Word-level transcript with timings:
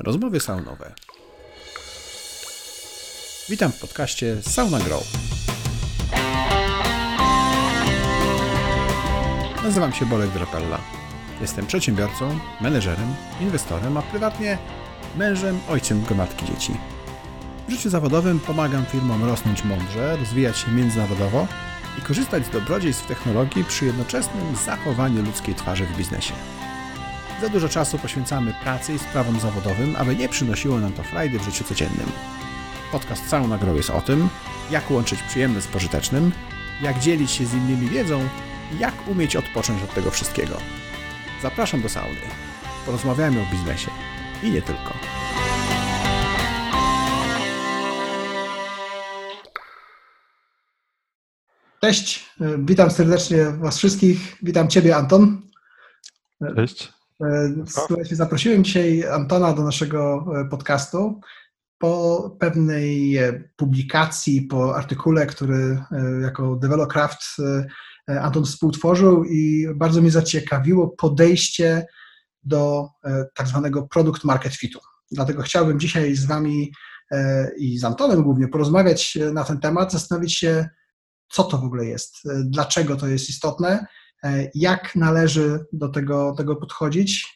Rozmowy 0.00 0.40
saunowe. 0.40 0.94
Witam 3.48 3.72
w 3.72 3.80
podcaście 3.80 4.42
Sauna 4.42 4.78
Grow. 4.78 5.02
Nazywam 9.64 9.92
się 9.92 10.06
Bolek 10.06 10.30
Drapella. 10.30 10.80
Jestem 11.40 11.66
przedsiębiorcą, 11.66 12.38
menedżerem, 12.60 13.14
inwestorem, 13.40 13.96
a 13.96 14.02
prywatnie 14.02 14.58
mężem, 15.16 15.60
ojcem 15.68 16.02
gromadki 16.02 16.46
dzieci. 16.46 16.72
W 17.68 17.70
życiu 17.70 17.90
zawodowym 17.90 18.40
pomagam 18.40 18.86
firmom 18.86 19.24
rosnąć 19.24 19.64
mądrze, 19.64 20.16
rozwijać 20.16 20.58
się 20.58 20.70
międzynarodowo 20.70 21.46
i 21.98 22.00
korzystać 22.00 22.46
z 22.46 22.50
dobrodziejstw 22.50 23.06
technologii 23.06 23.64
przy 23.64 23.86
jednoczesnym 23.86 24.56
zachowaniu 24.56 25.22
ludzkiej 25.22 25.54
twarzy 25.54 25.86
w 25.86 25.96
biznesie. 25.96 26.34
Za 27.40 27.48
dużo 27.48 27.68
czasu 27.68 27.98
poświęcamy 27.98 28.54
pracy 28.62 28.94
i 28.94 28.98
sprawom 28.98 29.40
zawodowym, 29.40 29.96
aby 29.96 30.16
nie 30.16 30.28
przynosiło 30.28 30.78
nam 30.78 30.92
to 30.92 31.02
frajdy 31.02 31.38
w 31.38 31.42
życiu 31.42 31.64
codziennym. 31.64 32.06
Podcast 32.92 33.28
całą 33.28 33.48
nagrodą 33.48 33.76
jest 33.76 33.90
o 33.90 34.00
tym, 34.00 34.28
jak 34.70 34.90
łączyć 34.90 35.22
przyjemne 35.22 35.60
z 35.60 35.66
pożytecznym, 35.66 36.32
jak 36.82 36.98
dzielić 36.98 37.30
się 37.30 37.46
z 37.46 37.54
innymi 37.54 37.88
wiedzą 37.88 38.28
i 38.74 38.78
jak 38.78 39.08
umieć 39.08 39.36
odpocząć 39.36 39.82
od 39.82 39.94
tego 39.94 40.10
wszystkiego. 40.10 40.56
Zapraszam 41.42 41.82
do 41.82 41.88
sauny. 41.88 42.20
Porozmawiamy 42.86 43.40
o 43.40 43.46
biznesie 43.52 43.90
i 44.42 44.50
nie 44.50 44.62
tylko. 44.62 44.94
Cześć, 51.80 52.30
witam 52.58 52.90
serdecznie 52.90 53.44
Was 53.44 53.78
wszystkich. 53.78 54.36
Witam 54.42 54.68
Ciebie, 54.68 54.96
Anton. 54.96 55.42
Cześć. 56.56 56.97
Słuchajcie, 57.66 58.16
zaprosiłem 58.16 58.64
dzisiaj 58.64 59.04
Antona 59.08 59.52
do 59.52 59.62
naszego 59.62 60.26
podcastu 60.50 61.20
po 61.78 62.36
pewnej 62.40 63.18
publikacji, 63.56 64.42
po 64.42 64.76
artykule, 64.76 65.26
który 65.26 65.82
jako 66.22 66.56
Developcraft 66.56 67.20
Anton 68.06 68.44
współtworzył 68.44 69.24
i 69.24 69.68
bardzo 69.74 70.00
mnie 70.00 70.10
zaciekawiło 70.10 70.88
podejście 70.88 71.86
do 72.42 72.88
tak 73.34 73.48
zwanego 73.48 73.82
product 73.82 74.24
market 74.24 74.54
fitu. 74.54 74.80
Dlatego 75.10 75.42
chciałbym 75.42 75.80
dzisiaj 75.80 76.14
z 76.14 76.26
Wami 76.26 76.72
i 77.58 77.78
z 77.78 77.84
Antonem 77.84 78.22
głównie 78.22 78.48
porozmawiać 78.48 79.18
na 79.32 79.44
ten 79.44 79.60
temat, 79.60 79.92
zastanowić 79.92 80.34
się, 80.34 80.68
co 81.28 81.44
to 81.44 81.58
w 81.58 81.64
ogóle 81.64 81.86
jest, 81.86 82.16
dlaczego 82.44 82.96
to 82.96 83.08
jest 83.08 83.28
istotne, 83.28 83.86
jak 84.54 84.96
należy 84.96 85.64
do 85.72 85.88
tego, 85.88 86.34
tego 86.36 86.56
podchodzić 86.56 87.34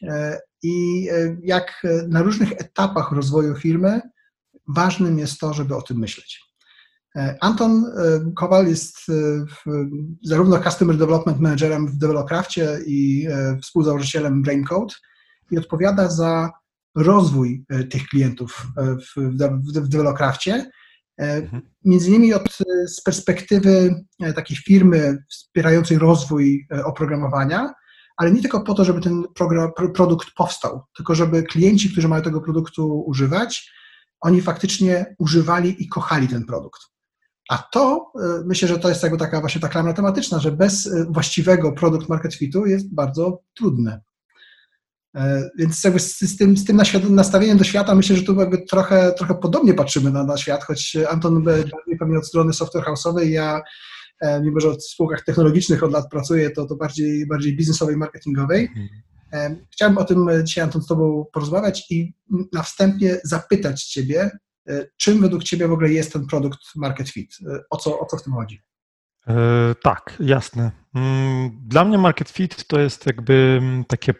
i 0.63 1.07
jak 1.43 1.83
na 2.07 2.21
różnych 2.21 2.51
etapach 2.51 3.11
rozwoju 3.11 3.55
firmy 3.55 4.01
ważnym 4.67 5.19
jest 5.19 5.39
to, 5.39 5.53
żeby 5.53 5.75
o 5.75 5.81
tym 5.81 5.97
myśleć. 5.97 6.43
Anton 7.41 7.85
Kowal 8.35 8.67
jest 8.67 8.97
zarówno 10.23 10.63
Customer 10.63 10.97
Development 10.97 11.39
Managerem 11.39 11.87
w 11.87 11.97
Developcraftie 11.97 12.77
i 12.85 13.27
współzałożycielem 13.61 14.41
Braincode 14.41 14.93
i 15.51 15.57
odpowiada 15.57 16.09
za 16.09 16.51
rozwój 16.95 17.65
tych 17.89 18.07
klientów 18.07 18.67
w, 18.77 19.15
w, 19.15 19.81
w 19.81 19.87
Między 21.85 22.09
innymi 22.09 22.33
od, 22.33 22.57
z 22.87 23.01
perspektywy 23.01 23.95
takiej 24.35 24.57
firmy 24.57 25.17
wspierającej 25.29 25.97
rozwój 25.97 26.67
oprogramowania, 26.85 27.73
ale 28.17 28.31
nie 28.31 28.41
tylko 28.41 28.61
po 28.61 28.73
to, 28.73 28.85
żeby 28.85 29.01
ten 29.01 29.23
program, 29.35 29.71
produkt 29.95 30.27
powstał, 30.35 30.81
tylko 30.95 31.15
żeby 31.15 31.43
klienci, 31.43 31.91
którzy 31.91 32.07
mają 32.07 32.23
tego 32.23 32.41
produktu 32.41 33.03
używać, 33.07 33.71
oni 34.21 34.41
faktycznie 34.41 35.15
używali 35.19 35.83
i 35.83 35.87
kochali 35.87 36.27
ten 36.27 36.45
produkt. 36.45 36.81
A 37.49 37.57
to, 37.57 38.11
myślę, 38.45 38.67
że 38.67 38.79
to 38.79 38.89
jest 38.89 39.03
jakby 39.03 39.17
taka 39.17 39.39
właśnie 39.39 39.61
ta 39.61 39.69
klamra 39.69 39.93
tematyczna, 39.93 40.39
że 40.39 40.51
bez 40.51 40.89
właściwego 41.09 41.71
produkt 41.71 42.09
market 42.09 42.33
fitu 42.35 42.65
jest 42.65 42.95
bardzo 42.95 43.39
trudne. 43.53 44.01
Więc 45.57 45.83
jakby 45.83 45.99
z, 45.99 46.37
tym, 46.37 46.57
z 46.57 46.65
tym 46.65 46.81
nastawieniem 47.09 47.57
do 47.57 47.63
świata 47.63 47.95
myślę, 47.95 48.15
że 48.15 48.23
tu 48.23 48.39
jakby 48.39 48.57
trochę, 48.57 49.13
trochę 49.17 49.35
podobnie 49.35 49.73
patrzymy 49.73 50.11
na, 50.11 50.23
na 50.23 50.37
świat, 50.37 50.63
choć 50.63 50.97
Anton 51.09 51.43
bardziej 51.43 51.97
pewnie 51.99 52.17
od 52.17 52.27
strony 52.27 52.53
software 52.53 52.83
house'owej, 52.83 53.23
ja 53.23 53.61
mimo, 54.41 54.59
że 54.59 54.71
w 54.71 54.83
spółkach 54.83 55.23
technologicznych 55.23 55.83
od 55.83 55.91
lat 55.91 56.09
pracuję, 56.09 56.49
to, 56.49 56.65
to 56.65 56.75
bardziej, 56.75 57.27
bardziej 57.27 57.57
biznesowej, 57.57 57.97
marketingowej. 57.97 58.69
Mhm. 59.31 59.65
Chciałbym 59.71 59.97
o 59.97 60.03
tym 60.03 60.27
dzisiaj, 60.43 60.63
Anton, 60.63 60.81
z 60.81 60.87
Tobą 60.87 61.25
porozmawiać 61.33 61.91
i 61.91 62.13
na 62.53 62.63
wstępie 62.63 63.21
zapytać 63.23 63.83
Ciebie, 63.83 64.31
czym 64.97 65.21
według 65.21 65.43
Ciebie 65.43 65.67
w 65.67 65.71
ogóle 65.71 65.89
jest 65.91 66.13
ten 66.13 66.27
produkt 66.27 66.59
market 66.75 67.09
fit? 67.09 67.37
O 67.69 67.77
co, 67.77 67.99
o 67.99 68.05
co 68.05 68.17
w 68.17 68.23
tym 68.23 68.33
chodzi? 68.33 68.61
E, 69.27 69.75
tak, 69.83 70.17
jasne. 70.19 70.71
Mm, 70.95 71.51
dla 71.65 71.85
mnie 71.85 71.97
market 71.97 72.29
fit 72.29 72.67
to 72.67 72.79
jest 72.79 73.05
jakby 73.05 73.61
takie 73.87 74.13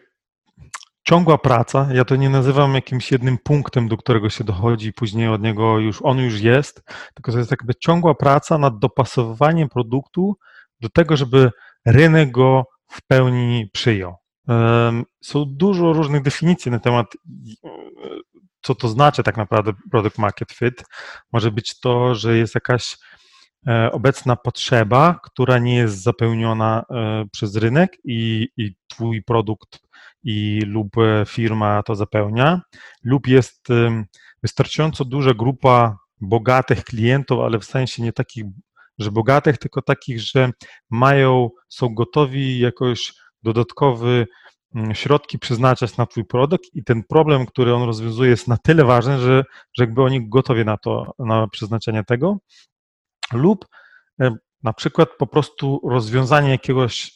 ciągła 1.04 1.38
praca. 1.38 1.88
Ja 1.92 2.04
to 2.04 2.16
nie 2.16 2.30
nazywam 2.30 2.74
jakimś 2.74 3.12
jednym 3.12 3.38
punktem, 3.38 3.88
do 3.88 3.96
którego 3.96 4.30
się 4.30 4.44
dochodzi 4.44 4.92
później 4.92 5.28
od 5.28 5.42
niego 5.42 5.78
już 5.78 6.02
on 6.02 6.18
już 6.18 6.40
jest, 6.40 6.82
tylko 7.14 7.32
to 7.32 7.38
jest 7.38 7.50
jakby 7.50 7.74
ciągła 7.74 8.14
praca 8.14 8.58
nad 8.58 8.78
dopasowywaniem 8.78 9.68
produktu 9.68 10.36
do 10.80 10.88
tego, 10.88 11.16
żeby 11.16 11.50
rynek 11.86 12.30
go 12.30 12.64
w 12.88 13.06
pełni 13.06 13.70
przyjął. 13.72 14.14
Są 15.24 15.44
dużo 15.46 15.92
różnych 15.92 16.22
definicji 16.22 16.70
na 16.70 16.78
temat, 16.78 17.06
co 18.62 18.74
to 18.74 18.88
znaczy 18.88 19.22
tak 19.22 19.36
naprawdę 19.36 19.72
product 19.90 20.18
market 20.18 20.52
fit. 20.52 20.84
Może 21.32 21.50
być 21.50 21.80
to, 21.80 22.14
że 22.14 22.36
jest 22.36 22.54
jakaś 22.54 22.96
e, 23.66 23.92
obecna 23.92 24.36
potrzeba, 24.36 25.20
która 25.22 25.58
nie 25.58 25.76
jest 25.76 26.02
zapełniona 26.02 26.84
e, 26.90 27.24
przez 27.32 27.56
rynek 27.56 27.96
i, 28.04 28.48
i 28.56 28.74
twój 28.88 29.22
produkt 29.22 29.83
i 30.24 30.60
lub 30.66 30.98
e, 30.98 31.24
firma 31.26 31.82
to 31.82 31.94
zapełnia, 31.94 32.60
lub 33.04 33.26
jest 33.26 33.68
wystarczająco 34.42 35.04
duża 35.04 35.34
grupa 35.34 35.96
bogatych 36.20 36.84
klientów, 36.84 37.40
ale 37.40 37.58
w 37.58 37.64
sensie 37.64 38.02
nie 38.02 38.12
takich, 38.12 38.44
że 38.98 39.10
bogatych, 39.10 39.58
tylko 39.58 39.82
takich, 39.82 40.20
że 40.20 40.50
mają, 40.90 41.50
są 41.68 41.94
gotowi 41.94 42.58
jakoś 42.58 43.12
dodatkowy 43.42 44.26
środki 44.92 45.38
przeznaczać 45.38 45.96
na 45.96 46.06
Twój 46.06 46.24
produkt 46.24 46.64
i 46.74 46.84
ten 46.84 47.02
problem, 47.02 47.46
który 47.46 47.74
on 47.74 47.82
rozwiązuje 47.82 48.30
jest 48.30 48.48
na 48.48 48.56
tyle 48.56 48.84
ważny, 48.84 49.18
że, 49.18 49.44
że 49.74 49.84
jakby 49.84 50.02
oni 50.02 50.28
gotowi 50.28 50.64
na 50.64 50.76
to, 50.76 51.12
na 51.18 51.48
przeznaczenie 51.48 52.04
tego, 52.04 52.38
lub 53.32 53.66
na 54.62 54.72
przykład 54.72 55.08
po 55.18 55.26
prostu 55.26 55.80
rozwiązanie 55.90 56.50
jakiegoś 56.50 57.12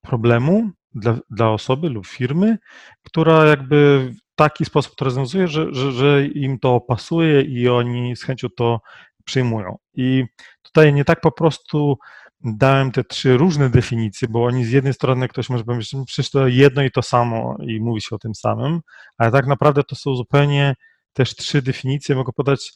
problemu, 0.00 0.70
dla, 0.96 1.18
dla 1.30 1.50
osoby 1.50 1.88
lub 1.88 2.06
firmy, 2.06 2.58
która 3.02 3.44
jakby 3.44 4.08
w 4.32 4.34
taki 4.34 4.64
sposób 4.64 4.96
to 4.96 5.04
rozwiązuje, 5.04 5.48
że, 5.48 5.74
że, 5.74 5.92
że 5.92 6.26
im 6.26 6.58
to 6.58 6.80
pasuje 6.80 7.42
i 7.42 7.68
oni 7.68 8.16
z 8.16 8.22
chęcią 8.22 8.48
to 8.56 8.80
przyjmują. 9.24 9.76
I 9.94 10.24
tutaj 10.62 10.92
nie 10.92 11.04
tak 11.04 11.20
po 11.20 11.32
prostu 11.32 11.98
dałem 12.44 12.92
te 12.92 13.04
trzy 13.04 13.36
różne 13.36 13.70
definicje, 13.70 14.28
bo 14.28 14.44
oni 14.44 14.64
z 14.64 14.70
jednej 14.70 14.94
strony 14.94 15.28
ktoś 15.28 15.50
może 15.50 15.64
pomyśleć, 15.64 15.92
no 15.92 16.04
przecież 16.04 16.30
to 16.30 16.48
jedno 16.48 16.82
i 16.82 16.90
to 16.90 17.02
samo 17.02 17.56
i 17.66 17.80
mówi 17.80 18.00
się 18.00 18.16
o 18.16 18.18
tym 18.18 18.34
samym, 18.34 18.80
ale 19.18 19.30
tak 19.32 19.46
naprawdę 19.46 19.82
to 19.82 19.96
są 19.96 20.14
zupełnie 20.14 20.74
też 21.12 21.36
trzy 21.36 21.62
definicje. 21.62 22.14
Mogę 22.14 22.32
podać 22.32 22.72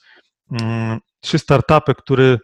mm, 0.61 0.99
trzy 1.21 1.39
startupy, 1.39 1.95
które 1.95 2.39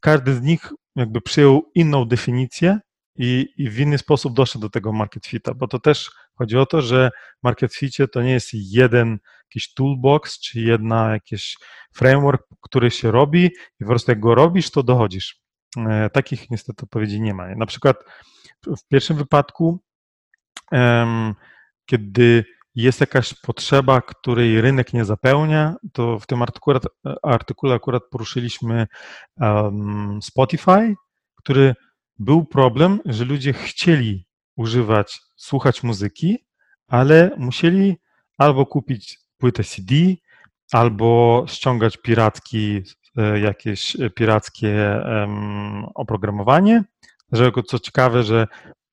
każdy 0.00 0.34
z 0.34 0.42
nich 0.42 0.72
jakby 0.96 1.20
przyjął 1.20 1.70
inną 1.74 2.04
definicję 2.04 2.78
i, 3.22 3.48
i 3.56 3.70
w 3.70 3.80
inny 3.80 3.98
sposób 3.98 4.34
doszedł 4.34 4.62
do 4.62 4.70
tego 4.70 4.92
market 4.92 5.26
fita, 5.26 5.54
bo 5.54 5.68
to 5.68 5.78
też 5.78 6.10
chodzi 6.34 6.56
o 6.56 6.66
to, 6.66 6.82
że 6.82 7.10
market 7.42 7.72
to 8.12 8.22
nie 8.22 8.32
jest 8.32 8.48
jeden 8.52 9.18
jakiś 9.44 9.74
toolbox, 9.74 10.40
czy 10.40 10.60
jedna 10.60 11.12
jakiś 11.12 11.56
framework, 11.94 12.42
który 12.60 12.90
się 12.90 13.10
robi 13.10 13.44
i 13.80 13.84
po 13.84 13.86
prostu 13.86 14.10
jak 14.10 14.20
go 14.20 14.34
robisz, 14.34 14.70
to 14.70 14.82
dochodzisz. 14.82 15.40
E, 15.76 16.10
takich 16.10 16.50
niestety 16.50 16.82
odpowiedzi 16.82 17.20
nie 17.20 17.34
ma. 17.34 17.54
Na 17.54 17.66
przykład 17.66 17.96
w 18.66 18.88
pierwszym 18.88 19.16
wypadku, 19.16 19.80
kiedy 21.86 22.44
jest 22.74 23.00
jakaś 23.00 23.34
potrzeba, 23.34 24.00
której 24.00 24.60
rynek 24.60 24.92
nie 24.92 25.04
zapełnia, 25.04 25.74
to 25.92 26.18
w 26.18 26.26
tym 26.26 26.42
artykule, 26.42 26.80
artykule 27.22 27.74
akurat 27.74 28.02
poruszyliśmy 28.10 28.86
Spotify, 30.22 30.94
który 31.36 31.74
był 32.20 32.44
problem, 32.44 33.00
że 33.06 33.24
ludzie 33.24 33.52
chcieli 33.52 34.26
używać, 34.56 35.20
słuchać 35.36 35.82
muzyki, 35.82 36.44
ale 36.88 37.30
musieli 37.36 37.96
albo 38.38 38.66
kupić 38.66 39.18
płytę 39.38 39.64
CD, 39.64 39.94
albo 40.72 41.44
ściągać 41.48 41.96
piracki, 41.96 42.82
e, 43.16 43.40
jakieś 43.40 43.96
pirackie 44.14 45.02
um, 45.04 45.84
oprogramowanie. 45.94 46.84
Że 47.32 47.52
co 47.66 47.78
ciekawe, 47.78 48.22
że 48.22 48.46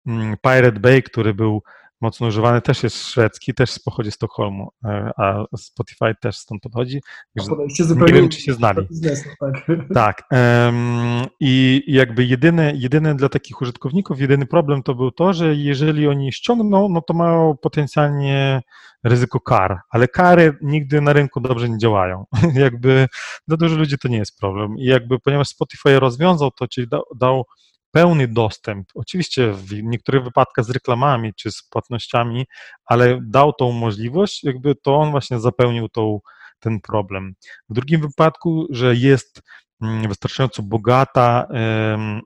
um, 0.05 0.35
Pirate 0.41 0.79
Bay, 0.79 1.01
który 1.03 1.33
był 1.33 1.63
mocno 2.01 2.27
używany, 2.27 2.61
też 2.61 2.83
jest 2.83 3.07
szwedzki, 3.07 3.53
też 3.53 3.79
pochodzi 3.85 4.11
z 4.11 4.15
Sztokholmu, 4.15 4.69
e, 4.85 5.11
a 5.17 5.45
Spotify 5.57 6.15
też 6.21 6.37
stąd 6.37 6.61
pochodzi. 6.61 7.01
Nie 7.35 8.13
wiem, 8.13 8.29
czy 8.29 8.41
się 8.41 8.53
znali. 8.53 8.87
Biznesu, 8.87 9.29
tak. 9.39 9.67
tak 9.93 10.23
um, 10.31 11.25
I 11.39 11.83
jakby 11.87 12.25
jedyny, 12.25 12.73
jedyny 12.75 13.15
dla 13.15 13.29
takich 13.29 13.61
użytkowników, 13.61 14.19
jedyny 14.19 14.45
problem 14.45 14.83
to 14.83 14.95
był 14.95 15.11
to, 15.11 15.33
że 15.33 15.55
jeżeli 15.55 16.07
oni 16.07 16.31
ściągną, 16.31 16.89
no 16.89 17.01
to 17.01 17.13
mają 17.13 17.55
potencjalnie 17.61 18.61
ryzyko 19.03 19.39
kar, 19.39 19.79
ale 19.89 20.07
kary 20.07 20.57
nigdy 20.61 21.01
na 21.01 21.13
rynku 21.13 21.41
dobrze 21.41 21.69
nie 21.69 21.77
działają. 21.77 22.25
jakby 22.53 23.07
dla 23.47 23.57
dużo 23.57 23.75
ludzi 23.75 23.97
to 23.97 24.07
nie 24.07 24.17
jest 24.17 24.39
problem. 24.39 24.77
I 24.77 24.85
jakby 24.85 25.19
ponieważ 25.19 25.47
Spotify 25.47 25.99
rozwiązał 25.99 26.51
to, 26.51 26.67
czyli 26.67 26.87
dał, 26.87 27.03
dał 27.15 27.45
pełny 27.97 28.27
dostęp, 28.27 28.87
oczywiście 28.95 29.51
w 29.53 29.83
niektórych 29.83 30.23
wypadkach 30.23 30.65
z 30.65 30.69
reklamami 30.69 31.33
czy 31.33 31.51
z 31.51 31.63
płatnościami, 31.63 32.45
ale 32.85 33.19
dał 33.21 33.53
tą 33.53 33.71
możliwość, 33.71 34.43
jakby 34.43 34.75
to 34.75 34.95
on 34.95 35.11
właśnie 35.11 35.39
zapełnił 35.39 35.89
tą, 35.89 36.19
ten 36.59 36.81
problem. 36.81 37.33
W 37.69 37.73
drugim 37.73 38.01
wypadku, 38.01 38.67
że 38.69 38.95
jest 38.95 39.41
mm, 39.81 40.07
wystarczająco 40.07 40.63
bogata 40.63 41.47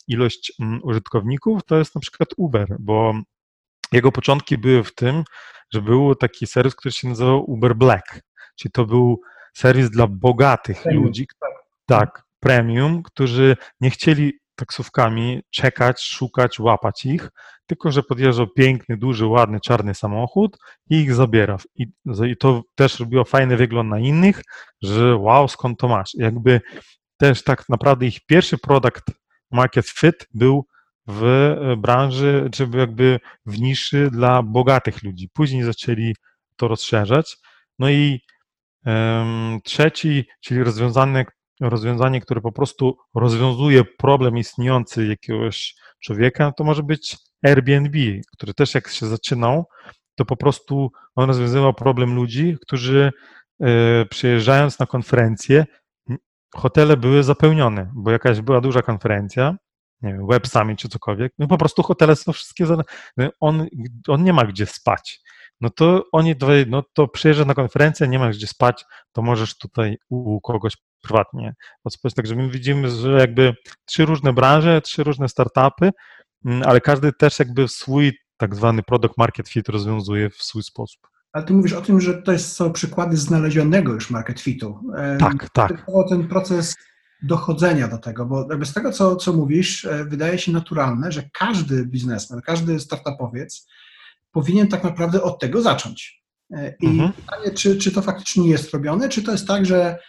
ilość 0.08 0.54
mm, 0.60 0.80
użytkowników, 0.84 1.64
to 1.66 1.78
jest 1.78 1.96
na 1.96 2.02
przykład 2.02 2.30
Uber, 2.38 2.76
bo 2.80 3.14
jego 3.92 4.12
początki 4.12 4.58
były 4.58 4.84
w 4.84 4.96
tym, 4.96 5.24
że 5.74 5.82
był 5.82 6.16
taki 6.16 6.48
serwis, 6.48 6.76
który 6.76 6.92
się 6.92 7.08
nazywał 7.08 7.52
Uber 7.52 7.76
Black, 7.76 8.22
czyli 8.56 8.72
to 8.72 8.86
był 8.86 9.22
serwis 9.54 9.90
dla 9.90 10.08
bogatych 10.08 10.82
premium. 10.84 11.04
ludzi, 11.04 11.28
tak. 11.40 11.50
tak, 11.88 12.24
premium, 12.40 13.04
którzy 13.04 13.58
nie 13.82 13.90
chcieli 13.90 14.42
taksówkami 14.62 15.42
czekać, 15.50 16.02
szukać, 16.02 16.60
łapać 16.60 17.06
ich, 17.06 17.30
tylko 17.66 17.92
że 17.92 18.04
podjeżdżał 18.04 18.48
piękny, 18.48 18.98
duży, 18.98 19.26
ładny, 19.26 19.60
czarny 19.60 19.94
samochód 19.94 20.58
i 20.90 20.96
ich 20.96 21.14
zabiera. 21.14 21.58
I, 21.76 21.86
i 22.32 22.38
to 22.38 22.64
też 22.76 23.00
robiło 23.00 23.24
fajny 23.24 23.58
wygląd 23.58 23.90
na 23.90 24.00
innych, 24.00 24.42
że 24.82 25.16
wow, 25.18 25.48
skąd 25.48 25.80
to 25.80 25.88
masz? 25.88 26.12
Jakby 26.14 26.62
też 27.18 27.44
tak 27.44 27.70
naprawdę 27.70 28.06
ich 28.06 28.26
pierwszy 28.26 28.58
produkt 28.58 29.04
market 29.52 29.90
fit 29.90 30.28
był 30.34 30.66
w 31.08 31.24
e, 31.24 31.78
branży, 31.78 32.50
czy 32.52 32.68
jakby 32.74 33.20
w 33.46 33.60
niszy 33.60 34.10
dla 34.12 34.44
bogatych 34.44 35.04
ludzi. 35.04 35.30
Później 35.34 35.64
zaczęli 35.64 36.16
to 36.56 36.68
rozszerzać. 36.68 37.38
No 37.80 37.90
i 37.90 38.22
um, 38.86 39.60
trzeci, 39.64 40.26
czyli 40.42 40.64
rozwiązanie, 40.64 41.26
rozwiązanie, 41.70 42.22
które 42.22 42.42
po 42.42 42.52
prostu 42.52 42.98
rozwiązuje 43.16 43.84
problem 43.98 44.38
istniejący 44.38 45.08
jakiegoś 45.08 45.76
człowieka, 46.00 46.52
to 46.52 46.64
może 46.64 46.84
być 46.84 47.18
Airbnb, 47.44 48.00
który 48.34 48.54
też 48.54 48.76
jak 48.76 48.88
się 48.88 49.06
zaczynał, 49.06 49.66
to 50.16 50.26
po 50.26 50.38
prostu 50.38 50.92
on 51.16 51.28
rozwiązywał 51.28 51.74
problem 51.74 52.16
ludzi, 52.16 52.58
którzy 52.62 53.12
e, 53.62 54.06
przyjeżdżając 54.06 54.80
na 54.80 54.86
konferencję, 54.86 55.66
hotele 56.56 56.98
były 56.98 57.24
zapełnione, 57.24 57.92
bo 57.96 58.12
jakaś 58.12 58.42
była 58.42 58.62
duża 58.62 58.82
konferencja, 58.82 59.56
nie 60.02 60.14
wiem, 60.14 60.28
Web 60.28 60.48
Summit 60.48 60.80
czy 60.80 60.90
cokolwiek, 60.90 61.34
no 61.40 61.48
po 61.48 61.58
prostu 61.58 61.84
hotele 61.84 62.16
są 62.16 62.34
wszystkie, 62.34 62.66
no 63.18 63.30
on, 63.40 63.68
on 64.08 64.24
nie 64.24 64.34
ma 64.34 64.46
gdzie 64.46 64.66
spać. 64.66 65.22
No 65.62 65.70
to 65.70 66.04
oni, 66.12 66.36
no 66.68 66.84
to 66.94 67.08
przyjeżdża 67.08 67.46
na 67.46 67.54
konferencję, 67.54 68.08
nie 68.08 68.20
masz 68.20 68.38
gdzie 68.38 68.48
spać, 68.48 68.86
to 69.12 69.22
możesz 69.22 69.58
tutaj 69.58 69.98
u 70.10 70.42
kogoś 70.42 70.78
prywatnie 71.02 71.54
odspać. 71.84 72.14
Także 72.14 72.36
my 72.36 72.50
widzimy, 72.50 72.90
że 72.90 73.12
jakby 73.20 73.54
trzy 73.86 74.06
różne 74.06 74.34
branże, 74.34 74.82
trzy 74.82 75.04
różne 75.04 75.30
startupy, 75.30 75.90
mm, 76.46 76.64
ale 76.66 76.82
każdy 76.82 77.14
też 77.14 77.40
jakby 77.40 77.68
swój 77.68 78.14
tak 78.38 78.56
zwany 78.56 78.84
product 78.84 79.18
market 79.18 79.50
fit 79.50 79.70
rozwiązuje 79.70 80.30
w 80.30 80.44
swój 80.44 80.64
sposób. 80.64 81.08
Ale 81.34 81.46
ty 81.46 81.54
mówisz 81.54 81.74
o 81.74 81.82
tym, 81.82 82.02
że 82.02 82.22
to 82.22 82.40
są 82.40 82.74
przykłady 82.74 83.18
znalezionego 83.18 83.94
już 83.94 84.10
market 84.10 84.40
fitu. 84.40 84.80
Tak, 85.20 85.50
tak. 85.50 85.86
Ten 86.10 86.28
proces 86.28 86.76
dochodzenia 87.22 87.88
do 87.88 87.98
tego, 87.98 88.26
bo 88.26 88.48
jakby 88.50 88.66
z 88.66 88.74
tego, 88.74 88.92
co, 88.92 89.16
co 89.16 89.34
mówisz, 89.34 89.86
e, 89.86 90.06
wydaje 90.06 90.38
się 90.38 90.52
naturalne, 90.52 91.12
że 91.12 91.30
każdy 91.34 91.86
biznesmen, 91.86 92.42
każdy 92.42 92.80
startupowiec 92.80 93.68
powinien 94.32 94.68
tak 94.68 94.84
naprawdę 94.84 95.24
od 95.24 95.40
tego 95.40 95.62
zacząć. 95.62 96.24
E, 96.52 96.76
I 96.80 96.88
mhm. 96.88 97.14
pytanie, 97.14 97.52
czy, 97.52 97.78
czy 97.78 97.92
to 97.92 98.02
faktycznie 98.02 98.50
jest 98.50 98.74
robione, 98.74 99.10
czy 99.10 99.24
to 99.24 99.32
jest 99.32 99.48
tak, 99.48 99.66
że 99.66 100.00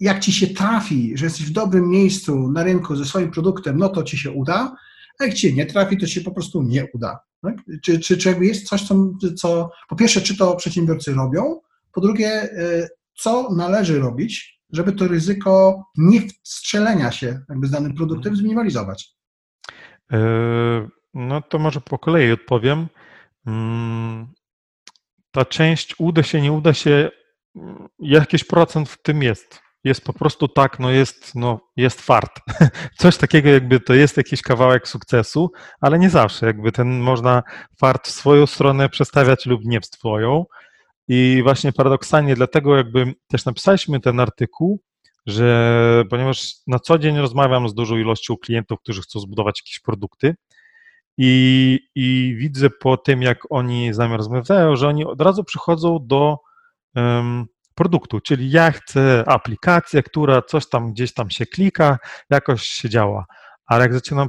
jak 0.00 0.20
ci 0.20 0.32
się 0.32 0.46
trafi, 0.46 1.12
że 1.16 1.26
jesteś 1.26 1.46
w 1.46 1.52
dobrym 1.52 1.90
miejscu 1.90 2.52
na 2.52 2.62
rynku 2.62 2.96
ze 2.96 3.04
swoim 3.04 3.30
produktem, 3.30 3.78
no 3.78 3.88
to 3.88 4.02
ci 4.02 4.18
się 4.18 4.30
uda, 4.30 4.76
a 5.18 5.24
jak 5.24 5.34
ci 5.34 5.54
nie 5.54 5.66
trafi, 5.66 5.96
to 5.96 6.06
ci 6.06 6.12
się 6.12 6.20
po 6.20 6.30
prostu 6.30 6.62
nie 6.62 6.86
uda. 6.94 7.18
Tak? 7.42 7.54
Czy, 7.82 8.00
czy, 8.00 8.18
czy 8.18 8.28
jakby 8.28 8.46
jest 8.46 8.68
coś, 8.68 8.82
co, 8.82 9.10
co 9.36 9.70
po 9.88 9.96
pierwsze, 9.96 10.20
czy 10.20 10.36
to 10.36 10.56
przedsiębiorcy 10.56 11.14
robią, 11.14 11.60
po 11.92 12.00
drugie, 12.00 12.28
e, 12.28 12.88
co 13.14 13.54
należy 13.54 13.98
robić, 13.98 14.60
żeby 14.72 14.92
to 14.92 15.08
ryzyko 15.08 15.84
nie 15.96 16.20
wstrzelenia 16.42 17.12
się 17.12 17.40
jakby 17.48 17.66
z 17.66 17.70
danym 17.70 17.94
produktem 17.94 18.32
mhm. 18.32 18.36
zminimalizować? 18.36 19.14
E, 20.12 20.18
no 21.14 21.42
to 21.42 21.58
może 21.58 21.80
po 21.80 21.98
kolei 21.98 22.32
odpowiem. 22.32 22.86
Mm, 23.46 24.26
ta 25.30 25.44
część 25.44 25.94
uda 25.98 26.22
się, 26.22 26.40
nie 26.40 26.52
uda 26.52 26.74
się, 26.74 27.10
mm, 27.56 27.88
jakiś 27.98 28.44
procent 28.44 28.88
w 28.88 29.02
tym 29.02 29.22
jest. 29.22 29.63
Jest 29.84 30.04
po 30.04 30.12
prostu 30.12 30.48
tak, 30.48 30.78
no 30.78 30.90
jest, 30.90 31.34
no 31.34 31.60
jest 31.76 32.00
fart. 32.00 32.40
Coś 33.00 33.16
takiego 33.16 33.48
jakby 33.48 33.80
to 33.80 33.94
jest 33.94 34.16
jakiś 34.16 34.42
kawałek 34.42 34.88
sukcesu, 34.88 35.50
ale 35.80 35.98
nie 35.98 36.10
zawsze. 36.10 36.46
Jakby 36.46 36.72
ten 36.72 37.00
można 37.00 37.42
fart 37.80 38.08
w 38.08 38.10
swoją 38.10 38.46
stronę 38.46 38.88
przestawiać 38.88 39.46
lub 39.46 39.64
nie 39.64 39.80
w 39.80 39.86
swoją. 39.86 40.44
I 41.08 41.40
właśnie 41.42 41.72
paradoksalnie 41.72 42.34
dlatego 42.34 42.76
jakby 42.76 43.14
też 43.28 43.44
napisaliśmy 43.44 44.00
ten 44.00 44.20
artykuł, 44.20 44.80
że 45.26 46.04
ponieważ 46.10 46.54
na 46.66 46.78
co 46.78 46.98
dzień 46.98 47.18
rozmawiam 47.18 47.68
z 47.68 47.74
dużą 47.74 47.96
ilością 47.96 48.36
klientów, 48.36 48.78
którzy 48.80 49.02
chcą 49.02 49.20
zbudować 49.20 49.60
jakieś 49.60 49.80
produkty 49.80 50.34
i, 51.18 51.80
i 51.94 52.36
widzę 52.38 52.70
po 52.70 52.96
tym, 52.96 53.22
jak 53.22 53.38
oni 53.50 53.94
z 53.94 53.98
nami 53.98 54.16
rozmawiają, 54.16 54.76
że 54.76 54.88
oni 54.88 55.04
od 55.04 55.20
razu 55.20 55.44
przychodzą 55.44 55.98
do 56.02 56.38
um, 56.94 57.46
produktu, 57.74 58.20
czyli 58.20 58.50
ja 58.50 58.70
chcę 58.70 59.24
aplikację, 59.26 60.02
która 60.02 60.42
coś 60.42 60.68
tam 60.68 60.92
gdzieś 60.92 61.14
tam 61.14 61.30
się 61.30 61.46
klika, 61.46 61.98
jakoś 62.30 62.62
się 62.62 62.88
działa. 62.88 63.26
Ale 63.66 63.82
jak 63.82 63.94
zaczynam 63.94 64.28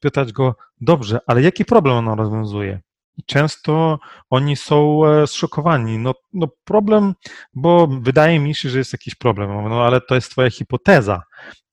pytać 0.00 0.32
go, 0.32 0.54
dobrze, 0.80 1.18
ale 1.26 1.42
jaki 1.42 1.64
problem 1.64 1.96
ona 1.96 2.14
rozwiązuje? 2.14 2.80
często 3.26 3.98
oni 4.30 4.56
są 4.56 5.06
e, 5.06 5.26
zszokowani. 5.26 5.98
No, 5.98 6.14
no 6.32 6.48
problem, 6.64 7.14
bo 7.54 7.86
wydaje 8.00 8.40
mi 8.40 8.54
się, 8.54 8.68
że 8.68 8.78
jest 8.78 8.92
jakiś 8.92 9.14
problem, 9.14 9.68
no 9.68 9.84
ale 9.84 10.00
to 10.00 10.14
jest 10.14 10.30
twoja 10.30 10.50
hipoteza. 10.50 11.22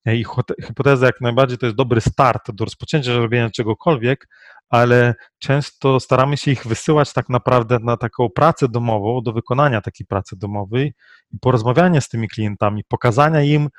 E, 0.05 0.15
I 0.15 0.25
hipoteza 0.67 1.05
jak 1.05 1.21
najbardziej 1.21 1.57
to 1.57 1.65
jest 1.65 1.77
dobry 1.77 2.01
start 2.01 2.51
do 2.51 2.65
rozpoczęcia 2.65 3.17
robienia 3.17 3.49
czegokolwiek, 3.49 4.27
ale 4.69 5.15
często 5.39 5.99
staramy 5.99 6.37
się 6.37 6.51
ich 6.51 6.67
wysyłać 6.67 7.13
tak 7.13 7.29
naprawdę 7.29 7.79
na 7.79 7.97
taką 7.97 8.29
pracę 8.29 8.69
domową, 8.69 9.21
do 9.21 9.33
wykonania 9.33 9.81
takiej 9.81 10.07
pracy 10.07 10.35
domowej 10.37 10.93
i 11.31 11.39
porozmawiania 11.39 12.01
z 12.01 12.09
tymi 12.09 12.29
klientami, 12.29 12.83
pokazania 12.87 13.41
im 13.41 13.69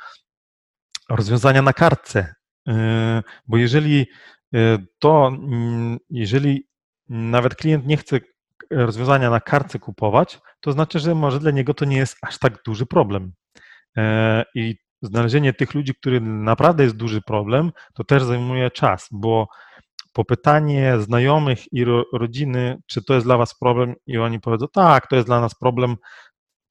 rozwiązania 1.09 1.62
na 1.62 1.73
kartce. 1.73 2.35
E, 2.69 3.23
bo 3.47 3.57
jeżeli 3.57 4.07
to, 4.99 5.26
mm, 5.29 5.99
jeżeli 6.11 6.69
nawet 7.09 7.55
klient 7.55 7.87
nie 7.87 7.97
chce 7.97 8.21
rozwiązania 8.71 9.31
na 9.31 9.41
kartce 9.41 9.79
kupować, 9.79 10.41
to 10.61 10.73
znaczy, 10.73 10.99
że 10.99 11.14
może 11.14 11.41
dla 11.41 11.50
niego 11.50 11.75
to 11.75 11.85
nie 11.85 11.97
jest 11.97 12.17
aż 12.23 12.38
tak 12.38 12.62
duży 12.64 12.87
problem. 12.87 13.33
E, 13.97 14.45
I 14.55 14.76
znalezienie 15.02 15.52
tych 15.52 15.75
ludzi, 15.75 15.94
który 15.94 16.21
naprawdę 16.21 16.82
jest 16.82 16.97
duży 16.97 17.23
problem, 17.23 17.73
to 17.94 18.04
też 18.04 18.23
zajmuje 18.23 18.71
czas, 18.71 19.09
bo 19.11 19.49
popytanie 20.12 21.00
znajomych 21.00 21.73
i 21.73 21.85
rodziny, 22.12 22.78
czy 22.87 23.04
to 23.04 23.14
jest 23.14 23.26
dla 23.26 23.37
Was 23.37 23.59
problem, 23.59 23.94
i 24.06 24.18
oni 24.18 24.40
powiedzą, 24.40 24.66
tak, 24.73 25.06
to 25.06 25.16
jest 25.16 25.28
dla 25.28 25.40
nas 25.40 25.54
problem, 25.54 25.97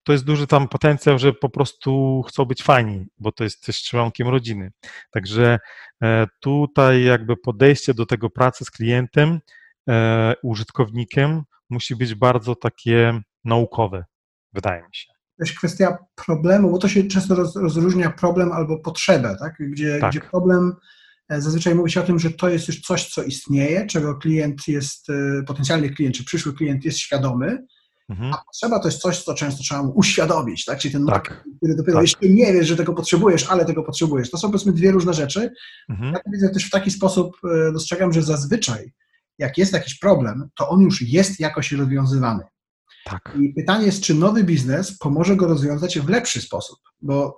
to 0.04 0.12
jest 0.12 0.26
duży 0.26 0.48
tam 0.48 0.68
potencjał, 0.68 1.20
że 1.20 1.34
po 1.34 1.50
prostu 1.50 2.22
chcą 2.28 2.46
być 2.46 2.64
fajni, 2.64 3.06
bo 3.18 3.32
to 3.32 3.44
jest 3.44 3.66
też 3.66 3.84
członkiem 3.84 4.28
rodziny. 4.28 4.72
Także 5.12 5.60
e, 6.04 6.28
tutaj 6.40 7.04
jakby 7.04 7.38
podejście 7.38 7.94
do 7.94 8.06
tego 8.06 8.30
pracy 8.30 8.66
z 8.66 8.72
klientem 8.72 9.40
E, 9.90 10.34
użytkownikiem 10.44 11.44
musi 11.70 11.96
być 11.96 12.16
bardzo 12.16 12.56
takie 12.56 13.22
naukowe, 13.44 14.06
wydaje 14.54 14.82
mi 14.82 14.90
się. 14.92 15.14
Jest 15.42 15.58
kwestia 15.58 15.98
problemu, 16.26 16.72
bo 16.72 16.78
to 16.78 16.88
się 16.88 17.04
często 17.04 17.36
roz, 17.36 17.56
rozróżnia 17.56 18.12
problem 18.12 18.52
albo 18.52 18.80
potrzebę, 18.80 19.36
tak? 19.40 19.56
Gdzie, 19.60 20.00
tak. 20.00 20.12
gdzie 20.12 20.22
problem 20.22 20.74
e, 21.30 21.42
zazwyczaj 21.42 21.76
mówi 21.76 21.92
się 21.92 22.02
o 22.02 22.04
tym, 22.04 22.20
że 22.20 22.32
to 22.32 22.50
jest 22.50 22.68
już 22.68 22.82
coś, 22.82 23.14
co 23.14 23.24
istnieje, 23.24 23.86
czego 23.88 24.16
klient 24.16 24.68
jest, 24.68 25.10
e, 25.10 25.44
potencjalny 25.44 25.90
klient 25.90 26.16
czy 26.16 26.26
przyszły 26.26 26.54
klient 26.54 26.86
jest 26.86 26.98
świadomy, 26.98 27.66
mhm. 28.10 28.34
a 28.34 28.38
potrzeba 28.46 28.80
to 28.80 28.88
jest 28.88 29.02
coś, 29.02 29.24
co 29.24 29.34
często 29.34 29.64
trzeba 29.64 29.84
mu 29.84 29.92
uświadomić, 29.96 30.66
tak? 30.66 30.80
Czyli 30.80 30.94
ten 30.94 31.06
tak. 31.06 31.44
który 31.58 31.76
dopiero 31.76 31.98
tak. 31.98 32.04
jeszcze 32.04 32.30
nie 32.30 32.54
wiesz, 32.54 32.68
że 32.68 32.76
tego 32.76 32.94
potrzebujesz, 32.94 33.50
ale 33.50 33.66
tego 33.66 33.84
potrzebujesz. 33.84 34.32
To 34.32 34.38
są 34.38 34.48
powiedzmy 34.48 34.74
dwie 34.74 34.92
różne 34.92 35.14
rzeczy. 35.14 35.50
Mhm. 35.90 36.14
Ja 36.14 36.20
to 36.20 36.32
widzę 36.34 36.50
też 36.50 36.66
w 36.66 36.72
taki 36.72 36.92
sposób, 36.92 37.38
dostrzegam, 37.74 38.14
że 38.14 38.24
zazwyczaj 38.24 38.92
jak 39.42 39.58
jest 39.58 39.74
jakiś 39.74 40.00
problem, 40.00 40.50
to 40.56 40.70
on 40.70 40.82
już 40.82 41.02
jest 41.02 41.40
jakoś 41.40 41.72
rozwiązywany. 41.72 42.44
Tak. 43.06 43.38
I 43.40 43.54
pytanie 43.54 43.86
jest, 43.86 44.04
czy 44.04 44.16
nowy 44.16 44.44
biznes 44.44 44.98
pomoże 44.98 45.36
go 45.36 45.48
rozwiązać 45.48 46.00
w 46.00 46.10
lepszy 46.10 46.42
sposób, 46.42 46.80
bo 47.02 47.36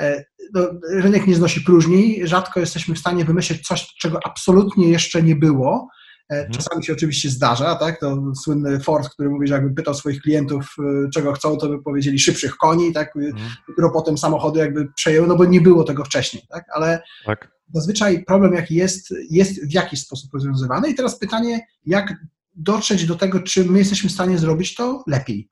e, 0.00 0.24
no, 0.54 0.60
rynek 0.90 1.26
nie 1.26 1.34
znosi 1.34 1.60
próżni, 1.60 2.20
rzadko 2.24 2.60
jesteśmy 2.60 2.94
w 2.94 2.98
stanie 2.98 3.24
wymyślić 3.24 3.66
coś, 3.66 3.94
czego 4.00 4.20
absolutnie 4.24 4.88
jeszcze 4.88 5.22
nie 5.22 5.36
było. 5.36 5.88
E, 6.30 6.36
Mhm. 6.36 6.52
Czasami 6.52 6.84
się 6.84 6.92
oczywiście 6.92 7.30
zdarza, 7.30 7.74
tak? 7.74 8.00
To 8.00 8.22
słynny 8.42 8.80
Ford, 8.80 9.08
który 9.08 9.30
mówi, 9.30 9.46
że 9.46 9.54
jakby 9.54 9.74
pytał 9.74 9.94
swoich 9.94 10.20
klientów, 10.22 10.74
e, 10.78 11.10
czego 11.10 11.32
chcą, 11.32 11.56
to 11.56 11.68
by 11.68 11.82
powiedzieli 11.82 12.18
szybszych 12.18 12.56
koni, 12.56 12.92
tak? 12.92 13.16
Mhm. 13.16 13.50
Dopiero 13.68 13.90
potem 13.90 14.18
samochody 14.18 14.60
jakby 14.60 14.92
przejęły, 14.94 15.26
no 15.26 15.36
bo 15.36 15.44
nie 15.44 15.60
było 15.60 15.84
tego 15.84 16.04
wcześniej, 16.04 16.42
tak? 16.50 16.64
Ale 16.74 17.02
Tak. 17.26 17.52
zazwyczaj 17.74 18.24
problem 18.24 18.54
jaki 18.54 18.74
jest, 18.74 19.14
jest 19.30 19.66
w 19.68 19.72
jakiś 19.72 20.00
sposób 20.00 20.30
rozwiązywany. 20.34 20.88
I 20.90 20.94
teraz 20.94 21.18
pytanie, 21.18 21.60
jak 21.86 22.14
dotrzeć 22.56 23.06
do 23.06 23.16
tego, 23.16 23.40
czy 23.40 23.64
my 23.64 23.78
jesteśmy 23.78 24.10
w 24.10 24.12
stanie 24.12 24.38
zrobić 24.38 24.74
to 24.74 25.04
lepiej. 25.06 25.50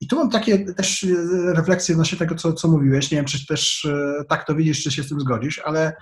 I 0.00 0.06
tu 0.06 0.16
mam 0.16 0.30
takie 0.30 0.74
też 0.74 1.04
e, 1.04 1.08
refleksje 1.54 1.94
odnośnie 1.94 2.18
tego, 2.18 2.34
co, 2.34 2.52
co 2.52 2.68
mówiłeś. 2.68 3.10
Nie 3.10 3.16
wiem, 3.16 3.24
czy 3.24 3.46
też 3.46 3.84
e, 3.84 4.24
tak 4.28 4.46
to 4.46 4.54
widzisz, 4.54 4.82
czy 4.82 4.90
się 4.90 5.02
z 5.02 5.08
tym 5.08 5.20
zgodzisz, 5.20 5.58
ale 5.58 5.92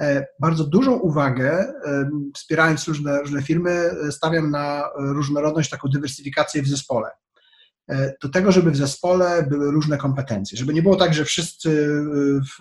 e, 0.00 0.26
bardzo 0.40 0.64
dużą 0.64 0.92
uwagę, 0.92 1.72
wspierając 2.34 2.88
różne, 2.88 3.20
różne 3.20 3.42
firmy, 3.42 3.90
stawiam 4.10 4.50
na 4.50 4.90
różnorodność, 4.98 5.70
taką 5.70 5.88
dywersyfikację 5.88 6.62
w 6.62 6.68
zespole. 6.68 7.10
E, 7.88 8.12
Do 8.22 8.28
tego, 8.28 8.52
żeby 8.52 8.70
w 8.70 8.76
zespole 8.76 9.46
były 9.50 9.70
różne 9.70 9.96
kompetencje, 9.96 10.58
żeby 10.58 10.74
nie 10.74 10.82
było 10.82 10.96
tak, 10.96 11.14
że 11.14 11.24
wszyscy, 11.24 12.00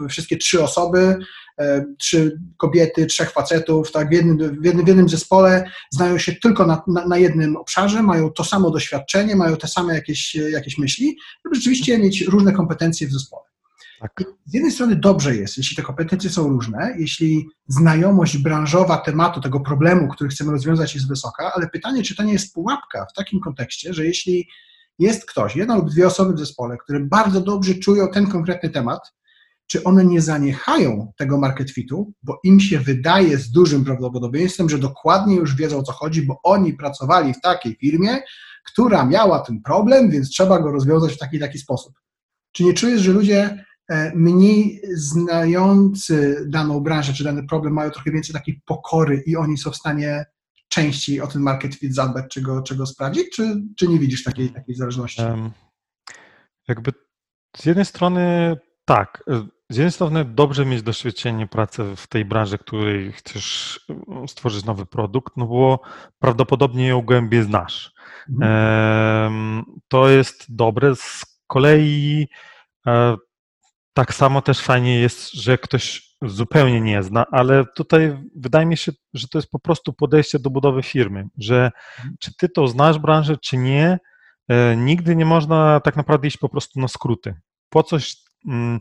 wszystkie 0.09 0.37
trzy 0.37 0.63
osoby 0.63 1.17
e, 1.59 1.85
trzy 1.99 2.39
kobiety, 2.57 3.05
trzech 3.05 3.31
facetów, 3.31 3.91
tak, 3.91 4.09
w 4.09 4.11
jednym, 4.11 4.37
w 4.37 4.65
jednym, 4.65 4.85
w 4.85 4.87
jednym 4.87 5.09
zespole 5.09 5.69
znają 5.91 6.17
się 6.17 6.35
tylko 6.35 6.67
na, 6.67 6.83
na, 6.87 7.07
na 7.07 7.17
jednym 7.17 7.57
obszarze, 7.57 8.03
mają 8.03 8.29
to 8.29 8.43
samo 8.43 8.71
doświadczenie, 8.71 9.35
mają 9.35 9.57
te 9.57 9.67
same 9.67 9.93
jakieś, 9.93 10.35
jakieś 10.35 10.77
myśli, 10.77 11.17
żeby 11.45 11.55
rzeczywiście 11.55 11.97
mieć 11.97 12.21
różne 12.21 12.51
kompetencje 12.51 13.07
w 13.07 13.11
zespole. 13.11 13.45
Tak. 13.99 14.23
Z 14.45 14.53
jednej 14.53 14.71
strony 14.71 14.95
dobrze 14.95 15.35
jest, 15.35 15.57
jeśli 15.57 15.75
te 15.75 15.81
kompetencje 15.81 16.29
są 16.29 16.49
różne, 16.49 16.95
jeśli 16.99 17.47
znajomość 17.67 18.37
branżowa 18.37 18.97
tematu, 18.97 19.41
tego 19.41 19.59
problemu, 19.59 20.07
który 20.07 20.29
chcemy 20.29 20.51
rozwiązać, 20.51 20.95
jest 20.95 21.07
wysoka, 21.07 21.51
ale 21.55 21.69
pytanie, 21.69 22.03
czy 22.03 22.15
to 22.15 22.23
nie 22.23 22.33
jest 22.33 22.53
pułapka 22.53 23.05
w 23.05 23.13
takim 23.13 23.39
kontekście, 23.39 23.93
że 23.93 24.05
jeśli 24.05 24.47
jest 24.99 25.25
ktoś, 25.25 25.55
jedna 25.55 25.75
lub 25.75 25.89
dwie 25.89 26.07
osoby 26.07 26.33
w 26.33 26.39
zespole, 26.39 26.77
które 26.77 26.99
bardzo 26.99 27.41
dobrze 27.41 27.75
czują 27.75 28.07
ten 28.07 28.27
konkretny 28.27 28.69
temat, 28.69 28.99
czy 29.67 29.83
one 29.83 30.05
nie 30.05 30.21
zaniechają 30.21 31.11
tego 31.17 31.37
market 31.37 31.71
fitu, 31.71 32.13
bo 32.23 32.39
im 32.43 32.59
się 32.59 32.79
wydaje 32.79 33.37
z 33.37 33.51
dużym 33.51 33.85
prawdopodobieństwem, 33.85 34.69
że 34.69 34.77
dokładnie 34.77 35.35
już 35.35 35.55
wiedzą 35.55 35.77
o 35.77 35.83
co 35.83 35.91
chodzi, 35.91 36.21
bo 36.21 36.39
oni 36.43 36.73
pracowali 36.73 37.33
w 37.33 37.41
takiej 37.41 37.75
firmie, 37.75 38.19
która 38.65 39.05
miała 39.05 39.39
ten 39.39 39.61
problem, 39.61 40.09
więc 40.09 40.29
trzeba 40.29 40.59
go 40.59 40.71
rozwiązać 40.71 41.13
w 41.13 41.17
taki 41.17 41.39
taki 41.39 41.59
sposób. 41.59 41.93
Czy 42.51 42.63
nie 42.63 42.73
czujesz, 42.73 43.01
że 43.01 43.11
ludzie 43.11 43.65
e, 43.89 44.11
mniej 44.15 44.81
znający 44.93 46.45
daną 46.47 46.79
branżę 46.79 47.13
czy 47.13 47.23
dany 47.23 47.47
problem 47.47 47.73
mają 47.73 47.91
trochę 47.91 48.11
więcej 48.11 48.33
takiej 48.33 48.61
pokory 48.65 49.23
i 49.25 49.35
oni 49.35 49.57
są 49.57 49.71
w 49.71 49.75
stanie 49.75 50.25
częściej 50.75 51.21
o 51.21 51.27
ten 51.27 51.41
market 51.41 51.75
fit 51.75 51.95
zadbać, 51.95 52.25
czy 52.31 52.41
go, 52.41 52.61
czy 52.61 52.75
go 52.75 52.85
sprawdzić, 52.85 53.29
czy, 53.35 53.61
czy 53.77 53.87
nie 53.87 53.99
widzisz 53.99 54.23
takiej, 54.23 54.49
takiej 54.49 54.75
zależności? 54.75 55.21
Jakby 56.67 56.93
z 57.57 57.65
jednej 57.65 57.85
strony 57.85 58.55
tak, 58.85 59.23
z 59.69 59.75
jednej 59.75 59.91
strony 59.91 60.25
dobrze 60.25 60.65
mieć 60.65 60.81
doświadczenie 60.81 61.47
pracy 61.47 61.83
w 61.95 62.07
tej 62.07 62.25
branży, 62.25 62.57
której 62.57 63.11
chcesz 63.11 63.79
stworzyć 64.27 64.65
nowy 64.65 64.85
produkt, 64.85 65.37
no 65.37 65.45
bo 65.45 65.79
prawdopodobnie 66.19 66.87
ją 66.87 67.01
głębiej 67.01 67.43
znasz. 67.43 67.93
Mhm. 68.29 69.63
To 69.87 70.09
jest 70.09 70.55
dobre. 70.55 70.95
Z 70.95 71.25
kolei 71.47 72.27
e, 72.87 73.17
tak 73.93 74.13
samo 74.13 74.41
też 74.41 74.59
fajnie 74.59 74.99
jest, 74.99 75.33
że 75.33 75.57
ktoś 75.57 76.04
zupełnie 76.21 76.81
nie 76.81 77.03
zna, 77.03 77.25
ale 77.31 77.65
tutaj 77.75 78.17
wydaje 78.35 78.65
mi 78.65 78.77
się, 78.77 78.91
że 79.13 79.27
to 79.27 79.37
jest 79.37 79.49
po 79.49 79.59
prostu 79.59 79.93
podejście 79.93 80.39
do 80.39 80.49
budowy 80.49 80.83
firmy, 80.83 81.27
że 81.37 81.71
czy 82.19 82.35
ty 82.37 82.49
to 82.49 82.67
znasz 82.67 82.99
branżę, 82.99 83.37
czy 83.37 83.57
nie, 83.57 83.99
e, 84.47 84.75
nigdy 84.77 85.15
nie 85.15 85.25
można 85.25 85.79
tak 85.79 85.95
naprawdę 85.95 86.27
iść 86.27 86.37
po 86.37 86.49
prostu 86.49 86.79
na 86.79 86.87
skróty. 86.87 87.35
Po 87.69 87.83
coś, 87.83 88.15
mm, 88.47 88.79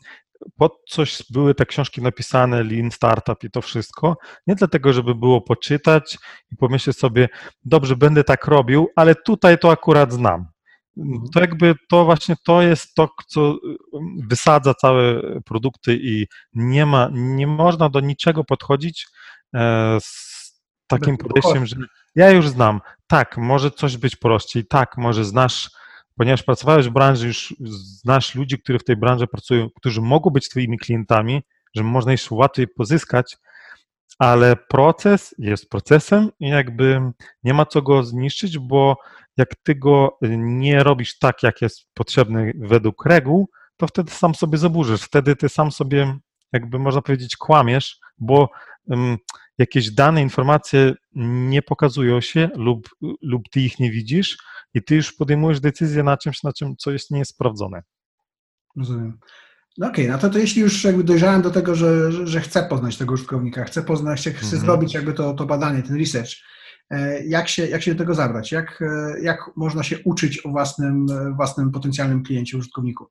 po 0.56 0.70
coś 0.88 1.22
były 1.30 1.54
te 1.54 1.66
książki 1.66 2.02
napisane, 2.02 2.64
Lean 2.64 2.90
Startup 2.90 3.44
i 3.44 3.50
to 3.50 3.62
wszystko, 3.62 4.16
nie 4.46 4.54
dlatego, 4.54 4.92
żeby 4.92 5.14
było 5.14 5.40
poczytać 5.40 6.18
i 6.52 6.56
pomyśleć 6.56 6.98
sobie, 6.98 7.28
dobrze, 7.64 7.96
będę 7.96 8.24
tak 8.24 8.46
robił, 8.46 8.88
ale 8.96 9.14
tutaj 9.14 9.58
to 9.58 9.70
akurat 9.70 10.12
znam. 10.12 10.53
To 11.32 11.40
jakby 11.40 11.74
to 11.88 12.04
właśnie 12.04 12.36
to 12.44 12.62
jest 12.62 12.94
to, 12.94 13.08
co 13.26 13.54
y, 13.54 13.56
wysadza 14.28 14.74
całe 14.74 15.22
produkty 15.44 15.98
i 16.02 16.26
nie 16.54 16.86
ma, 16.86 17.10
nie 17.12 17.46
można 17.46 17.88
do 17.88 18.00
niczego 18.00 18.44
podchodzić 18.44 19.06
e, 19.54 19.98
z 20.00 20.34
takim 20.86 21.16
Bez 21.16 21.26
podejściem, 21.26 21.66
że 21.66 21.76
ja 22.14 22.30
już 22.30 22.48
znam, 22.48 22.80
tak, 23.06 23.36
może 23.38 23.70
coś 23.70 23.96
być 23.96 24.16
prościej, 24.16 24.66
tak, 24.66 24.96
może 24.96 25.24
znasz, 25.24 25.70
ponieważ 26.16 26.42
pracowałeś 26.42 26.88
w 26.88 26.92
branży, 26.92 27.26
już 27.26 27.54
znasz 27.60 28.34
ludzi, 28.34 28.58
którzy 28.58 28.78
w 28.78 28.84
tej 28.84 28.96
branży 28.96 29.26
pracują, 29.26 29.68
którzy 29.76 30.00
mogą 30.00 30.30
być 30.30 30.48
twoimi 30.48 30.78
klientami, 30.78 31.42
że 31.76 31.82
można 31.82 32.12
ich 32.12 32.20
łatwiej 32.30 32.68
pozyskać, 32.68 33.36
ale 34.18 34.56
proces 34.56 35.34
jest 35.38 35.70
procesem 35.70 36.30
i 36.40 36.48
jakby 36.48 37.00
nie 37.44 37.54
ma 37.54 37.66
co 37.66 37.82
go 37.82 38.02
zniszczyć, 38.02 38.58
bo 38.58 38.96
jak 39.36 39.48
ty 39.62 39.74
go 39.74 40.18
nie 40.38 40.82
robisz 40.82 41.18
tak, 41.18 41.42
jak 41.42 41.62
jest 41.62 41.86
potrzebny 41.94 42.52
według 42.58 43.06
reguł, 43.06 43.48
to 43.76 43.86
wtedy 43.86 44.10
sam 44.10 44.34
sobie 44.34 44.58
zaburzysz. 44.58 45.02
Wtedy 45.02 45.36
ty 45.36 45.48
sam 45.48 45.72
sobie, 45.72 46.18
jakby 46.52 46.78
można 46.78 47.02
powiedzieć, 47.02 47.36
kłamiesz, 47.36 47.98
bo 48.18 48.50
um, 48.86 49.16
jakieś 49.58 49.90
dane, 49.90 50.22
informacje 50.22 50.94
nie 51.12 51.62
pokazują 51.62 52.20
się 52.20 52.48
lub, 52.56 52.88
lub 53.22 53.48
ty 53.50 53.60
ich 53.60 53.78
nie 53.78 53.90
widzisz 53.90 54.38
i 54.74 54.82
ty 54.82 54.94
już 54.96 55.12
podejmujesz 55.12 55.60
decyzję 55.60 56.02
na 56.02 56.16
czymś, 56.16 56.42
na 56.42 56.52
czym, 56.52 56.76
co 56.76 56.90
jest 56.90 57.10
nie 57.10 57.18
jest 57.18 57.30
sprawdzone. 57.30 57.82
Rozumiem. 58.76 59.18
No 59.78 59.88
okej, 59.88 60.08
no 60.08 60.18
to, 60.18 60.30
to 60.30 60.38
jeśli 60.38 60.62
już 60.62 60.84
jakby 60.84 61.04
dojrzałem 61.04 61.42
do 61.42 61.50
tego, 61.50 61.74
że, 61.74 62.12
że, 62.12 62.26
że 62.26 62.40
chcę 62.40 62.62
poznać 62.68 62.96
tego 62.96 63.14
użytkownika, 63.14 63.64
chcę 63.64 63.82
poznać, 63.82 64.20
chcę 64.20 64.30
Mhm. 64.30 64.58
zrobić 64.58 64.94
jakby 64.94 65.12
to, 65.12 65.34
to 65.34 65.46
badanie, 65.46 65.82
ten 65.82 65.98
research, 65.98 66.30
jak 67.26 67.48
się, 67.48 67.66
jak 67.66 67.82
się 67.82 67.94
do 67.94 67.98
tego 67.98 68.14
zabrać? 68.14 68.52
Jak, 68.52 68.82
e, 68.82 69.20
jak 69.20 69.50
można 69.56 69.82
się 69.82 69.98
uczyć 70.04 70.46
o 70.46 70.48
własnym, 70.48 71.06
e, 71.10 71.34
własnym 71.34 71.72
potencjalnym 71.72 72.22
kliencie, 72.22 72.58
użytkowniku? 72.58 73.06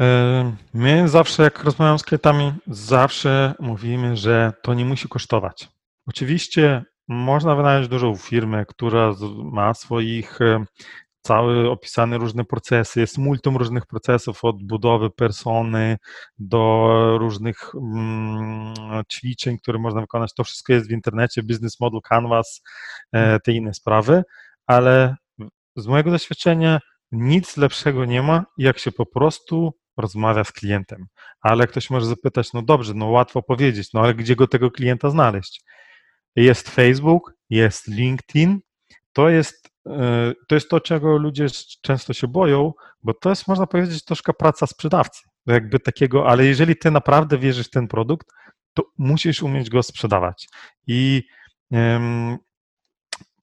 E, 0.00 0.56
My 0.74 1.08
zawsze, 1.08 1.42
jak 1.42 1.64
rozmawiam 1.64 1.98
z 1.98 2.02
klientami, 2.02 2.52
zawsze 2.66 3.54
mówimy, 3.60 4.16
że 4.16 4.52
to 4.62 4.74
nie 4.74 4.84
musi 4.84 5.08
kosztować. 5.08 5.68
Oczywiście 6.06 6.84
można 7.08 7.54
wynająć 7.54 7.88
dużą 7.88 8.16
firmę, 8.16 8.66
która 8.66 9.12
ma 9.44 9.74
swoich 9.74 10.40
e, 10.40 10.64
cały 11.26 11.70
opisane 11.70 12.18
różne 12.18 12.44
procesy, 12.44 13.00
jest 13.00 13.18
multum 13.18 13.56
różnych 13.56 13.86
procesów, 13.86 14.44
od 14.44 14.62
budowy 14.62 15.10
persony 15.10 15.96
do 16.38 16.88
różnych 17.18 17.74
mm, 17.74 18.74
ćwiczeń, 19.12 19.58
które 19.58 19.78
można 19.78 20.00
wykonać. 20.00 20.34
To 20.34 20.44
wszystko 20.44 20.72
jest 20.72 20.88
w 20.88 20.92
internecie, 20.92 21.42
Business 21.42 21.80
Model 21.80 22.00
Canvas, 22.08 22.62
e, 23.12 23.40
te 23.40 23.52
inne 23.52 23.74
sprawy, 23.74 24.22
ale 24.66 25.16
z 25.76 25.86
mojego 25.86 26.10
doświadczenia 26.10 26.80
nic 27.12 27.56
lepszego 27.56 28.04
nie 28.04 28.22
ma, 28.22 28.44
jak 28.58 28.78
się 28.78 28.92
po 28.92 29.06
prostu 29.06 29.72
rozmawia 29.96 30.44
z 30.44 30.52
klientem. 30.52 31.06
Ale 31.40 31.66
ktoś 31.66 31.90
może 31.90 32.06
zapytać, 32.06 32.52
no 32.52 32.62
dobrze, 32.62 32.94
no 32.94 33.06
łatwo 33.06 33.42
powiedzieć, 33.42 33.92
no 33.92 34.00
ale 34.00 34.14
gdzie 34.14 34.36
go 34.36 34.46
tego 34.46 34.70
klienta 34.70 35.10
znaleźć? 35.10 35.60
Jest 36.36 36.70
Facebook, 36.70 37.34
jest 37.50 37.88
LinkedIn, 37.88 38.60
to 39.12 39.28
jest, 39.28 39.65
to 40.48 40.54
jest 40.54 40.68
to, 40.70 40.80
czego 40.80 41.16
ludzie 41.16 41.46
często 41.82 42.12
się 42.12 42.28
boją, 42.28 42.72
bo 43.02 43.14
to 43.14 43.30
jest, 43.30 43.48
można 43.48 43.66
powiedzieć, 43.66 44.04
troszkę 44.04 44.32
praca 44.32 44.66
sprzedawcy. 44.66 45.22
Jakby 45.46 45.80
takiego, 45.80 46.28
ale 46.28 46.44
jeżeli 46.44 46.76
ty 46.76 46.90
naprawdę 46.90 47.38
wierzysz 47.38 47.66
w 47.66 47.70
ten 47.70 47.88
produkt, 47.88 48.26
to 48.74 48.82
musisz 48.98 49.42
umieć 49.42 49.70
go 49.70 49.82
sprzedawać. 49.82 50.48
I 50.86 51.22
em, 51.72 52.36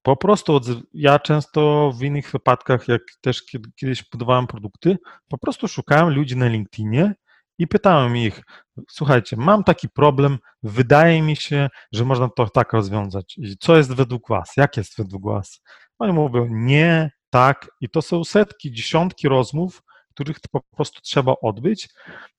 po 0.01 0.17
prostu 0.17 0.59
ja 0.93 1.19
często 1.19 1.91
w 1.99 2.03
innych 2.03 2.31
wypadkach, 2.31 2.87
jak 2.87 3.01
też 3.21 3.45
kiedy- 3.45 3.71
kiedyś 3.75 4.09
budowałem 4.11 4.47
produkty, 4.47 4.97
po 5.29 5.37
prostu 5.37 5.67
szukałem 5.67 6.09
ludzi 6.09 6.37
na 6.37 6.47
LinkedInie 6.47 7.15
i 7.63 7.67
pytałem 7.67 8.17
ich, 8.17 8.41
słuchajcie, 8.89 9.37
mam 9.37 9.63
taki 9.63 9.89
problem, 9.89 10.37
wydaje 10.63 11.21
mi 11.21 11.35
się, 11.35 11.69
że 11.91 12.05
można 12.05 12.29
to 12.29 12.49
tak 12.49 12.73
rozwiązać. 12.73 13.35
I 13.37 13.57
Co 13.57 13.77
jest 13.77 13.93
według 13.93 14.29
was? 14.29 14.51
Jak 14.57 14.77
jest 14.77 14.97
według 14.97 15.23
was? 15.25 15.61
Oni 15.99 16.13
mówią 16.13 16.47
nie, 16.51 17.11
tak 17.29 17.67
i 17.81 17.89
to 17.89 18.01
są 18.01 18.23
setki, 18.23 18.71
dziesiątki 18.71 19.27
rozmów, 19.27 19.81
których 20.09 20.37
po 20.51 20.61
prostu 20.75 21.01
trzeba 21.01 21.33
odbyć 21.41 21.89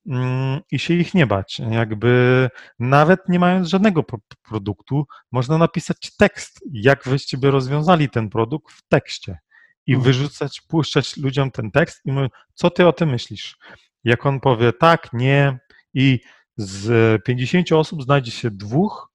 mm, 0.07 0.59
i 0.71 0.79
się 0.79 0.93
ich 0.93 1.13
nie 1.13 1.27
bać. 1.27 1.61
Jakby 1.71 2.49
nawet 2.79 3.29
nie 3.29 3.39
mając 3.39 3.67
żadnego 3.67 4.03
produktu, 4.43 5.05
można 5.31 5.57
napisać 5.57 6.15
tekst, 6.17 6.59
jak 6.71 7.03
wyście 7.03 7.37
by 7.37 7.51
rozwiązali 7.51 8.09
ten 8.09 8.29
produkt 8.29 8.73
w 8.73 8.87
tekście 8.87 9.39
i 9.87 9.93
Mhm. 9.93 10.03
wyrzucać, 10.03 10.61
puszczać 10.61 11.17
ludziom 11.17 11.51
ten 11.51 11.71
tekst 11.71 12.01
i 12.05 12.11
mówić, 12.11 12.31
co 12.53 12.69
ty 12.69 12.87
o 12.87 12.93
tym 12.93 13.09
myślisz? 13.09 13.57
Jak 14.05 14.25
on 14.25 14.39
powie 14.39 14.73
tak, 14.73 15.09
nie 15.13 15.59
i 15.93 16.19
z 16.57 17.23
50 17.23 17.71
osób 17.71 18.03
znajdzie 18.03 18.31
się 18.31 18.51
dwóch, 18.51 19.11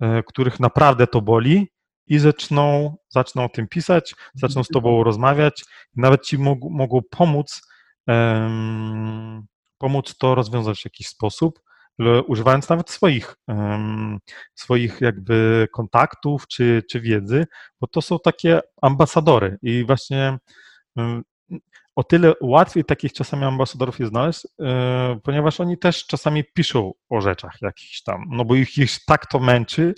e, 0.00 0.22
których 0.22 0.60
naprawdę 0.60 1.06
to 1.06 1.20
boli 1.20 1.68
i 2.06 2.18
zaczną, 2.18 2.96
zaczną 3.08 3.44
o 3.44 3.48
tym 3.48 3.68
pisać, 3.68 4.14
zaczną 4.34 4.64
z 4.64 4.68
tobą 4.68 5.04
rozmawiać. 5.04 5.64
Nawet 5.96 6.24
ci 6.24 6.38
mogą, 6.38 6.70
mogą 6.70 7.00
pomóc, 7.10 7.60
em, 8.06 9.46
pomóc 9.78 10.18
to 10.18 10.34
rozwiązać 10.34 10.80
w 10.80 10.84
jakiś 10.84 11.06
sposób, 11.06 11.60
używając 12.26 12.68
nawet 12.68 12.90
swoich, 12.90 13.36
em, 13.48 14.18
swoich 14.54 15.00
jakby 15.00 15.68
kontaktów 15.72 16.46
czy, 16.46 16.82
czy 16.90 17.00
wiedzy, 17.00 17.46
bo 17.80 17.86
to 17.86 18.02
są 18.02 18.18
takie 18.24 18.60
ambasadory 18.82 19.58
i 19.62 19.84
właśnie 19.84 20.38
em, 20.96 21.22
o 22.00 22.04
tyle 22.04 22.32
łatwiej 22.40 22.84
takich 22.84 23.12
czasami 23.12 23.44
ambasadorów 23.44 23.98
jest 23.98 24.10
znaleźć, 24.10 24.46
e, 24.60 25.18
ponieważ 25.22 25.60
oni 25.60 25.78
też 25.78 26.06
czasami 26.06 26.44
piszą 26.54 26.92
o 27.10 27.20
rzeczach 27.20 27.52
jakichś 27.62 28.02
tam, 28.02 28.24
no 28.30 28.44
bo 28.44 28.54
ich, 28.54 28.78
ich 28.78 29.04
tak 29.06 29.26
to 29.26 29.38
męczy, 29.38 29.94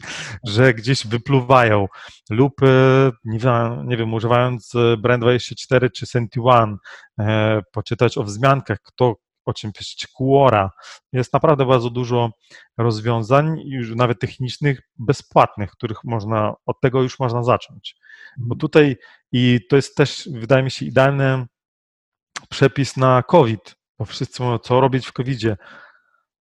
że 0.47 0.75
gdzieś 0.75 1.06
wypluwają 1.06 1.87
lub, 2.30 2.62
e, 2.62 3.11
nie 3.25 3.38
wiem, 3.38 3.88
nie 3.88 3.97
wiem 3.97 4.14
używając 4.14 4.75
e, 4.75 4.78
Brand24 4.78 5.90
czy 5.90 6.06
Senti1, 6.06 6.76
e, 7.18 7.61
poczytać 7.73 8.18
o 8.18 8.23
wzmiankach, 8.23 8.78
kto 8.82 9.14
o 9.44 9.52
czym 9.52 9.73
pisać, 9.73 10.06
Quora. 10.14 10.71
Jest 11.12 11.32
naprawdę 11.32 11.66
bardzo 11.66 11.90
dużo 11.90 12.30
rozwiązań, 12.78 13.61
już 13.64 13.94
nawet 13.94 14.21
technicznych, 14.21 14.80
bezpłatnych, 14.99 15.71
których 15.71 16.04
można, 16.04 16.54
od 16.66 16.80
tego 16.80 17.02
już 17.02 17.18
można 17.18 17.42
zacząć. 17.42 17.97
Bo 18.38 18.56
tutaj 18.56 18.97
i 19.32 19.61
to 19.71 19.76
jest 19.76 19.97
też, 19.97 20.28
wydaje 20.32 20.62
mi 20.62 20.71
się, 20.71 20.87
idealny 20.87 21.47
przepis 22.52 22.97
na 22.97 23.23
COVID, 23.23 23.75
bo 23.99 24.04
wszyscy 24.04 24.42
mówią, 24.42 24.59
co 24.59 24.80
robić 24.80 25.06
w 25.06 25.12
COVID-zie. 25.12 25.56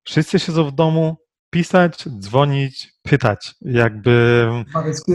Wszyscy 0.04 0.40
siedzą 0.40 0.68
w 0.68 0.72
domu, 0.72 1.18
pisać, 1.50 2.10
dzwonić, 2.20 2.94
pytać. 3.04 3.56
Jakby 3.62 4.48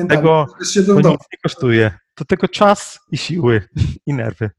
tego 0.09 0.47
to 0.87 1.11
nic 1.11 1.21
nie 1.33 1.39
kosztuje. 1.43 1.99
To 2.15 2.25
tylko 2.25 2.49
czas 2.49 2.99
i 3.11 3.19
siły 3.19 3.69
i 4.07 4.15
nerwy. 4.15 4.51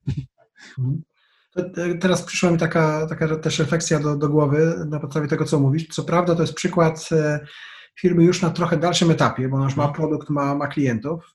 Teraz 2.01 2.23
przyszła 2.23 2.51
mi 2.51 2.57
taka, 2.57 3.07
taka 3.07 3.37
też 3.37 3.59
refleksja 3.59 3.99
do, 3.99 4.15
do 4.15 4.29
głowy 4.29 4.85
na 4.89 4.99
podstawie 4.99 5.27
tego, 5.27 5.45
co 5.45 5.59
mówisz. 5.59 5.87
Co 5.87 6.03
prawda 6.03 6.35
to 6.35 6.41
jest 6.41 6.53
przykład 6.53 7.09
e, 7.11 7.39
firmy 7.99 8.23
już 8.23 8.41
na 8.41 8.49
trochę 8.49 8.77
dalszym 8.77 9.11
etapie, 9.11 9.49
bo 9.49 9.59
nasz 9.59 9.75
ma 9.75 9.87
produkt, 9.87 10.29
ma, 10.29 10.55
ma 10.55 10.67
klientów. 10.67 11.31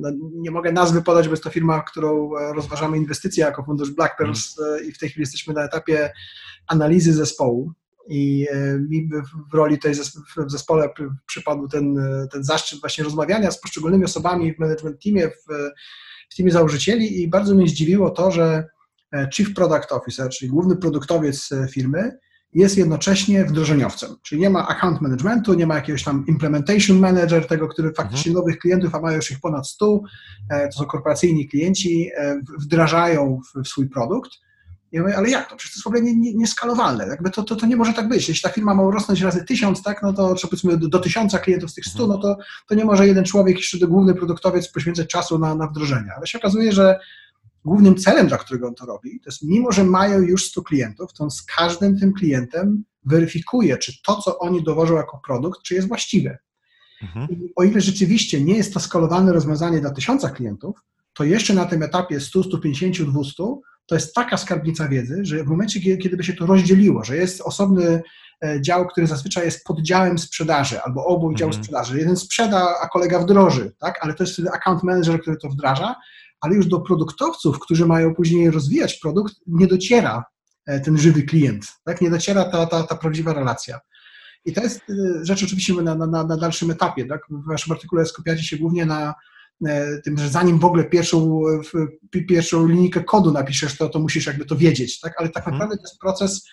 No, 0.00 0.10
Nie 0.34 0.50
mogę 0.50 0.72
nazwy 0.72 1.02
podać, 1.02 1.26
bo 1.26 1.32
jest 1.32 1.44
to 1.44 1.50
firma, 1.50 1.82
którą 1.82 2.36
e, 2.36 2.52
rozważamy 2.54 2.96
inwestycje 2.96 3.44
jako 3.44 3.62
fundusz 3.64 3.90
Black 3.90 4.16
Pearls 4.18 4.56
e, 4.60 4.84
i 4.84 4.92
w 4.92 4.98
tej 4.98 5.08
chwili 5.08 5.22
jesteśmy 5.22 5.54
na 5.54 5.64
etapie 5.64 6.12
analizy 6.66 7.12
zespołu. 7.12 7.72
I 8.08 8.46
e, 8.50 8.78
mi 8.78 9.08
w- 9.08 9.54
roli 9.54 9.78
tej 9.78 9.94
w 9.94 10.50
zespole 10.50 10.88
przy- 10.94 11.10
przypadł 11.26 11.68
ten, 11.68 11.96
ten 12.32 12.44
zaszczyt 12.44 12.80
właśnie 12.80 13.04
rozmawiania 13.04 13.50
z 13.50 13.60
poszczególnymi 13.60 14.04
osobami 14.04 14.54
w 14.54 14.58
management 14.58 15.02
teamie, 15.04 15.28
w, 15.30 15.44
w 16.30 16.36
teamie 16.36 16.52
założycieli 16.52 17.22
i 17.22 17.28
bardzo 17.28 17.54
mnie 17.54 17.68
zdziwiło 17.68 18.10
to, 18.10 18.30
że 18.30 18.64
Chief 19.34 19.54
Product 19.54 19.92
Officer, 19.92 20.28
czyli 20.30 20.50
główny 20.50 20.76
produktowiec 20.76 21.50
firmy, 21.70 22.18
jest 22.54 22.78
jednocześnie 22.78 23.44
wdrożeniowcem. 23.44 24.16
Czyli 24.22 24.40
nie 24.40 24.50
ma 24.50 24.68
account 24.68 25.00
managementu, 25.00 25.54
nie 25.54 25.66
ma 25.66 25.74
jakiegoś 25.74 26.04
tam 26.04 26.24
implementation 26.26 26.98
manager, 26.98 27.46
tego, 27.46 27.68
który 27.68 27.92
faktycznie 27.92 28.32
nowych 28.32 28.58
klientów, 28.58 28.94
a 28.94 29.00
mają 29.00 29.16
już 29.16 29.30
ich 29.30 29.40
ponad 29.40 29.68
100, 29.68 30.00
e, 30.50 30.68
to 30.68 30.78
są 30.78 30.84
korporacyjni 30.84 31.48
klienci, 31.48 32.10
e, 32.16 32.40
wdrażają 32.58 33.40
w, 33.54 33.62
w 33.62 33.68
swój 33.68 33.88
produkt. 33.88 34.30
Ja 34.92 35.02
mówię, 35.02 35.16
ale 35.16 35.30
jak 35.30 35.50
to? 35.50 35.56
Przecież 35.56 35.72
to 35.72 35.76
jest 35.76 35.84
w 35.84 35.86
ogóle 35.86 36.02
nie- 36.02 36.16
nie- 36.16 36.34
nieskalowalne. 36.34 37.06
Jakby 37.06 37.30
to, 37.30 37.42
to, 37.42 37.56
to 37.56 37.66
nie 37.66 37.76
może 37.76 37.92
tak 37.92 38.08
być. 38.08 38.28
Jeśli 38.28 38.42
ta 38.42 38.48
firma 38.48 38.74
ma 38.74 38.82
urosnąć 38.82 39.20
razy 39.20 39.44
tysiąc, 39.44 39.82
tak, 39.82 40.02
no 40.02 40.12
to 40.12 40.34
czy 40.34 40.48
powiedzmy 40.48 40.76
do, 40.76 40.88
do 40.88 40.98
tysiąca 40.98 41.38
klientów 41.38 41.70
z 41.70 41.74
tych 41.74 41.84
stu, 41.84 42.06
no 42.06 42.18
to, 42.18 42.36
to 42.68 42.74
nie 42.74 42.84
może 42.84 43.06
jeden 43.06 43.24
człowiek, 43.24 43.56
jeszcze 43.56 43.78
do 43.78 43.88
główny 43.88 44.14
produktowiec 44.14 44.68
poświęcać 44.68 45.08
czasu 45.08 45.38
na, 45.38 45.54
na 45.54 45.66
wdrożenie. 45.66 46.10
Ale 46.16 46.26
się 46.26 46.38
okazuje, 46.38 46.72
że 46.72 46.98
głównym 47.64 47.96
celem, 47.96 48.28
dla 48.28 48.38
którego 48.38 48.68
on 48.68 48.74
to 48.74 48.86
robi, 48.86 49.20
to 49.20 49.30
jest 49.30 49.42
mimo, 49.42 49.72
że 49.72 49.84
mają 49.84 50.20
już 50.20 50.44
100 50.44 50.62
klientów, 50.62 51.12
to 51.12 51.24
on 51.24 51.30
z 51.30 51.42
każdym 51.42 51.98
tym 51.98 52.12
klientem 52.12 52.84
weryfikuje, 53.04 53.78
czy 53.78 54.02
to, 54.02 54.16
co 54.16 54.38
oni 54.38 54.62
dowożą 54.62 54.96
jako 54.96 55.20
produkt, 55.26 55.62
czy 55.62 55.74
jest 55.74 55.88
właściwe. 55.88 56.38
Mhm. 57.02 57.28
I 57.30 57.52
o 57.56 57.62
ile 57.64 57.80
rzeczywiście 57.80 58.40
nie 58.40 58.56
jest 58.56 58.74
to 58.74 58.80
skalowane 58.80 59.32
rozwiązanie 59.32 59.80
dla 59.80 59.90
tysiąca 59.90 60.30
klientów, 60.30 60.76
to 61.14 61.24
jeszcze 61.24 61.54
na 61.54 61.64
tym 61.64 61.82
etapie 61.82 62.20
100, 62.20 62.42
150, 62.42 63.02
200 63.02 63.44
to 63.86 63.94
jest 63.94 64.14
taka 64.14 64.36
skarbnica 64.36 64.88
wiedzy, 64.88 65.24
że 65.24 65.44
w 65.44 65.46
momencie, 65.46 65.96
kiedy 65.96 66.16
by 66.16 66.24
się 66.24 66.32
to 66.32 66.46
rozdzieliło, 66.46 67.04
że 67.04 67.16
jest 67.16 67.40
osobny 67.40 68.02
e, 68.44 68.62
dział, 68.62 68.86
który 68.86 69.06
zazwyczaj 69.06 69.44
jest 69.44 69.64
poddziałem 69.64 70.18
sprzedaży 70.18 70.82
albo 70.82 71.06
obok 71.06 71.32
Mhm. 71.32 71.52
sprzedaży. 71.52 71.98
Jeden 71.98 72.16
sprzeda, 72.16 72.74
a 72.82 72.88
kolega 72.88 73.18
wdroży, 73.18 73.72
tak? 73.78 73.98
ale 74.00 74.14
to 74.14 74.22
jest 74.22 74.32
wtedy 74.32 74.50
account 74.50 74.82
manager, 74.82 75.20
który 75.20 75.36
to 75.36 75.48
wdraża, 75.48 75.94
ale 76.44 76.54
już 76.54 76.66
do 76.66 76.80
produktowców, 76.80 77.58
którzy 77.58 77.86
mają 77.86 78.14
później 78.14 78.50
rozwijać 78.50 78.94
produkt, 78.94 79.34
nie 79.46 79.66
dociera 79.66 80.24
e, 80.66 80.80
ten 80.80 80.98
żywy 80.98 81.22
klient, 81.22 81.66
tak? 81.84 82.00
nie 82.00 82.10
dociera 82.10 82.44
ta, 82.44 82.66
ta, 82.66 82.82
ta 82.82 82.94
prawdziwa 82.94 83.32
relacja. 83.32 83.80
I 84.44 84.52
to 84.52 84.62
jest 84.62 84.80
e, 84.90 85.24
rzecz 85.24 85.42
oczywiście 85.44 85.74
na, 85.74 85.94
na, 85.94 86.06
na 86.06 86.36
dalszym 86.36 86.70
etapie. 86.70 87.04
Tak? 87.06 87.20
W 87.30 87.46
waszym 87.46 87.72
artykule 87.72 88.06
skupiacie 88.06 88.42
się 88.42 88.56
głównie 88.56 88.86
na 88.86 89.14
e, 89.66 90.00
tym, 90.04 90.18
że 90.18 90.28
zanim 90.28 90.58
w 90.58 90.64
ogóle 90.64 90.84
pierwszą, 90.84 91.42
pierwszą 92.28 92.66
linijkę 92.66 93.04
kodu 93.04 93.32
napiszesz, 93.32 93.76
to, 93.76 93.88
to 93.88 93.98
musisz 93.98 94.26
jakby 94.26 94.44
to 94.44 94.56
wiedzieć, 94.56 95.00
tak? 95.00 95.14
ale 95.18 95.28
tak 95.28 95.42
Mhm. 95.42 95.54
naprawdę 95.54 95.76
to 95.76 95.82
jest 95.82 95.98
proces 96.00 96.48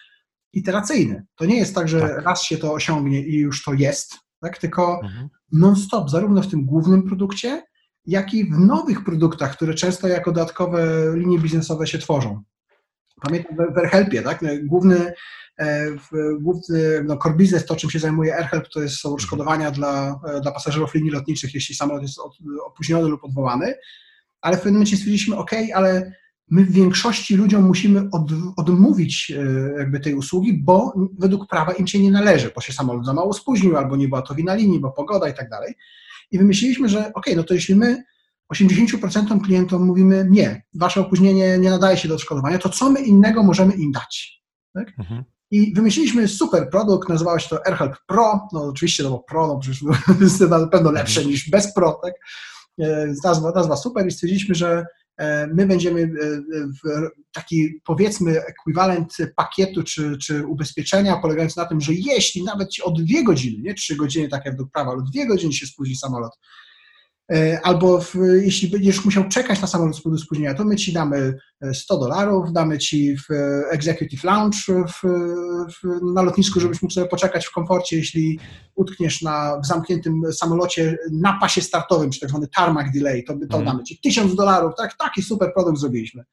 iteracyjny. 0.53 1.25
To 1.35 1.45
nie 1.45 1.57
jest 1.57 1.75
tak, 1.75 1.87
że 1.87 1.99
Tak. 2.01 2.25
raz 2.25 2.43
się 2.43 2.57
to 2.57 2.73
osiągnie 2.73 3.25
i 3.25 3.33
już 3.35 3.63
to 3.63 3.73
jest, 3.73 4.15
tak? 4.41 4.57
tylko 4.57 4.99
Mhm. 5.03 5.29
non-stop, 5.51 6.09
zarówno 6.09 6.41
w 6.41 6.47
tym 6.47 6.65
głównym 6.65 7.03
produkcie, 7.03 7.63
jak 8.05 8.33
i 8.33 8.45
w 8.45 8.59
nowych 8.59 9.03
produktach, 9.03 9.53
które 9.55 9.73
często 9.73 10.07
jako 10.07 10.31
dodatkowe 10.31 11.11
linie 11.15 11.39
biznesowe 11.39 11.87
się 11.87 11.97
tworzą. 11.97 12.43
Pamiętam 13.21 13.55
w 13.73 13.77
AirHelpie, 13.77 14.21
tak? 14.21 14.41
No, 14.41 14.49
Główny, 14.63 15.13
e, 15.57 15.91
w- 15.91 16.41
główny 16.41 17.03
no, 17.03 17.17
core 17.17 17.35
business, 17.35 17.65
to 17.65 17.75
czym 17.75 17.89
się 17.89 17.99
zajmuje 17.99 18.35
AirHelp, 18.35 18.69
to 18.69 18.81
jest, 18.81 18.95
są 18.95 19.13
odszkodowania 19.13 19.71
dla, 19.71 20.19
e, 20.27 20.41
dla 20.41 20.51
pasażerów 20.51 20.93
linii 20.93 21.11
lotniczych, 21.11 21.53
jeśli 21.53 21.75
samolot 21.75 22.01
jest 22.01 22.19
opóźniony 22.65 23.07
lub 23.09 23.23
odwołany, 23.23 23.73
ale 24.41 24.55
w 24.57 24.59
pewnym 24.59 24.73
momencie 24.73 24.97
stwierdziliśmy, 24.97 25.35
ok, 25.37 25.51
ale 25.73 26.13
my 26.49 26.65
w 26.65 26.71
większości 26.71 27.35
ludziom 27.35 27.63
musimy 27.63 28.09
od, 28.11 28.31
odmówić 28.57 29.31
e, 29.31 29.43
jakby 29.79 29.99
tej 29.99 30.13
usługi, 30.15 30.53
bo 30.63 30.93
według 31.19 31.47
prawa 31.47 31.71
im 31.73 31.87
się 31.87 31.99
nie 31.99 32.11
należy, 32.11 32.51
bo 32.55 32.61
się 32.61 32.73
samolot 32.73 33.05
za 33.05 33.13
mało 33.13 33.33
spóźnił, 33.33 33.77
albo 33.77 33.95
nie 33.95 34.07
była 34.07 34.21
to 34.21 34.35
wina 34.35 34.55
linii, 34.55 34.79
bo 34.79 34.91
pogoda 34.91 35.29
i 35.29 35.33
tak 35.33 35.49
dalej. 35.49 35.73
I 36.31 36.37
wymyśliliśmy, 36.37 36.89
że 36.89 37.13
ok, 37.13 37.25
no 37.35 37.43
to 37.43 37.53
jeśli 37.53 37.75
my 37.75 38.03
80% 38.53 39.41
klientom 39.41 39.83
mówimy 39.85 40.27
nie, 40.29 40.63
wasze 40.73 41.01
opóźnienie 41.01 41.57
nie 41.57 41.69
nadaje 41.69 41.97
się 41.97 42.07
do 42.07 42.15
odszkodowania, 42.15 42.57
to 42.57 42.69
co 42.69 42.89
my 42.89 43.01
innego 43.01 43.43
możemy 43.43 43.73
im 43.73 43.91
dać? 43.91 44.41
Mhm. 44.75 45.23
I 45.51 45.73
wymyśliliśmy 45.73 46.27
super 46.27 46.69
produkt, 46.69 47.09
nazywało 47.09 47.39
się 47.39 47.49
to 47.49 47.67
AirHelp 47.67 47.95
Pro, 48.07 48.47
no 48.53 48.63
oczywiście 48.63 49.03
to 49.03 49.09
było 49.09 49.23
Pro, 49.23 49.47
no 49.47 49.59
przecież 49.59 49.83
jest 50.21 50.39
na 50.39 50.67
pewno 50.67 50.91
lepsze 50.91 51.25
niż 51.25 51.49
bez 51.49 51.73
Pro, 51.73 51.99
tak? 52.03 52.13
E, 52.79 53.13
Nazwa, 53.23 53.51
nazwa 53.55 53.75
super 53.75 54.07
i 54.07 54.11
stwierdziliśmy, 54.11 54.55
że 54.55 54.85
my 55.53 55.65
będziemy 55.67 56.01
e, 56.01 57.09
taki 57.31 57.81
powiedzmy 57.83 58.45
ekwiwalent 58.45 59.17
pakietu 59.35 59.83
czy, 59.83 60.17
czy 60.17 60.47
ubezpieczenia 60.47 61.17
polegający 61.17 61.57
na 61.57 61.65
tym, 61.65 61.81
że 61.81 61.93
jeśli 61.93 62.43
nawet 62.43 62.69
ci 62.69 62.83
o 62.83 62.91
dwie 62.91 63.23
godziny, 63.23 63.63
nie 63.63 63.73
trzy 63.73 63.95
godziny 63.95 64.27
tak 64.27 64.45
jak 64.45 64.53
według 64.53 64.71
prawa, 64.71 64.91
ale 64.91 65.03
dwie 65.11 65.27
godziny 65.27 65.53
się 65.53 65.65
spóźni 65.65 65.95
samolot, 65.95 66.31
e, 66.33 66.39
albo 67.63 68.01
w, 68.01 68.15
jeśli 68.41 68.67
będziesz 68.67 69.05
musiał 69.05 69.29
czekać 69.29 69.61
na 69.61 69.67
samolot 69.67 69.97
z 69.97 70.01
powodu 70.01 70.21
spóźnienia, 70.21 70.53
to 70.53 70.65
my 70.65 70.75
ci 70.75 70.93
damy 70.93 71.37
e, 71.61 71.73
100 71.73 71.97
dolarów, 71.97 72.53
damy 72.53 72.77
ci 72.77 73.17
w 73.17 73.31
e, 73.31 73.63
executive 73.71 74.23
lounge 74.23 74.57
w, 74.67 75.01
w, 75.73 76.01
na 76.13 76.21
lotnisku, 76.21 76.59
żebyś 76.59 76.81
mógł 76.81 76.93
sobie 76.93 77.07
poczekać 77.07 77.45
w 77.45 77.51
komforcie, 77.51 77.97
jeśli 77.97 78.39
utkniesz 78.75 79.21
na, 79.21 79.59
w 79.63 79.65
zamkniętym 79.65 80.21
samolocie 80.33 80.97
na 81.11 81.37
pasie 81.39 81.61
startowym, 81.61 82.11
czy 82.11 82.19
tak 82.19 82.29
zwany 82.29 82.47
tarmac 82.55 82.87
delay, 82.93 83.23
to, 83.23 83.33
to 83.33 83.39
Mhm. 83.43 83.65
damy 83.65 83.83
ci 83.83 83.99
1000 84.01 84.35
dolarów, 84.35 84.73
tak, 84.77 84.97
taki 84.97 85.21
super 85.21 85.53
produkt 85.53 85.79
zrobiliśmy. 85.79 86.23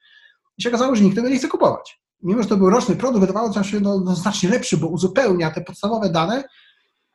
I 0.59 0.63
się 0.63 0.69
okazało, 0.69 0.97
że 0.97 1.03
nikt 1.05 1.17
tego 1.17 1.29
nie 1.29 1.39
chce 1.39 1.49
kupować. 1.49 2.01
Mimo, 2.23 2.43
że 2.43 2.49
to 2.49 2.57
był 2.57 2.71
roczny 2.71 2.97
produkt, 2.97 3.21
wydawało 3.21 3.63
się 3.63 3.81
no, 3.81 4.01
no, 4.01 4.17
znacznie 4.17 4.49
lepszy, 4.49 4.77
bo 4.77 4.87
uzupełnia 4.87 5.51
te 5.51 5.61
podstawowe 5.61 6.11
dane, 6.11 6.45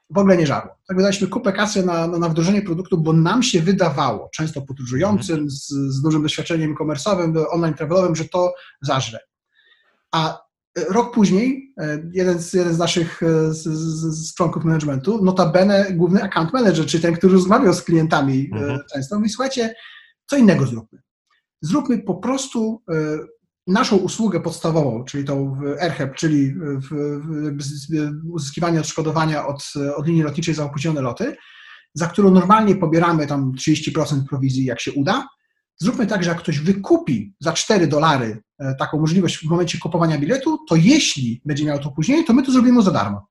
w 0.10 0.18
ogóle 0.18 0.38
nie 0.38 0.48
żarło. 0.48 0.72
Tak 0.88 0.98
wydaliśmy 0.98 1.28
kupę 1.28 1.54
kasy 1.54 1.86
na, 1.86 2.08
na, 2.08 2.18
na 2.18 2.30
wdrożenie 2.30 2.62
produktu, 2.62 2.98
bo 2.98 3.14
nam 3.14 3.44
się 3.44 3.62
wydawało, 3.62 4.30
często 4.34 4.62
podróżującym, 4.62 5.50
z, 5.50 5.68
z 5.70 6.02
dużym 6.02 6.24
doświadczeniem 6.24 6.76
komersowym, 6.76 7.34
online 7.50 7.74
travelowym, 7.74 8.16
że 8.16 8.26
to 8.26 8.54
zażre. 8.82 9.20
A 10.12 10.44
rok 10.90 11.14
później 11.14 11.74
jeden 12.14 12.40
z, 12.40 12.54
jeden 12.54 12.74
z 12.74 12.78
naszych 12.78 13.22
z, 13.50 13.64
z, 13.64 14.28
z 14.28 14.34
członków 14.36 14.64
managementu, 14.64 15.24
notabene 15.24 15.88
główny 15.92 16.24
account 16.24 16.54
manager, 16.54 16.86
czyli 16.86 17.04
ten, 17.04 17.16
który 17.16 17.34
rozmawiał 17.34 17.74
z 17.74 17.82
klientami 17.82 18.50
mhm. 18.54 18.80
często, 18.94 19.16
mówi, 19.16 19.30
słuchajcie, 19.30 19.76
co 20.26 20.38
innego 20.38 20.66
zróbmy. 20.66 21.02
Zróbmy 21.62 22.00
po 22.00 22.16
prostu 22.16 22.82
naszą 23.68 23.96
usługę 23.96 24.40
podstawową, 24.40 25.04
czyli 25.04 25.26
tą 25.26 25.58
AirHub, 25.82 26.16
czyli 26.16 26.54
w, 26.54 26.90
w 26.90 28.34
uzyskiwanie 28.34 28.80
odszkodowania 28.80 29.48
od, 29.48 29.74
od 29.96 30.08
linii 30.08 30.24
lotniczej 30.24 30.54
za 30.54 30.66
opóźnione 30.66 31.02
loty, 31.02 31.36
za 31.94 32.08
którą 32.08 32.32
normalnie 32.32 32.76
pobieramy 32.76 33.28
tam 33.28 33.52
30% 33.52 34.24
prowizji, 34.30 34.66
jak 34.66 34.80
się 34.80 34.92
uda. 34.92 35.28
Zróbmy 35.78 36.08
tak, 36.08 36.24
że 36.24 36.30
jak 36.30 36.40
ktoś 36.40 36.60
wykupi 36.60 37.36
za 37.40 37.54
4 37.54 37.88
dolary 37.88 38.42
e, 38.60 38.76
taką 38.76 39.00
możliwość 39.00 39.38
w 39.38 39.50
momencie 39.50 39.78
kupowania 39.78 40.18
biletu, 40.18 40.58
to 40.70 40.76
jeśli 40.76 41.42
będzie 41.46 41.66
miał 41.66 41.80
to 41.80 41.92
później, 41.92 42.26
to 42.26 42.34
my 42.34 42.44
to 42.44 42.52
zrobimy 42.52 42.82
za 42.82 42.92
darmo. 42.92 43.28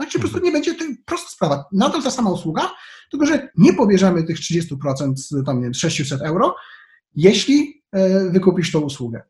Czyli 0.00 0.12
po 0.12 0.18
prostu 0.18 0.38
nie 0.38 0.52
będzie, 0.52 0.74
to 0.74 0.84
prosta 1.04 1.28
sprawa, 1.28 1.64
nadal 1.72 2.02
ta 2.02 2.10
sama 2.10 2.30
usługa, 2.30 2.70
tylko 3.10 3.26
że 3.26 3.48
nie 3.56 3.72
pobierzemy 3.72 4.24
tych 4.24 4.38
30%, 4.38 5.44
tam 5.46 5.56
nie 5.56 5.64
wiem, 5.64 5.74
600 5.74 6.22
euro, 6.22 6.56
jeśli 7.14 7.82
e, 7.92 8.30
wykupisz 8.30 8.72
tą 8.72 8.80
usługę. 8.80 9.22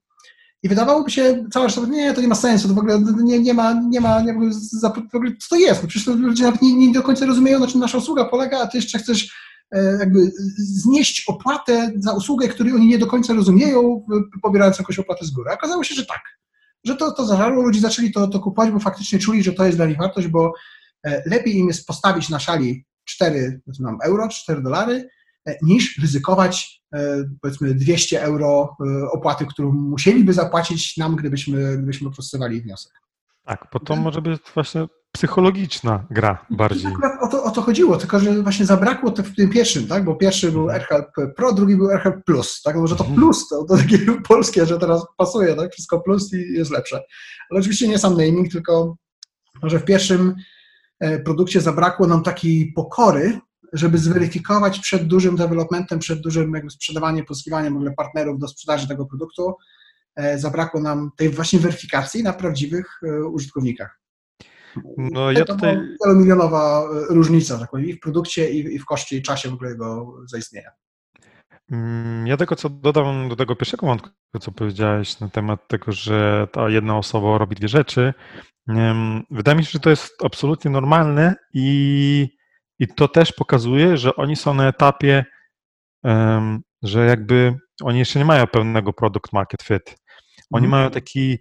I 0.64 0.68
wydawałoby 0.68 1.10
się, 1.10 1.44
cała 1.52 1.66
reszta, 1.66 1.80
nie, 1.80 2.14
to 2.14 2.20
nie 2.20 2.28
ma 2.28 2.34
sensu, 2.34 2.68
to 2.68 2.74
w 2.74 2.78
ogóle 2.78 3.00
nie, 3.22 3.40
nie 3.40 3.54
ma, 3.54 3.72
nie 3.72 4.00
ma, 4.00 4.20
nie 4.20 4.32
ma 4.32 4.40
w 5.12 5.14
ogóle, 5.14 5.30
co 5.40 5.48
to 5.48 5.56
jest? 5.56 5.82
No 5.82 5.88
przecież 5.88 6.06
ludzie 6.06 6.44
nawet 6.44 6.62
nie, 6.62 6.74
nie 6.74 6.92
do 6.92 7.02
końca 7.02 7.26
rozumieją, 7.26 7.60
na 7.60 7.66
czym 7.66 7.80
nasza 7.80 7.98
usługa 7.98 8.24
polega, 8.24 8.60
a 8.60 8.66
ty 8.66 8.78
jeszcze 8.78 8.98
chcesz 8.98 9.34
e, 9.70 9.96
jakby 9.98 10.32
znieść 10.56 11.24
opłatę 11.28 11.92
za 11.96 12.12
usługę, 12.12 12.48
której 12.48 12.72
oni 12.72 12.86
nie 12.86 12.98
do 12.98 13.06
końca 13.06 13.34
rozumieją, 13.34 14.06
pobierając 14.42 14.78
jakąś 14.78 14.98
opłatę 14.98 15.24
z 15.24 15.30
góry. 15.30 15.50
Okazało 15.52 15.84
się, 15.84 15.94
że 15.94 16.06
tak, 16.06 16.22
że 16.84 16.96
to, 16.96 17.12
to 17.12 17.26
zażarło, 17.26 17.62
ludzie 17.62 17.80
zaczęli 17.80 18.12
to, 18.12 18.28
to 18.28 18.40
kupować, 18.40 18.72
bo 18.72 18.78
faktycznie 18.78 19.18
czuli, 19.18 19.42
że 19.42 19.52
to 19.52 19.64
jest 19.64 19.78
dla 19.78 19.86
nich 19.86 19.98
wartość, 19.98 20.28
bo 20.28 20.52
e, 21.06 21.22
lepiej 21.26 21.56
im 21.56 21.68
jest 21.68 21.86
postawić 21.86 22.28
na 22.28 22.38
szali 22.38 22.84
4 23.04 23.60
euro, 24.04 24.28
4 24.28 24.62
dolary, 24.62 25.08
niż 25.62 25.98
ryzykować 25.98 26.82
e, 26.94 27.24
powiedzmy 27.42 27.74
200 27.74 28.22
euro 28.22 28.76
e, 28.80 29.10
opłaty, 29.10 29.46
którą 29.46 29.72
musieliby 29.72 30.32
zapłacić 30.32 30.96
nam, 30.96 31.16
gdybyśmy, 31.16 31.76
gdybyśmy 31.76 32.10
procesowali 32.10 32.62
wniosek. 32.62 32.92
Tak, 33.44 33.68
bo 33.72 33.80
to 33.80 33.96
może 33.96 34.22
być 34.22 34.40
właśnie 34.54 34.86
psychologiczna 35.12 36.06
gra 36.10 36.46
bardziej. 36.50 36.92
Tak, 37.02 37.22
o 37.22 37.28
to, 37.28 37.44
o 37.44 37.50
to 37.50 37.62
chodziło, 37.62 37.96
tylko 37.96 38.20
że 38.20 38.42
właśnie 38.42 38.66
zabrakło 38.66 39.10
to 39.10 39.22
w 39.22 39.34
tym 39.34 39.50
pierwszym, 39.50 39.86
tak? 39.86 40.04
bo 40.04 40.14
pierwszy 40.14 40.52
był 40.52 40.62
mhm. 40.62 40.80
AirHelp 40.80 41.34
Pro, 41.36 41.52
drugi 41.52 41.76
był 41.76 41.90
AirHelp 41.90 42.24
Plus. 42.24 42.62
Tak? 42.62 42.76
Może 42.76 42.96
to 42.96 43.04
mhm. 43.04 43.20
plus, 43.20 43.48
to, 43.48 43.64
to 43.64 43.76
takie 43.76 43.98
polskie, 44.28 44.66
że 44.66 44.78
teraz 44.78 45.02
pasuje, 45.16 45.54
tak? 45.54 45.72
wszystko 45.72 46.00
plus 46.00 46.32
i 46.32 46.52
jest 46.52 46.70
lepsze. 46.70 47.00
Ale 47.50 47.60
oczywiście 47.60 47.88
nie 47.88 47.98
sam 47.98 48.12
naming, 48.12 48.52
tylko 48.52 48.96
może 49.62 49.78
w 49.78 49.84
pierwszym 49.84 50.34
produkcie 51.24 51.60
zabrakło 51.60 52.06
nam 52.06 52.22
takiej 52.22 52.72
pokory, 52.72 53.40
żeby 53.74 53.98
zweryfikować 53.98 54.78
przed 54.78 55.06
dużym 55.06 55.36
developmentem, 55.36 55.98
przed 55.98 56.20
dużym 56.20 56.54
jakby 56.54 56.70
sprzedawaniem, 56.70 57.24
pozyskiwaniem 57.24 57.72
w 57.72 57.76
ogóle 57.76 57.92
partnerów 57.92 58.38
do 58.38 58.48
sprzedaży 58.48 58.88
tego 58.88 59.06
produktu, 59.06 59.54
e, 60.16 60.38
zabrakło 60.38 60.80
nam 60.80 61.10
tej 61.16 61.30
właśnie 61.30 61.58
weryfikacji 61.58 62.22
na 62.22 62.32
prawdziwych 62.32 63.00
e, 63.02 63.24
użytkownikach. 63.24 64.00
No, 64.96 65.32
ja 65.32 65.44
to 65.44 65.54
tutaj... 65.54 65.78
wielomilionowa 66.04 66.82
e, 66.82 67.14
różnica, 67.14 67.58
tak 67.58 67.70
powiem, 67.70 67.86
i 67.86 67.92
w 67.92 68.00
produkcie, 68.00 68.50
i 68.50 68.78
w 68.78 68.84
koszcie, 68.84 69.16
i 69.16 69.22
czasie 69.22 69.50
w 69.50 69.52
ogóle 69.52 69.70
jego 69.70 70.16
zaistnienia. 70.26 70.70
Mm, 71.72 72.26
ja 72.26 72.36
tego, 72.36 72.56
co 72.56 72.70
dodam 72.70 73.28
do 73.28 73.36
tego 73.36 73.56
pierwszego 73.56 73.86
wątku, 73.86 74.08
co 74.40 74.52
powiedziałeś 74.52 75.20
na 75.20 75.28
temat 75.28 75.68
tego, 75.68 75.92
że 75.92 76.48
ta 76.52 76.68
jedna 76.68 76.98
osoba 76.98 77.38
robi 77.38 77.56
dwie 77.56 77.68
rzeczy, 77.68 78.14
wydaje 79.30 79.58
mi 79.58 79.64
się, 79.64 79.70
że 79.70 79.80
to 79.80 79.90
jest 79.90 80.24
absolutnie 80.24 80.70
normalne 80.70 81.34
i 81.54 82.28
i 82.78 82.88
to 82.88 83.08
też 83.08 83.32
pokazuje, 83.32 83.96
że 83.96 84.16
oni 84.16 84.36
są 84.36 84.54
na 84.54 84.68
etapie, 84.68 85.24
że 86.82 87.06
jakby 87.06 87.56
oni 87.82 87.98
jeszcze 87.98 88.18
nie 88.18 88.24
mają 88.24 88.46
pełnego 88.46 88.92
product 88.92 89.32
market 89.32 89.62
fit. 89.62 89.96
Oni 90.50 90.66
mhm. 90.66 90.70
mają 90.70 90.90
taki, 90.90 91.38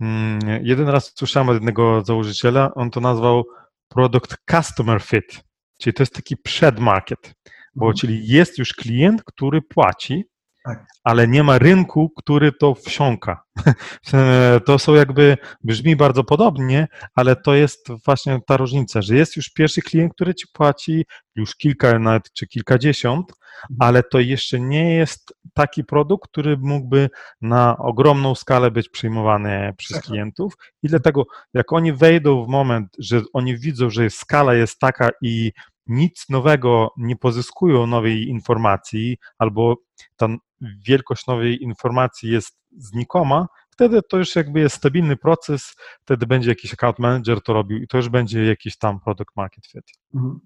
mm, 0.00 0.40
jeden 0.62 0.88
raz 0.88 1.12
słyszałem 1.18 1.48
od 1.48 1.54
jednego 1.54 2.04
założyciela, 2.04 2.74
on 2.74 2.90
to 2.90 3.00
nazwał 3.00 3.44
product 3.88 4.36
customer 4.50 5.02
fit, 5.02 5.44
czyli 5.80 5.94
to 5.94 6.02
jest 6.02 6.14
taki 6.14 6.36
przedmarket, 6.36 7.34
bo 7.74 7.86
mhm. 7.86 7.96
czyli 7.96 8.28
jest 8.28 8.58
już 8.58 8.74
klient, 8.74 9.22
który 9.24 9.62
płaci, 9.62 10.24
tak. 10.66 10.86
ale 11.04 11.28
nie 11.28 11.42
ma 11.42 11.58
rynku, 11.58 12.10
który 12.16 12.52
to 12.52 12.74
wsiąka. 12.74 13.42
To 14.66 14.78
są 14.78 14.94
jakby, 14.94 15.36
brzmi 15.64 15.96
bardzo 15.96 16.24
podobnie, 16.24 16.88
ale 17.14 17.36
to 17.36 17.54
jest 17.54 17.88
właśnie 18.04 18.38
ta 18.46 18.56
różnica, 18.56 19.02
że 19.02 19.16
jest 19.16 19.36
już 19.36 19.50
pierwszy 19.50 19.82
klient, 19.82 20.14
który 20.14 20.34
ci 20.34 20.46
płaci, 20.52 21.04
już 21.36 21.56
kilka 21.56 21.98
nawet 21.98 22.32
czy 22.32 22.46
kilkadziesiąt, 22.46 23.30
mhm. 23.30 23.76
ale 23.78 24.02
to 24.02 24.20
jeszcze 24.20 24.60
nie 24.60 24.94
jest 24.94 25.34
taki 25.54 25.84
produkt, 25.84 26.30
który 26.30 26.56
mógłby 26.56 27.10
na 27.40 27.76
ogromną 27.78 28.34
skalę 28.34 28.70
być 28.70 28.88
przyjmowany 28.88 29.74
przez 29.76 30.00
klientów 30.00 30.54
i 30.82 30.88
dlatego 30.88 31.24
jak 31.54 31.72
oni 31.72 31.92
wejdą 31.92 32.44
w 32.44 32.48
moment, 32.48 32.88
że 32.98 33.20
oni 33.32 33.58
widzą, 33.58 33.90
że 33.90 34.10
skala 34.10 34.54
jest 34.54 34.78
taka 34.78 35.10
i 35.22 35.52
nic 35.86 36.26
nowego 36.28 36.90
nie 36.96 37.16
pozyskują 37.16 37.86
nowej 37.86 38.28
informacji, 38.28 39.18
albo 39.38 39.76
ta 40.16 40.28
wielkość 40.86 41.26
nowej 41.26 41.62
informacji 41.62 42.30
jest 42.30 42.58
znikoma, 42.76 43.46
wtedy 43.70 44.00
to 44.08 44.18
już 44.18 44.36
jakby 44.36 44.60
jest 44.60 44.76
stabilny 44.76 45.16
proces, 45.16 45.74
wtedy 46.04 46.26
będzie 46.26 46.48
jakiś 46.48 46.74
account 46.74 46.98
manager 46.98 47.42
to 47.42 47.52
robił 47.52 47.78
i 47.78 47.86
to 47.86 47.96
już 47.96 48.08
będzie 48.08 48.44
jakiś 48.44 48.78
tam 48.78 49.00
product 49.00 49.36
market 49.36 49.66
fit. 49.66 49.84
Mhm. 50.14 50.40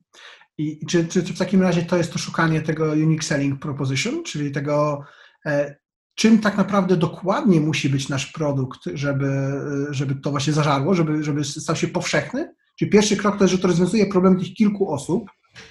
I 0.58 0.86
czy, 0.86 1.08
czy, 1.08 1.22
czy, 1.22 1.34
w 1.34 1.38
takim 1.38 1.62
razie 1.62 1.82
to 1.82 1.96
jest 1.96 2.12
to 2.12 2.18
szukanie 2.18 2.60
tego 2.60 2.84
unique 2.84 3.24
selling 3.24 3.60
proposition, 3.60 4.22
czyli 4.24 4.52
tego, 4.52 5.04
e, 5.46 5.76
czym 6.14 6.38
tak 6.38 6.56
naprawdę 6.56 6.96
dokładnie 6.96 7.60
musi 7.60 7.88
być 7.88 8.08
nasz 8.08 8.26
produkt, 8.32 8.80
żeby, 8.94 9.52
żeby 9.90 10.14
to 10.14 10.30
właśnie 10.30 10.52
zażarło, 10.52 10.94
żeby, 10.94 11.24
żeby 11.24 11.44
stał 11.44 11.76
się 11.76 11.88
powszechny? 11.88 12.54
Czyli 12.80 12.90
pierwszy 12.90 13.16
krok 13.16 13.36
to 13.36 13.44
jest, 13.44 13.54
że 13.54 13.58
to 13.58 13.68
rozwiązuje 13.68 14.06
problem 14.06 14.38
tych 14.38 14.54
kilku 14.54 14.92
osób, 14.92 15.30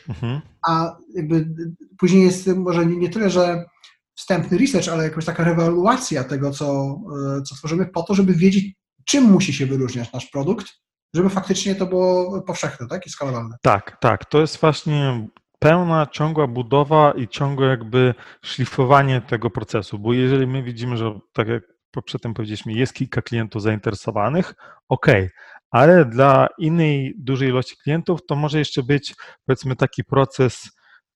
mhm. 0.09 0.41
a 0.67 0.97
jakby 1.15 1.49
później 1.97 2.23
jest 2.23 2.47
może 2.47 2.85
nie, 2.85 2.97
nie 2.97 3.09
tyle, 3.09 3.29
że 3.29 3.65
wstępny 4.15 4.57
research, 4.57 4.87
ale 4.87 5.03
jakaś 5.03 5.25
taka 5.25 5.43
rewaluacja 5.43 6.23
tego, 6.23 6.51
co, 6.51 6.99
e, 7.37 7.41
co 7.41 7.55
tworzymy, 7.55 7.85
po 7.85 8.03
to, 8.03 8.15
żeby 8.15 8.33
wiedzieć, 8.33 8.73
czym 9.05 9.23
musi 9.23 9.53
się 9.53 9.65
wyróżniać 9.65 10.13
nasz 10.13 10.25
produkt, 10.25 10.67
żeby 11.15 11.29
faktycznie 11.29 11.75
to 11.75 11.85
było 11.85 12.41
powszechne 12.41 12.87
tak? 12.87 13.07
i 13.07 13.09
skalowalne. 13.09 13.55
Tak, 13.61 13.97
tak. 14.01 14.25
To 14.25 14.41
jest 14.41 14.57
właśnie 14.57 15.27
pełna, 15.59 16.07
ciągła 16.11 16.47
budowa 16.47 17.11
i 17.11 17.27
ciągłe 17.27 17.67
jakby 17.67 18.13
szlifowanie 18.41 19.21
tego 19.21 19.49
procesu, 19.49 19.99
bo 19.99 20.13
jeżeli 20.13 20.47
my 20.47 20.63
widzimy, 20.63 20.97
że 20.97 21.19
tak 21.33 21.47
jak 21.47 21.63
przedtem 22.05 22.33
powiedzieliśmy, 22.33 22.73
jest 22.73 22.93
kilka 22.93 23.21
klientów 23.21 23.61
zainteresowanych, 23.61 24.55
ok, 24.89 25.07
ale 25.71 26.05
dla 26.05 26.47
innej 26.57 27.13
dużej 27.17 27.49
ilości 27.49 27.75
klientów 27.83 28.19
to 28.27 28.35
może 28.35 28.59
jeszcze 28.59 28.83
być 28.83 29.15
powiedzmy 29.45 29.75
taki 29.75 30.03
proces 30.03 30.69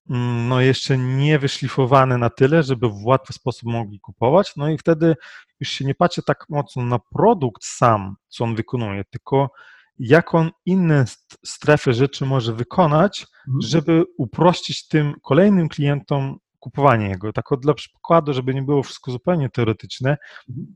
Mm, 0.10 0.48
no 0.48 0.62
jeszcze 0.62 0.98
nie 0.98 1.40
wyszlifowane 1.40 2.18
na 2.18 2.30
tyle, 2.30 2.64
żeby 2.64 2.90
w 2.90 3.06
łatwy 3.06 3.34
sposób 3.34 3.70
mogli 3.70 4.00
kupować. 4.00 4.54
No 4.58 4.70
i 4.70 4.78
wtedy 4.78 5.16
już 5.60 5.70
się 5.70 5.86
nie 5.86 5.96
patrzy 5.96 6.24
tak 6.24 6.46
mocno 6.50 6.86
na 6.86 7.00
produkt 7.00 7.66
sam, 7.66 8.16
co 8.28 8.44
on 8.44 8.56
wykonuje, 8.56 9.04
tylko 9.04 9.52
jak 10.00 10.36
on 10.36 10.52
inne 10.66 11.06
strefy 11.46 11.94
rzeczy 11.94 12.26
może 12.26 12.54
wykonać, 12.54 13.26
mhm. 13.48 13.62
żeby 13.62 14.04
uprościć 14.18 14.88
tym 14.88 15.14
kolejnym 15.24 15.70
klientom 15.70 16.38
kupowanie 16.60 17.10
jego. 17.10 17.34
Tak 17.34 17.46
dla 17.62 17.74
przykładu, 17.74 18.34
żeby 18.34 18.54
nie 18.54 18.62
było 18.62 18.84
wszystko 18.84 19.12
zupełnie 19.12 19.50
teoretyczne, 19.50 20.18
mhm. 20.50 20.76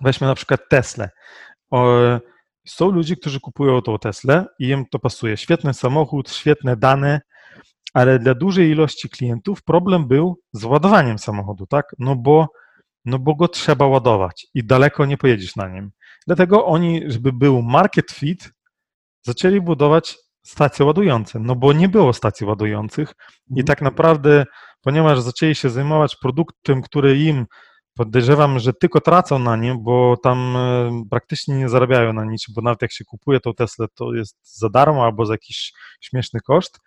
weźmy 0.00 0.26
na 0.26 0.34
przykład 0.34 0.60
Tesla. 0.70 1.08
Są 2.66 2.90
ludzie, 2.90 3.16
którzy 3.16 3.40
kupują 3.40 3.82
tą 3.82 3.98
Teslę 3.98 4.46
i 4.58 4.68
im 4.68 4.84
to 4.90 4.98
pasuje. 4.98 5.36
Świetny 5.36 5.74
samochód, 5.74 6.30
świetne 6.30 6.76
dane, 6.76 7.20
ale 7.94 8.18
dla 8.18 8.34
dużej 8.34 8.70
ilości 8.70 9.08
klientów 9.08 9.62
problem 9.62 10.08
był 10.08 10.40
z 10.52 10.64
ładowaniem 10.64 11.18
samochodu, 11.18 11.66
tak? 11.66 11.86
No 11.98 12.16
bo, 12.16 12.48
no 13.04 13.18
bo 13.18 13.34
go 13.34 13.48
trzeba 13.48 13.86
ładować 13.86 14.46
i 14.54 14.64
daleko 14.64 15.06
nie 15.06 15.16
pojedziesz 15.16 15.56
na 15.56 15.68
nim. 15.68 15.90
Dlatego 16.26 16.66
oni, 16.66 17.02
żeby 17.06 17.32
był 17.32 17.62
market 17.62 18.10
fit, 18.10 18.50
zaczęli 19.22 19.60
budować 19.60 20.16
stacje 20.42 20.84
ładujące, 20.84 21.38
no 21.38 21.56
bo 21.56 21.72
nie 21.72 21.88
było 21.88 22.12
stacji 22.12 22.46
ładujących 22.46 23.14
i 23.50 23.60
mhm. 23.60 23.66
tak 23.66 23.82
naprawdę, 23.82 24.44
ponieważ 24.82 25.20
zaczęli 25.20 25.54
się 25.54 25.70
zajmować 25.70 26.16
produktem, 26.16 26.82
który 26.82 27.18
im 27.18 27.46
podejrzewam, 27.94 28.58
że 28.58 28.72
tylko 28.72 29.00
tracą 29.00 29.38
na 29.38 29.56
nim, 29.56 29.82
bo 29.82 30.16
tam 30.22 30.56
e, 30.56 30.90
praktycznie 31.10 31.54
nie 31.54 31.68
zarabiają 31.68 32.12
na 32.12 32.24
niczym, 32.24 32.54
bo 32.54 32.62
nawet 32.62 32.82
jak 32.82 32.92
się 32.92 33.04
kupuje 33.04 33.40
tą 33.40 33.54
Teslę, 33.54 33.86
to 33.94 34.14
jest 34.14 34.58
za 34.58 34.68
darmo 34.68 35.04
albo 35.04 35.26
za 35.26 35.34
jakiś 35.34 35.72
śmieszny 36.00 36.40
koszt, 36.40 36.80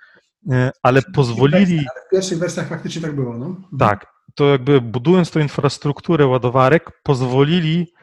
E, 0.52 0.72
ale 0.84 1.02
pozwolili. 1.02 1.86
W 2.08 2.12
pierwszych 2.12 2.40
wersjach 2.40 2.68
faktycznie 2.68 3.02
tak 3.02 3.16
było. 3.16 3.38
No. 3.38 3.56
Tak, 3.80 4.08
to 4.36 4.46
jakby 4.46 4.82
budując 4.82 5.32
tą 5.32 5.40
infrastrukturę 5.40 6.28
ładowarek, 6.28 7.02
pozwolili 7.04 7.94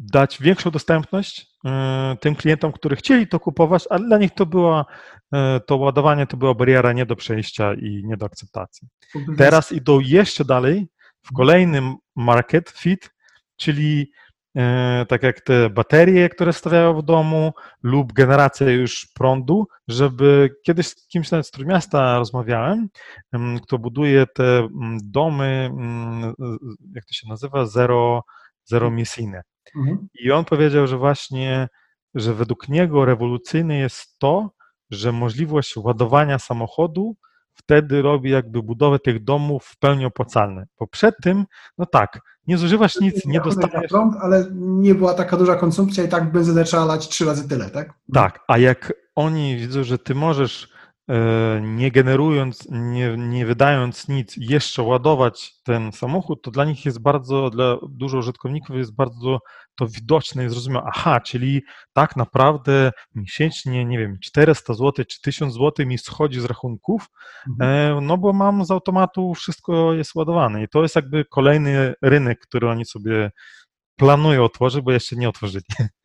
dać 0.00 0.38
większą 0.40 0.70
dostępność 0.70 1.46
e, 1.66 2.16
tym 2.20 2.34
klientom, 2.34 2.72
którzy 2.72 2.96
chcieli 2.96 3.28
to 3.28 3.40
kupować, 3.40 3.84
ale 3.90 4.06
dla 4.06 4.18
nich 4.18 4.34
to 4.34 4.46
była, 4.46 4.84
e, 5.34 5.60
to 5.60 5.76
ładowanie 5.76 6.26
to 6.26 6.36
była 6.36 6.54
bariera 6.54 6.92
nie 6.92 7.06
do 7.06 7.16
przejścia 7.16 7.74
i 7.74 8.02
nie 8.04 8.16
do 8.16 8.26
akceptacji. 8.26 8.88
Teraz 9.38 9.72
idą 9.72 10.00
jeszcze 10.00 10.44
dalej 10.44 10.88
w 11.22 11.32
kolejnym 11.32 11.94
market 12.16 12.70
fit, 12.70 13.10
czyli 13.56 14.12
e, 14.56 15.06
tak 15.08 15.22
jak 15.22 15.40
te 15.40 15.70
baterie, 15.70 16.28
które 16.28 16.52
stawiają 16.52 16.94
w 16.94 17.02
domu 17.02 17.52
lub 17.82 18.12
generacja 18.12 18.70
już 18.70 19.06
prądu, 19.14 19.66
żeby 19.88 20.50
kiedyś 20.66 20.86
z 20.86 21.06
kimś 21.06 21.30
nawet 21.30 21.46
z 21.46 21.50
Trójmiasta 21.50 22.18
rozmawiałem, 22.18 22.88
kto 23.62 23.78
buduje 23.78 24.26
te 24.26 24.68
domy, 25.02 25.70
jak 26.94 27.04
to 27.04 27.12
się 27.12 27.28
nazywa, 27.28 27.66
zero, 27.66 28.22
zero. 28.64 28.90
Mhm. 29.76 30.08
I 30.14 30.32
on 30.32 30.44
powiedział, 30.44 30.86
że 30.86 30.98
właśnie, 30.98 31.68
że 32.14 32.34
według 32.34 32.68
niego 32.68 33.04
rewolucyjne 33.04 33.78
jest 33.78 34.18
to, 34.18 34.50
że 34.90 35.12
możliwość 35.12 35.76
ładowania 35.76 36.38
samochodu 36.38 37.16
wtedy 37.54 38.02
robi 38.02 38.30
jakby 38.30 38.62
budowę 38.62 38.98
tych 38.98 39.24
domów 39.24 39.64
w 39.64 39.78
pełni 39.78 40.04
opłacalne. 40.04 40.66
Bo 40.80 40.86
przed 40.86 41.14
tym, 41.22 41.44
no 41.78 41.86
tak, 41.86 42.20
nie 42.46 42.58
zużywasz 42.58 43.00
nic, 43.00 43.26
nie 43.26 43.40
dostajesz... 43.40 43.90
Prąd, 43.90 44.14
ale 44.20 44.46
nie 44.54 44.94
była 44.94 45.14
taka 45.14 45.36
duża 45.36 45.56
konsumpcja 45.56 46.04
i 46.04 46.08
tak 46.08 46.32
benzynę 46.32 46.64
trzeba 46.64 46.84
lać 46.84 47.08
trzy 47.08 47.24
razy 47.24 47.48
tyle, 47.48 47.70
tak? 47.70 47.94
Tak, 48.14 48.40
a 48.48 48.58
jak 48.58 48.92
oni 49.14 49.56
widzą, 49.56 49.84
że 49.84 49.98
ty 49.98 50.14
możesz 50.14 50.68
nie 51.62 51.90
generując, 51.90 52.68
nie, 52.70 53.16
nie 53.18 53.46
wydając 53.46 54.08
nic, 54.08 54.34
jeszcze 54.36 54.82
ładować 54.82 55.52
ten 55.62 55.92
samochód, 55.92 56.42
to 56.42 56.50
dla 56.50 56.64
nich 56.64 56.84
jest 56.84 57.02
bardzo, 57.02 57.50
dla 57.50 57.76
dużo 57.88 58.18
użytkowników 58.18 58.76
jest 58.76 58.94
bardzo 58.94 59.38
to 59.74 59.86
widoczne 59.86 60.44
i 60.44 60.48
zrozumiałe. 60.48 60.86
Aha, 60.88 61.20
czyli 61.20 61.62
tak 61.92 62.16
naprawdę 62.16 62.92
miesięcznie, 63.14 63.84
nie 63.84 63.98
wiem, 63.98 64.18
400 64.22 64.74
zł 64.74 65.04
czy 65.08 65.20
1000 65.20 65.54
zł 65.54 65.86
mi 65.86 65.98
schodzi 65.98 66.40
z 66.40 66.44
rachunków, 66.44 67.06
mhm. 67.48 67.98
E, 67.98 68.00
no 68.00 68.18
bo 68.18 68.32
mam 68.32 68.64
z 68.64 68.70
automatu 68.70 69.34
wszystko 69.34 69.92
jest 69.92 70.14
ładowane 70.14 70.62
i 70.62 70.68
to 70.68 70.82
jest 70.82 70.96
jakby 70.96 71.24
kolejny 71.24 71.94
rynek, 72.02 72.40
który 72.40 72.68
oni 72.68 72.84
sobie 72.84 73.30
planują 74.00 74.44
otworzyć, 74.44 74.80
bo 74.80 74.92
jeszcze 74.92 75.16
nie 75.16 75.28
otworzyli. 75.28 75.64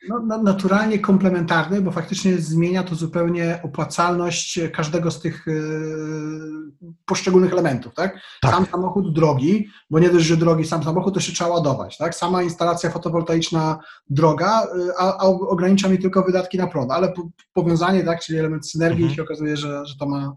No, 0.09 0.37
naturalnie 0.37 0.99
komplementarny, 0.99 1.81
bo 1.81 1.91
faktycznie 1.91 2.37
zmienia 2.37 2.83
to 2.83 2.95
zupełnie 2.95 3.59
opłacalność 3.63 4.59
każdego 4.73 5.11
z 5.11 5.21
tych 5.21 5.43
yy, 5.47 6.91
poszczególnych 7.05 7.53
elementów. 7.53 7.93
Tak? 7.93 8.19
tak? 8.41 8.51
Sam 8.51 8.65
samochód 8.65 9.13
drogi, 9.13 9.67
bo 9.89 9.99
nie 9.99 10.09
dość, 10.09 10.25
że 10.25 10.37
drogi 10.37 10.65
sam 10.65 10.83
samochód, 10.83 11.13
to 11.13 11.19
się 11.19 11.33
trzeba 11.33 11.49
ładować. 11.49 11.97
Tak? 11.97 12.15
Sama 12.15 12.43
instalacja 12.43 12.89
fotowoltaiczna 12.89 13.79
droga, 14.09 14.67
yy, 14.75 14.91
a, 14.97 15.17
a, 15.17 15.23
ogranicza 15.25 15.89
mi 15.89 15.99
tylko 15.99 16.23
wydatki 16.23 16.57
na 16.57 16.67
prąd, 16.67 16.91
ale 16.91 17.11
po, 17.11 17.29
powiązanie, 17.53 18.03
tak, 18.03 18.21
czyli 18.21 18.39
element 18.39 18.69
synergii 18.69 19.03
mhm. 19.03 19.15
się 19.15 19.23
okazuje, 19.23 19.57
że, 19.57 19.85
że 19.85 19.95
to, 19.99 20.05
ma, 20.05 20.35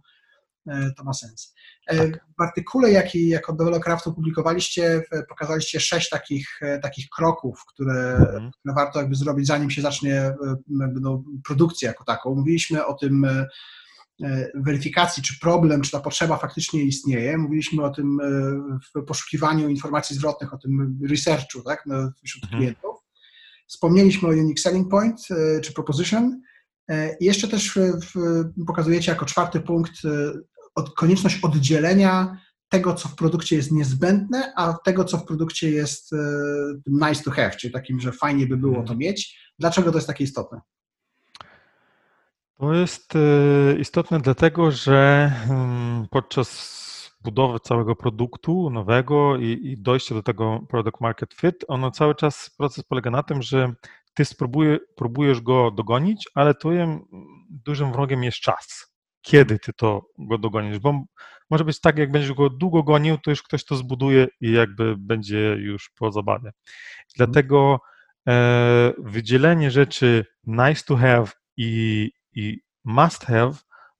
yy, 0.66 0.94
to 0.96 1.04
ma 1.04 1.12
sens. 1.12 1.54
E, 1.88 1.96
tak. 1.96 2.26
W 2.38 2.42
artykule, 2.42 2.90
jaki 2.90 3.28
jako 3.28 3.52
Developcraft 3.52 4.06
opublikowaliście, 4.06 5.02
pokazaliście 5.28 5.80
sześć 5.80 6.08
takich, 6.08 6.58
e, 6.62 6.78
takich 6.78 7.08
kroków, 7.08 7.64
które, 7.74 8.16
mhm. 8.16 8.50
które 8.50 8.74
warto 8.74 8.98
jakby 8.98 9.14
zrobić, 9.14 9.46
zanim 9.46 9.70
się 9.70 9.82
zacznie 9.82 10.14
e, 10.14 10.34
no, 11.00 11.24
produkcja 11.44 11.88
jako 11.88 12.04
taką. 12.04 12.34
Mówiliśmy 12.34 12.86
o 12.86 12.94
tym 12.94 13.26
weryfikacji, 14.54 15.22
czy 15.22 15.40
problem, 15.40 15.80
czy 15.80 15.90
ta 15.90 16.00
potrzeba 16.00 16.36
faktycznie 16.36 16.82
istnieje. 16.82 17.38
Mówiliśmy 17.38 17.84
o 17.84 17.90
tym 17.90 18.18
w 18.94 19.04
poszukiwaniu 19.04 19.68
informacji 19.68 20.16
zwrotnych, 20.16 20.54
o 20.54 20.58
tym 20.58 20.98
researchu 21.10 21.62
tak, 21.62 21.84
wśród 22.24 22.44
mhm. 22.44 22.60
klientów. 22.60 22.96
Wspomnieliśmy 23.66 24.28
o 24.28 24.32
Unique 24.32 24.60
Selling 24.60 24.90
Point, 24.90 25.20
czy 25.62 25.72
Proposition. 25.72 26.40
I 27.20 27.24
jeszcze 27.24 27.48
też 27.48 27.78
pokazujecie 28.66 29.12
jako 29.12 29.26
czwarty 29.26 29.60
punkt 29.60 29.92
od, 30.78 30.94
konieczność 30.94 31.38
oddzielenia 31.42 32.38
tego, 32.68 32.94
co 32.94 33.08
w 33.08 33.14
produkcie 33.14 33.56
jest 33.56 33.72
niezbędne, 33.72 34.52
a 34.56 34.72
tego, 34.84 35.04
co 35.04 35.18
w 35.18 35.24
produkcie 35.24 35.70
jest 35.70 36.12
e, 36.12 36.16
nice 36.86 37.22
to 37.24 37.30
have, 37.30 37.50
czyli 37.50 37.72
takim, 37.72 38.00
że 38.00 38.12
fajnie 38.12 38.46
by 38.46 38.56
było 38.56 38.74
to 38.74 38.80
mhm. 38.80 38.98
mieć. 38.98 39.38
Dlaczego 39.58 39.90
to 39.90 39.98
jest 39.98 40.06
takie 40.06 40.24
istotne? 40.24 40.60
To 42.58 42.74
jest 42.74 43.14
e, 43.16 43.78
istotne 43.78 44.20
dlatego, 44.20 44.70
że 44.70 45.32
mm, 45.50 46.06
podczas 46.10 46.78
budowy 47.24 47.60
całego 47.60 47.96
produktu 47.96 48.70
nowego 48.70 49.36
i, 49.36 49.44
i 49.44 49.82
dojścia 49.82 50.14
do 50.14 50.22
tego 50.22 50.60
product 50.68 51.00
market 51.00 51.34
fit, 51.34 51.64
ono 51.68 51.90
cały 51.90 52.14
czas, 52.14 52.50
proces 52.58 52.84
polega 52.84 53.10
na 53.10 53.22
tym, 53.22 53.42
że 53.42 53.72
ty 54.14 54.24
spróbuje, 54.24 54.78
próbujesz 54.96 55.40
go 55.40 55.70
dogonić, 55.70 56.28
ale 56.34 56.54
twoim 56.54 57.00
dużym 57.50 57.92
wrogiem 57.92 58.24
jest 58.24 58.38
czas 58.38 58.87
kiedy 59.28 59.58
ty 59.58 59.72
to 59.72 60.06
go 60.18 60.38
dogonisz, 60.38 60.78
bo 60.78 61.04
może 61.50 61.64
być 61.64 61.80
tak, 61.80 61.98
jak 61.98 62.10
będziesz 62.10 62.32
go 62.32 62.50
długo 62.50 62.82
gonił, 62.82 63.18
to 63.18 63.30
już 63.30 63.42
ktoś 63.42 63.64
to 63.64 63.76
zbuduje 63.76 64.26
i 64.40 64.52
jakby 64.52 64.96
będzie 64.96 65.38
już 65.58 65.90
po 65.98 66.12
zabawie. 66.12 66.50
Dlatego 67.16 67.80
e, 68.28 68.92
wydzielenie 68.98 69.70
rzeczy 69.70 70.24
nice 70.44 70.82
to 70.86 70.96
have 70.96 71.26
i, 71.56 72.10
i 72.34 72.60
must 72.84 73.24
have 73.24 73.52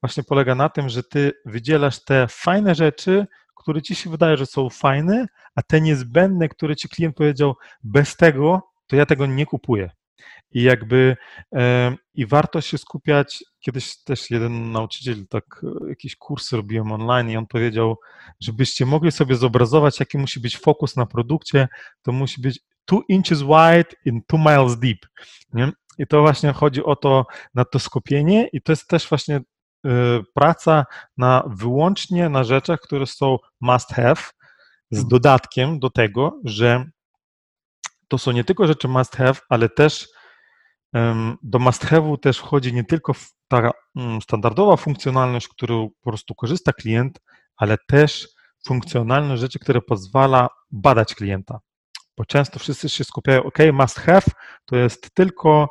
właśnie 0.02 0.22
polega 0.22 0.54
na 0.54 0.68
tym, 0.68 0.88
że 0.88 1.02
ty 1.02 1.32
wydzielasz 1.46 2.04
te 2.04 2.26
fajne 2.30 2.74
rzeczy, 2.74 3.26
które 3.56 3.82
ci 3.82 3.94
się 3.94 4.10
wydaje, 4.10 4.36
że 4.36 4.46
są 4.46 4.70
fajne, 4.70 5.26
a 5.54 5.62
te 5.62 5.80
niezbędne, 5.80 6.48
które 6.48 6.76
ci 6.76 6.88
klient 6.88 7.16
powiedział, 7.16 7.54
bez 7.84 8.16
tego 8.16 8.62
to 8.86 8.96
ja 8.96 9.06
tego 9.06 9.26
nie 9.26 9.46
kupuję. 9.46 9.90
I 10.50 10.62
jakby 10.62 11.16
i 12.14 12.26
warto 12.26 12.60
się 12.60 12.78
skupiać. 12.78 13.44
Kiedyś 13.60 14.02
też 14.02 14.30
jeden 14.30 14.72
nauczyciel 14.72 15.26
tak 15.28 15.44
e, 15.62 15.88
jakiś 15.88 16.16
kurs 16.16 16.52
robiłem 16.52 16.92
online 16.92 17.30
i 17.30 17.36
on 17.36 17.46
powiedział, 17.46 17.96
żebyście 18.40 18.86
mogli 18.86 19.12
sobie 19.12 19.36
zobrazować, 19.36 20.00
jaki 20.00 20.18
musi 20.18 20.40
być 20.40 20.58
fokus 20.58 20.96
na 20.96 21.06
produkcie, 21.06 21.68
to 22.02 22.12
musi 22.12 22.40
być 22.40 22.60
two 22.84 23.02
inches 23.08 23.42
wide 23.42 23.90
in 24.04 24.20
two 24.26 24.38
miles 24.38 24.78
deep. 24.78 24.98
Nie? 25.52 25.72
I 25.98 26.06
to 26.06 26.20
właśnie 26.20 26.52
chodzi 26.52 26.84
o 26.84 26.96
to, 26.96 27.26
na 27.54 27.64
to 27.64 27.78
skupienie 27.78 28.48
i 28.52 28.62
to 28.62 28.72
jest 28.72 28.88
też 28.88 29.08
właśnie 29.08 29.36
y, 29.36 29.40
praca 30.34 30.84
na 31.16 31.44
wyłącznie 31.46 32.28
na 32.28 32.44
rzeczach, 32.44 32.80
które 32.80 33.06
są 33.06 33.36
must 33.60 33.90
have, 33.90 34.22
z 34.90 34.98
mhm. 34.98 35.08
dodatkiem 35.08 35.78
do 35.78 35.90
tego, 35.90 36.40
że 36.44 36.84
to 38.08 38.18
są 38.18 38.32
nie 38.32 38.44
tylko 38.44 38.66
rzeczy 38.66 38.88
must 38.88 39.16
have, 39.16 39.34
ale 39.48 39.68
też 39.68 40.08
do 41.42 41.58
must 41.58 41.84
have'u 41.84 42.18
też 42.18 42.38
wchodzi 42.38 42.72
nie 42.72 42.84
tylko 42.84 43.12
ta 43.48 43.70
mm, 43.96 44.22
standardowa 44.22 44.76
funkcjonalność, 44.76 45.48
którą 45.48 45.88
po 45.88 46.10
prostu 46.10 46.34
korzysta 46.34 46.72
klient, 46.72 47.20
ale 47.56 47.76
też 47.88 48.28
funkcjonalność 48.66 49.40
rzeczy, 49.40 49.58
które 49.58 49.80
pozwala 49.80 50.48
badać 50.70 51.14
klienta. 51.14 51.60
Bo 52.16 52.24
często 52.24 52.58
wszyscy 52.58 52.88
się 52.88 53.04
skupiają, 53.04 53.42
OK, 53.42 53.58
must 53.72 53.98
have 54.00 54.22
to 54.64 54.76
jest 54.76 55.14
tylko 55.14 55.68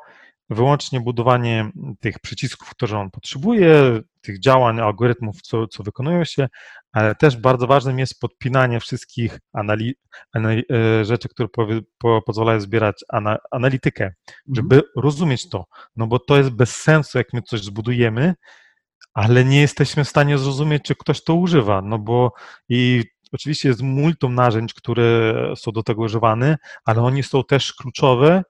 wyłącznie 0.50 1.02
budowanie 1.02 1.72
tych 2.00 2.20
przycisków, 2.20 2.70
które 2.70 3.00
on 3.00 3.12
potrzebuje, 3.12 4.02
tych 4.22 4.40
działań, 4.40 4.80
algorytmów, 4.80 5.42
co, 5.42 5.68
co 5.68 5.84
wykonują 5.84 6.24
się, 6.24 6.48
ale 6.92 7.16
też 7.16 7.38
bardzo 7.38 7.68
ważnym 7.68 8.00
jest 8.00 8.20
podpinanie 8.20 8.80
wszystkich 8.80 9.40
anali- 9.58 9.94
anali- 10.36 10.64
e, 10.72 11.06
rzeczy, 11.06 11.30
które 11.30 11.50
po, 11.50 11.68
po, 11.98 12.22
pozwalają 12.22 12.60
zbierać 12.62 12.96
ana- 13.10 13.38
analitykę, 13.52 14.04
mhm. 14.04 14.56
żeby 14.56 14.82
rozumieć 14.96 15.50
to. 15.50 15.66
No 15.96 16.08
bo 16.08 16.20
to 16.20 16.38
jest 16.38 16.50
bez 16.50 16.76
sensu, 16.76 17.18
jak 17.18 17.34
my 17.34 17.42
coś 17.42 17.64
zbudujemy, 17.64 18.34
ale 19.14 19.46
nie 19.46 19.62
jesteśmy 19.62 20.04
w 20.04 20.10
stanie 20.10 20.38
zrozumieć, 20.38 20.84
czy 20.84 20.96
ktoś 20.96 21.24
to 21.24 21.36
używa, 21.36 21.82
no 21.82 22.00
bo 22.00 22.34
i 22.70 23.04
oczywiście 23.32 23.70
jest 23.70 23.82
multum 23.82 24.36
narzędzi, 24.36 24.74
które 24.78 25.34
są 25.56 25.72
do 25.72 25.84
tego 25.84 26.02
używane, 26.02 26.58
ale 26.86 27.02
oni 27.02 27.24
są 27.24 27.44
też 27.44 27.74
kluczowe 27.74 28.44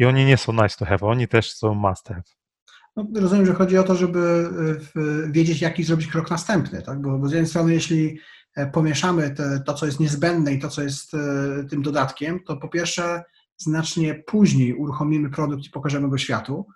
i 0.00 0.04
oni 0.04 0.24
nie 0.24 0.36
są 0.36 0.52
nice 0.52 0.76
to 0.78 0.84
have, 0.84 0.98
oni 1.00 1.28
też 1.28 1.52
są 1.52 1.74
must 1.74 2.08
have. 2.08 2.22
No, 2.96 3.06
rozumiem, 3.20 3.46
że 3.46 3.54
chodzi 3.54 3.78
o 3.78 3.82
to, 3.82 3.94
żeby 3.94 4.50
e, 4.96 5.32
wiedzieć, 5.32 5.60
jaki 5.60 5.84
zrobić 5.84 6.06
krok 6.06 6.30
następny, 6.30 6.82
tak? 6.82 7.02
Bo, 7.02 7.18
bo 7.18 7.28
z 7.28 7.32
jednej 7.32 7.50
strony, 7.50 7.74
jeśli 7.74 8.18
e, 8.56 8.66
pomieszamy 8.66 9.30
te, 9.30 9.60
to, 9.66 9.74
co 9.74 9.86
jest 9.86 10.00
niezbędne 10.00 10.52
i 10.52 10.58
to, 10.58 10.68
co 10.68 10.82
jest 10.82 11.14
e, 11.14 11.18
tym 11.70 11.82
dodatkiem, 11.82 12.40
to 12.46 12.56
po 12.56 12.68
pierwsze 12.68 13.22
znacznie 13.56 14.14
później 14.14 14.74
uruchomimy 14.74 15.30
produkt 15.30 15.64
i 15.64 15.70
pokażemy 15.70 16.08
go 16.08 16.18
światu 16.18 16.66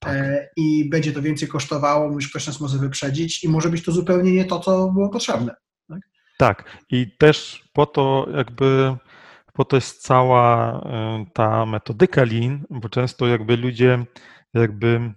tak. 0.00 0.16
i 0.56 0.88
będzie 0.90 1.12
to 1.12 1.22
więcej 1.22 1.48
kosztowało, 1.48 2.14
niż 2.14 2.28
ktoś 2.28 2.46
nas 2.46 2.60
może 2.60 2.78
wyprzedzić 2.78 3.44
i 3.44 3.48
może 3.48 3.68
być 3.68 3.84
to 3.84 3.92
zupełnie 3.92 4.32
nie 4.32 4.44
to, 4.44 4.60
co 4.60 4.88
było 4.88 5.08
potrzebne. 5.08 5.54
Tak, 5.88 6.00
tak. 6.38 6.64
i 6.90 7.16
też 7.18 7.64
po 7.72 7.86
to 7.86 8.26
jakby 8.36 8.96
po 9.60 9.64
to 9.64 9.76
jest 9.76 10.02
cała 10.02 10.72
ta 11.32 11.66
metodyka 11.66 12.24
Lean, 12.24 12.64
bo 12.70 12.88
często 12.88 13.26
jakby 13.26 13.56
ludzie 13.56 14.04
jakby 14.54 15.12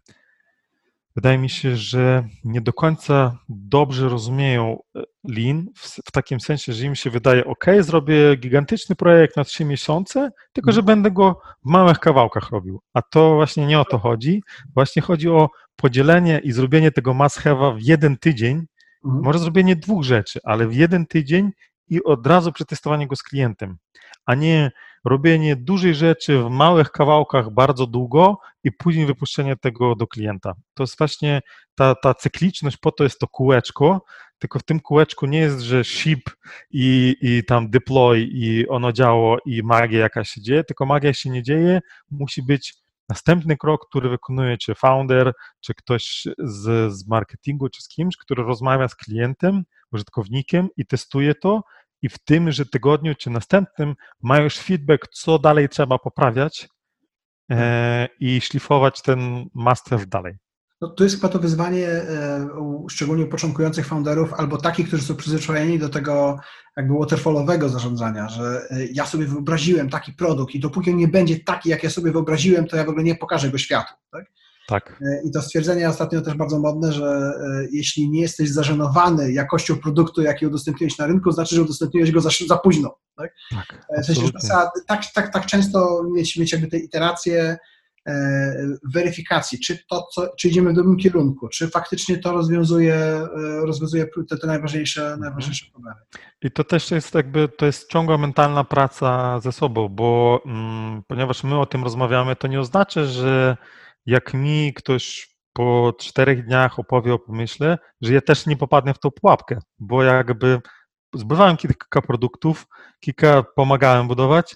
wydaje 1.15 1.37
mi 1.37 1.49
się, 1.49 1.75
że 1.75 2.27
nie 2.43 2.61
do 2.61 2.73
końca 2.73 3.37
dobrze 3.49 4.09
rozumieją 4.09 4.79
e, 4.95 5.03
Lean 5.23 5.67
w, 5.75 5.87
w 6.05 6.11
takim 6.11 6.39
sensie, 6.39 6.73
że 6.73 6.85
im 6.85 6.95
się 6.95 7.09
wydaje, 7.09 7.45
ok, 7.45 7.65
zrobię 7.79 8.35
gigantyczny 8.35 8.95
projekt 8.95 9.37
na 9.37 9.43
trzy 9.43 9.65
miesiące, 9.65 10.29
tylko 10.53 10.71
że 10.71 10.83
będę 10.83 11.11
go 11.11 11.41
w 11.65 11.69
małych 11.69 11.99
kawałkach 11.99 12.49
robił. 12.49 12.81
A 12.93 13.01
to 13.01 13.35
właśnie 13.35 13.65
nie 13.65 13.79
o 13.79 13.85
to 13.85 13.97
chodzi. 13.97 14.43
Właśnie 14.73 15.01
chodzi 15.01 15.29
o 15.29 15.49
podzielenie 15.75 16.39
i 16.43 16.51
zrobienie 16.51 16.91
tego 16.91 17.13
must 17.13 17.41
w 17.77 17.81
jeden 17.81 18.17
tydzień, 18.17 18.65
mhm. 19.05 19.23
może 19.23 19.39
zrobienie 19.39 19.75
dwóch 19.75 20.03
rzeczy, 20.03 20.39
ale 20.43 20.67
w 20.67 20.75
jeden 20.75 21.05
tydzień 21.05 21.51
i 21.87 22.03
od 22.03 22.27
razu 22.27 22.51
przetestowanie 22.51 23.07
go 23.07 23.15
z 23.15 23.23
klientem, 23.23 23.77
a 24.25 24.35
nie 24.35 24.71
robienie 25.05 25.55
dużej 25.55 25.95
rzeczy 25.95 26.39
w 26.39 26.49
małych 26.49 26.91
kawałkach 26.91 27.53
bardzo 27.53 27.87
długo 27.87 28.37
i 28.63 28.71
później 28.71 29.05
wypuszczenie 29.05 29.55
tego 29.55 29.95
do 29.95 30.07
klienta. 30.07 30.53
To 30.73 30.83
jest 30.83 30.97
właśnie 30.97 31.41
ta, 31.75 31.95
ta 31.95 32.13
cykliczność, 32.13 32.77
po 32.77 32.91
to 32.91 33.03
jest 33.03 33.19
to 33.19 33.27
kółeczko, 33.27 34.05
tylko 34.39 34.59
w 34.59 34.63
tym 34.63 34.79
kółeczku 34.79 35.25
nie 35.25 35.39
jest, 35.39 35.59
że 35.59 35.83
ship 35.83 36.29
i, 36.71 37.15
i 37.21 37.43
tam 37.43 37.69
deploy 37.69 38.19
i 38.31 38.67
ono 38.67 38.91
działo 38.91 39.37
i 39.45 39.63
magia 39.63 39.99
jakaś 39.99 40.29
się 40.29 40.41
dzieje, 40.41 40.63
tylko 40.63 40.85
magia 40.85 41.13
się 41.13 41.29
nie 41.29 41.43
dzieje, 41.43 41.81
musi 42.11 42.43
być 42.43 42.83
następny 43.09 43.57
krok, 43.57 43.87
który 43.89 44.09
wykonuje 44.09 44.57
czy 44.57 44.75
founder, 44.75 45.33
czy 45.59 45.73
ktoś 45.73 46.27
z, 46.37 46.93
z 46.93 47.07
marketingu, 47.07 47.69
czy 47.69 47.81
z 47.81 47.87
kimś, 47.87 48.17
który 48.17 48.43
rozmawia 48.43 48.87
z 48.87 48.95
klientem, 48.95 49.63
użytkownikiem 49.93 50.67
i 50.77 50.85
testuje 50.85 51.35
to 51.35 51.61
i 52.01 52.09
w 52.09 52.19
tymże 52.19 52.65
tygodniu 52.65 53.15
czy 53.15 53.29
następnym 53.29 53.95
ma 54.21 54.39
już 54.39 54.57
feedback, 54.57 55.07
co 55.07 55.39
dalej 55.39 55.69
trzeba 55.69 55.97
poprawiać 55.97 56.67
e, 57.51 58.07
i 58.19 58.41
szlifować 58.41 59.01
ten 59.01 59.45
master 59.53 60.05
dalej. 60.05 60.33
No, 60.81 60.89
to 60.89 61.03
jest 61.03 61.15
chyba 61.15 61.29
to 61.29 61.39
wyzwanie 61.39 61.87
e, 61.87 62.47
szczególnie 62.89 63.25
u 63.25 63.27
początkujących 63.27 63.85
founderów 63.85 64.33
albo 64.33 64.57
takich, 64.57 64.87
którzy 64.87 65.03
są 65.03 65.15
przyzwyczajeni 65.15 65.79
do 65.79 65.89
tego 65.89 66.39
jakby 66.77 66.93
waterfallowego 66.99 67.69
zarządzania, 67.69 68.29
że 68.29 68.67
e, 68.69 68.85
ja 68.85 69.05
sobie 69.05 69.25
wyobraziłem 69.25 69.89
taki 69.89 70.13
produkt 70.13 70.55
i 70.55 70.59
dopóki 70.59 70.91
on 70.91 70.97
nie 70.97 71.07
będzie 71.07 71.39
taki, 71.39 71.69
jak 71.69 71.83
ja 71.83 71.89
sobie 71.89 72.11
wyobraziłem, 72.11 72.67
to 72.67 72.77
ja 72.77 72.83
w 72.83 72.89
ogóle 72.89 73.03
nie 73.03 73.15
pokażę 73.15 73.49
go 73.49 73.57
światu. 73.57 73.93
Tak? 74.11 74.25
Tak. 74.67 75.01
E, 75.01 75.21
I 75.27 75.31
to 75.31 75.41
stwierdzenie 75.41 75.89
ostatnio 75.89 76.21
też 76.21 76.33
bardzo 76.33 76.59
modne, 76.59 76.93
że 76.93 77.05
e, 77.05 77.67
jeśli 77.71 78.09
nie 78.09 78.21
jesteś 78.21 78.49
zażenowany 78.49 79.31
jakością 79.31 79.75
produktu, 79.75 80.21
jaki 80.21 80.47
udostępniłeś 80.47 80.97
na 80.97 81.07
rynku, 81.07 81.31
znaczy, 81.31 81.55
że 81.55 81.61
udostępniłeś 81.61 82.11
go 82.11 82.21
za, 82.21 82.29
za 82.47 82.57
późno. 82.57 82.97
Tak? 83.17 83.33
tak, 83.51 83.85
e, 83.97 84.01
w 84.01 84.05
sensie, 84.05 84.21
tak, 84.87 85.05
tak, 85.13 85.33
tak 85.33 85.45
często 85.45 86.03
mieć, 86.13 86.37
mieć 86.37 86.51
jakby 86.51 86.67
te 86.67 86.77
iteracje 86.77 87.57
weryfikacji, 88.93 89.59
czy, 89.59 89.77
to, 89.89 90.07
co, 90.13 90.27
czy 90.37 90.47
idziemy 90.47 90.71
w 90.71 90.75
dobrym 90.75 90.97
kierunku, 90.97 91.47
czy 91.47 91.69
faktycznie 91.69 92.17
to 92.17 92.31
rozwiązuje, 92.31 93.27
rozwiązuje 93.61 94.07
te, 94.29 94.37
te 94.37 94.47
najważniejsze, 94.47 95.01
mhm. 95.01 95.19
najważniejsze 95.21 95.65
problemy. 95.71 95.99
I 96.41 96.51
to 96.51 96.63
też 96.63 96.91
jest 96.91 97.15
jakby, 97.15 97.49
to 97.49 97.65
jest 97.65 97.89
ciągła 97.89 98.17
mentalna 98.17 98.63
praca 98.63 99.39
ze 99.39 99.51
sobą, 99.51 99.89
bo 99.89 100.41
mm, 100.45 101.03
ponieważ 101.07 101.43
my 101.43 101.59
o 101.59 101.65
tym 101.65 101.83
rozmawiamy, 101.83 102.35
to 102.35 102.47
nie 102.47 102.59
oznacza, 102.59 103.05
że 103.05 103.57
jak 104.05 104.33
mi 104.33 104.73
ktoś 104.73 105.33
po 105.53 105.93
czterech 105.99 106.45
dniach 106.45 106.79
opowie 106.79 107.13
o 107.13 107.19
pomyśle, 107.19 107.77
że 108.01 108.13
ja 108.13 108.21
też 108.21 108.45
nie 108.45 108.57
popadnę 108.57 108.93
w 108.93 108.99
tą 108.99 109.11
pułapkę, 109.11 109.59
bo 109.79 110.03
jakby 110.03 110.61
zbywałem 111.13 111.57
kilka 111.57 112.01
produktów, 112.01 112.67
kilka 112.99 113.43
pomagałem 113.43 114.07
budować 114.07 114.55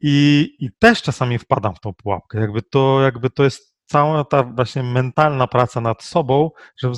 i, 0.00 0.48
i 0.58 0.70
też 0.78 1.02
czasami 1.02 1.38
wpadam 1.38 1.74
w 1.74 1.80
tą 1.80 1.94
pułapkę. 1.94 2.40
Jakby 2.40 2.62
to, 2.62 3.02
jakby 3.02 3.30
to 3.30 3.44
jest 3.44 3.74
cała 3.86 4.24
ta 4.24 4.42
właśnie 4.42 4.82
mentalna 4.82 5.46
praca 5.46 5.80
nad 5.80 6.02
sobą, 6.02 6.50
że 6.82 6.92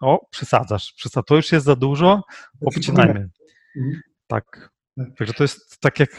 o, 0.00 0.26
przesadzasz, 0.30 0.92
przesad, 0.92 1.26
to 1.26 1.36
już 1.36 1.52
jest 1.52 1.66
za 1.66 1.76
dużo, 1.76 2.22
obcinajmy. 2.66 3.28
Mhm. 3.76 4.02
Tak. 4.26 4.70
tak. 4.96 5.16
Także 5.18 5.34
to 5.34 5.44
jest 5.44 5.80
tak 5.80 6.00
jak 6.00 6.10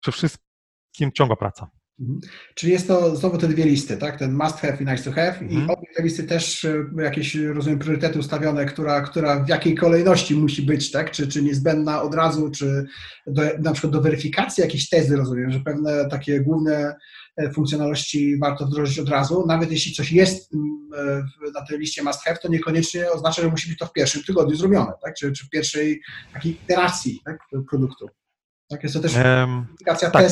przy 0.00 0.12
wszystkim 0.12 1.12
ciągła 1.12 1.36
praca. 1.36 1.70
Mhm. 2.00 2.20
Czyli 2.54 2.72
jest 2.72 2.88
to 2.88 3.16
znowu 3.16 3.38
te 3.38 3.48
dwie 3.48 3.64
listy, 3.64 3.96
tak? 3.96 4.18
Ten 4.18 4.32
must 4.32 4.56
have 4.56 4.76
i 4.80 4.84
nice 4.84 5.04
to 5.04 5.12
have. 5.12 5.38
Mhm. 5.38 5.50
I 5.50 5.70
obie 5.70 5.86
te 5.96 6.02
listy 6.02 6.24
też 6.24 6.64
e, 6.64 6.84
jakieś, 6.96 7.34
rozumiem, 7.34 7.78
priorytety 7.78 8.18
ustawione, 8.18 8.66
która, 8.66 9.00
która 9.00 9.44
w 9.44 9.48
jakiej 9.48 9.74
kolejności 9.74 10.34
musi 10.34 10.62
być, 10.62 10.90
tak? 10.90 11.10
Czy, 11.10 11.28
czy 11.28 11.42
niezbędna 11.42 12.02
od 12.02 12.14
razu, 12.14 12.50
czy 12.50 12.86
do, 13.26 13.42
na 13.58 13.72
przykład 13.72 13.92
do 13.92 14.00
weryfikacji 14.00 14.60
jakiejś 14.60 14.88
tezy, 14.88 15.16
rozumiem, 15.16 15.50
że 15.50 15.60
pewne 15.60 16.08
takie 16.08 16.40
główne 16.40 16.96
e, 17.36 17.52
funkcjonalności 17.52 18.38
warto 18.38 18.66
wdrożyć 18.66 18.98
od 18.98 19.08
razu. 19.08 19.44
Nawet 19.46 19.72
jeśli 19.72 19.92
coś 19.92 20.12
jest 20.12 20.54
e, 20.54 21.22
na 21.54 21.66
tej 21.66 21.78
liście 21.78 22.02
must 22.02 22.24
have, 22.24 22.38
to 22.38 22.48
niekoniecznie 22.48 23.10
oznacza, 23.10 23.42
że 23.42 23.48
musi 23.48 23.68
być 23.68 23.78
to 23.78 23.86
w 23.86 23.92
pierwszym 23.92 24.22
tygodniu 24.22 24.56
zrobione, 24.56 24.92
tak? 25.04 25.14
Czy, 25.14 25.32
czy 25.32 25.46
w 25.46 25.50
pierwszej 25.50 26.00
takiej 26.32 26.52
iteracji 26.52 27.20
tak? 27.24 27.38
produktu. 27.70 28.08
Tak, 28.70 28.82
jest 28.82 28.94
to 28.94 29.00
też 29.00 29.14
um, 29.14 29.64
weryfikacja 29.64 30.10
tak, 30.10 30.22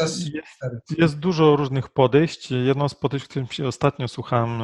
Jest, 0.00 0.98
jest, 0.98 1.18
dużo 1.18 1.56
różnych 1.56 1.88
podejść. 1.88 2.50
Jedno 2.50 2.88
z 2.88 2.94
podejść, 2.94 3.26
którym 3.26 3.46
się 3.46 3.66
ostatnio 3.66 4.08
słuchałem, 4.08 4.58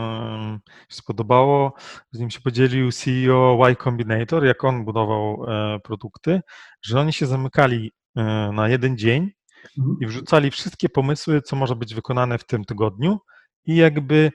się 0.89 0.97
spodobało, 0.97 1.73
z 2.13 2.19
nim 2.19 2.31
się 2.31 2.41
podzielił 2.41 2.93
CEO 2.93 3.69
Y 3.69 3.77
Combinator, 3.77 4.45
jak 4.45 4.65
on 4.65 4.85
budował 4.85 5.45
e, 5.49 5.81
produkty, 5.81 6.41
że 6.83 7.01
oni 7.01 7.13
się 7.13 7.27
zamykali 7.27 7.93
e, 8.17 8.23
na 8.53 8.69
jeden 8.69 8.99
dzień 8.99 9.31
mhm. 9.79 9.97
i 10.01 10.07
wrzucali 10.07 10.51
wszystkie 10.51 10.89
pomysły, 10.89 11.43
co 11.43 11.57
może 11.57 11.77
być 11.77 11.95
wykonane 11.95 12.39
w 12.39 12.47
tym 12.47 12.65
tygodniu 12.65 13.19
i 13.65 13.77
jakby 13.77 14.33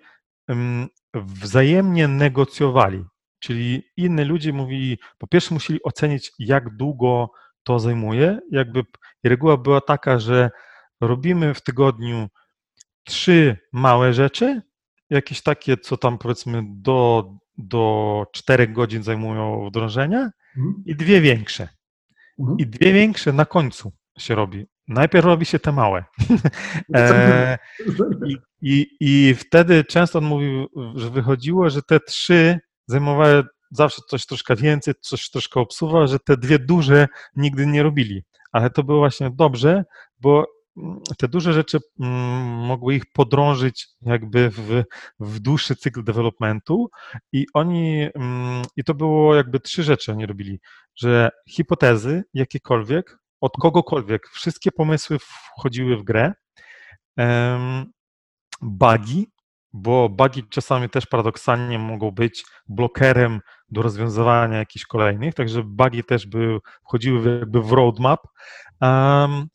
wzajemnie 1.13 2.07
negocjowali. 2.07 3.03
Czyli 3.39 3.83
inni 3.97 4.23
ludzie 4.23 4.53
mówili, 4.53 4.97
po 5.17 5.27
pierwsze 5.27 5.53
musieli 5.53 5.83
ocenić, 5.83 6.31
jak 6.39 6.75
długo 6.75 7.31
to 7.63 7.79
zajmuje. 7.79 8.39
Jakby 8.51 8.83
reguła 9.23 9.57
była 9.57 9.81
taka, 9.81 10.19
że 10.19 10.51
robimy 11.01 11.53
w 11.53 11.61
tygodniu 11.61 12.27
trzy 13.03 13.57
małe 13.73 14.13
rzeczy, 14.13 14.61
jakieś 15.09 15.41
takie, 15.43 15.77
co 15.77 15.97
tam 15.97 16.17
powiedzmy 16.17 16.63
do, 16.67 17.29
do 17.57 18.25
4 18.31 18.67
godzin 18.67 19.03
zajmują 19.03 19.67
wdrożenia 19.69 20.31
mhm. 20.57 20.83
i 20.85 20.95
dwie 20.95 21.21
większe. 21.21 21.67
Mhm. 22.39 22.57
I 22.57 22.67
dwie 22.67 22.93
większe 22.93 23.33
na 23.33 23.45
końcu 23.45 23.91
się 24.17 24.35
robi. 24.35 24.65
Najpierw 24.87 25.25
robi 25.25 25.45
się 25.45 25.59
te 25.59 25.71
małe. 25.71 26.03
e, 26.95 27.57
i, 28.27 28.37
i, 28.61 28.87
I 28.99 29.35
wtedy 29.35 29.83
często 29.83 30.19
on 30.19 30.25
mówił, 30.25 30.67
że 30.95 31.09
wychodziło, 31.09 31.69
że 31.69 31.81
te 31.81 31.99
trzy 31.99 32.59
zajmowały 32.87 33.43
zawsze 33.71 34.01
coś 34.09 34.25
troszkę 34.25 34.55
więcej, 34.55 34.93
coś 35.01 35.29
troszkę 35.29 35.59
obsuwa, 35.59 36.07
że 36.07 36.19
te 36.19 36.37
dwie 36.37 36.59
duże 36.59 37.07
nigdy 37.35 37.67
nie 37.67 37.83
robili. 37.83 38.23
Ale 38.51 38.69
to 38.69 38.83
było 38.83 38.97
właśnie 38.97 39.31
dobrze, 39.33 39.83
bo 40.19 40.45
te 41.17 41.27
duże 41.27 41.53
rzeczy 41.53 41.79
mm, 41.99 42.65
mogły 42.65 42.95
ich 42.95 43.03
podrążyć 43.13 43.87
jakby 44.01 44.49
w, 44.49 44.83
w 45.19 45.39
dłuższy 45.39 45.75
cykl 45.75 46.03
developmentu 46.03 46.89
i 47.31 47.45
oni, 47.53 48.07
mm, 48.15 48.61
i 48.75 48.83
to 48.83 48.93
było 48.93 49.35
jakby 49.35 49.59
trzy 49.59 49.83
rzeczy 49.83 50.11
oni 50.11 50.25
robili, 50.25 50.59
że 50.95 51.29
hipotezy 51.49 52.23
jakiekolwiek, 52.33 53.17
od 53.41 53.51
kogokolwiek, 53.57 54.27
wszystkie 54.27 54.71
pomysły 54.71 55.17
wchodziły 55.19 55.97
w 55.97 56.03
grę, 56.03 56.33
bugi, 58.61 59.27
bo 59.73 60.09
bugi 60.09 60.43
czasami 60.49 60.89
też 60.89 61.05
paradoksalnie 61.05 61.79
mogą 61.79 62.11
być 62.11 62.45
blokerem 62.67 63.39
do 63.69 63.81
rozwiązywania 63.81 64.57
jakichś 64.57 64.85
kolejnych, 64.85 65.33
także 65.33 65.63
bugi 65.63 66.03
też 66.03 66.27
by 66.27 66.59
wchodziły 66.87 67.39
jakby 67.39 67.61
w 67.61 67.71
roadmap. 67.71 68.19
Um, 68.81 69.47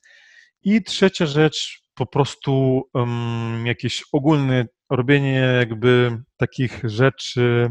i 0.66 0.83
trzecia 0.83 1.26
rzecz, 1.26 1.83
po 1.94 2.07
prostu 2.07 2.83
um, 2.94 3.66
jakieś 3.66 4.05
ogólne 4.12 4.66
robienie 4.90 5.40
jakby 5.59 6.22
takich 6.37 6.81
rzeczy, 6.85 7.70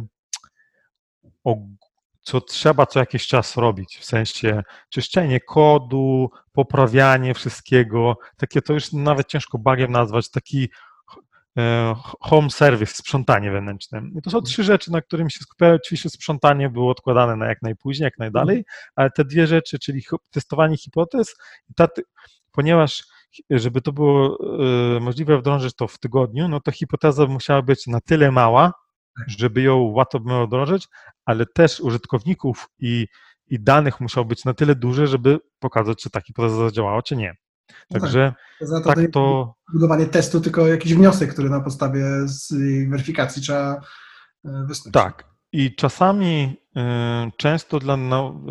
co 2.21 2.41
trzeba 2.41 2.85
co 2.85 2.99
jakiś 2.99 3.27
czas 3.27 3.57
robić, 3.57 3.97
w 3.97 4.05
sensie 4.05 4.63
czyszczenie 4.89 5.39
kodu, 5.39 6.29
poprawianie 6.51 7.33
wszystkiego, 7.33 8.17
takie 8.37 8.61
to 8.61 8.73
już 8.73 8.93
nawet 8.93 9.27
ciężko 9.27 9.57
bugiem 9.57 9.91
nazwać, 9.91 10.29
taki 10.29 10.69
e, 11.57 11.95
home 12.19 12.49
service, 12.49 12.93
sprzątanie 12.95 13.51
wewnętrzne. 13.51 14.01
I 14.17 14.21
to 14.21 14.29
są 14.29 14.41
trzy 14.41 14.63
rzeczy, 14.63 14.91
na 14.91 15.01
którym 15.01 15.29
się 15.29 15.39
skupiają. 15.39 15.73
Oczywiście 15.73 16.09
sprzątanie 16.09 16.69
było 16.69 16.91
odkładane 16.91 17.35
na 17.35 17.45
jak 17.47 17.61
najpóźniej, 17.61 18.05
jak 18.05 18.17
najdalej, 18.17 18.65
ale 18.95 19.11
te 19.11 19.25
dwie 19.25 19.47
rzeczy, 19.47 19.79
czyli 19.79 20.03
testowanie 20.31 20.77
hipotez 20.77 21.35
i 21.69 21.73
ta, 21.73 21.87
ponieważ 22.55 23.03
żeby 23.49 23.81
to 23.81 23.91
było 23.91 24.37
e, 24.95 24.99
możliwe 24.99 25.37
wdrożyć 25.37 25.75
to 25.75 25.87
w 25.87 25.99
tygodniu, 25.99 26.47
no 26.47 26.59
to 26.59 26.71
hipoteza 26.71 27.25
musiała 27.25 27.61
być 27.61 27.87
na 27.87 28.01
tyle 28.01 28.31
mała, 28.31 28.73
żeby 29.27 29.61
ją 29.61 29.77
łatwo 29.77 30.19
było 30.19 30.47
wdrożyć, 30.47 30.87
ale 31.25 31.45
też 31.45 31.79
użytkowników 31.79 32.69
i, 32.79 33.07
i 33.47 33.59
danych 33.59 34.01
musiał 34.01 34.25
być 34.25 34.45
na 34.45 34.53
tyle 34.53 34.75
duży, 34.75 35.07
żeby 35.07 35.39
pokazać, 35.59 36.03
czy 36.03 36.09
ta 36.09 36.21
hipoteza 36.21 36.57
zadziałała, 36.57 37.01
czy 37.01 37.15
nie. 37.15 37.35
No 37.91 37.99
Także 37.99 38.33
tak, 38.59 38.69
to, 38.69 38.93
tak 38.93 39.11
to... 39.11 39.53
Budowanie 39.73 40.05
testu, 40.05 40.41
tylko 40.41 40.67
jakiś 40.67 40.93
wniosek, 40.93 41.33
który 41.33 41.49
na 41.49 41.61
podstawie 41.61 42.03
z 42.25 42.53
weryfikacji 42.89 43.41
trzeba 43.41 43.81
e, 44.45 44.65
wysnuć. 44.67 44.93
Tak. 44.93 45.35
I 45.51 45.75
czasami 45.75 46.57
y, 46.77 46.81
często 47.37 47.79
dla 47.79 47.97
no, 47.97 48.41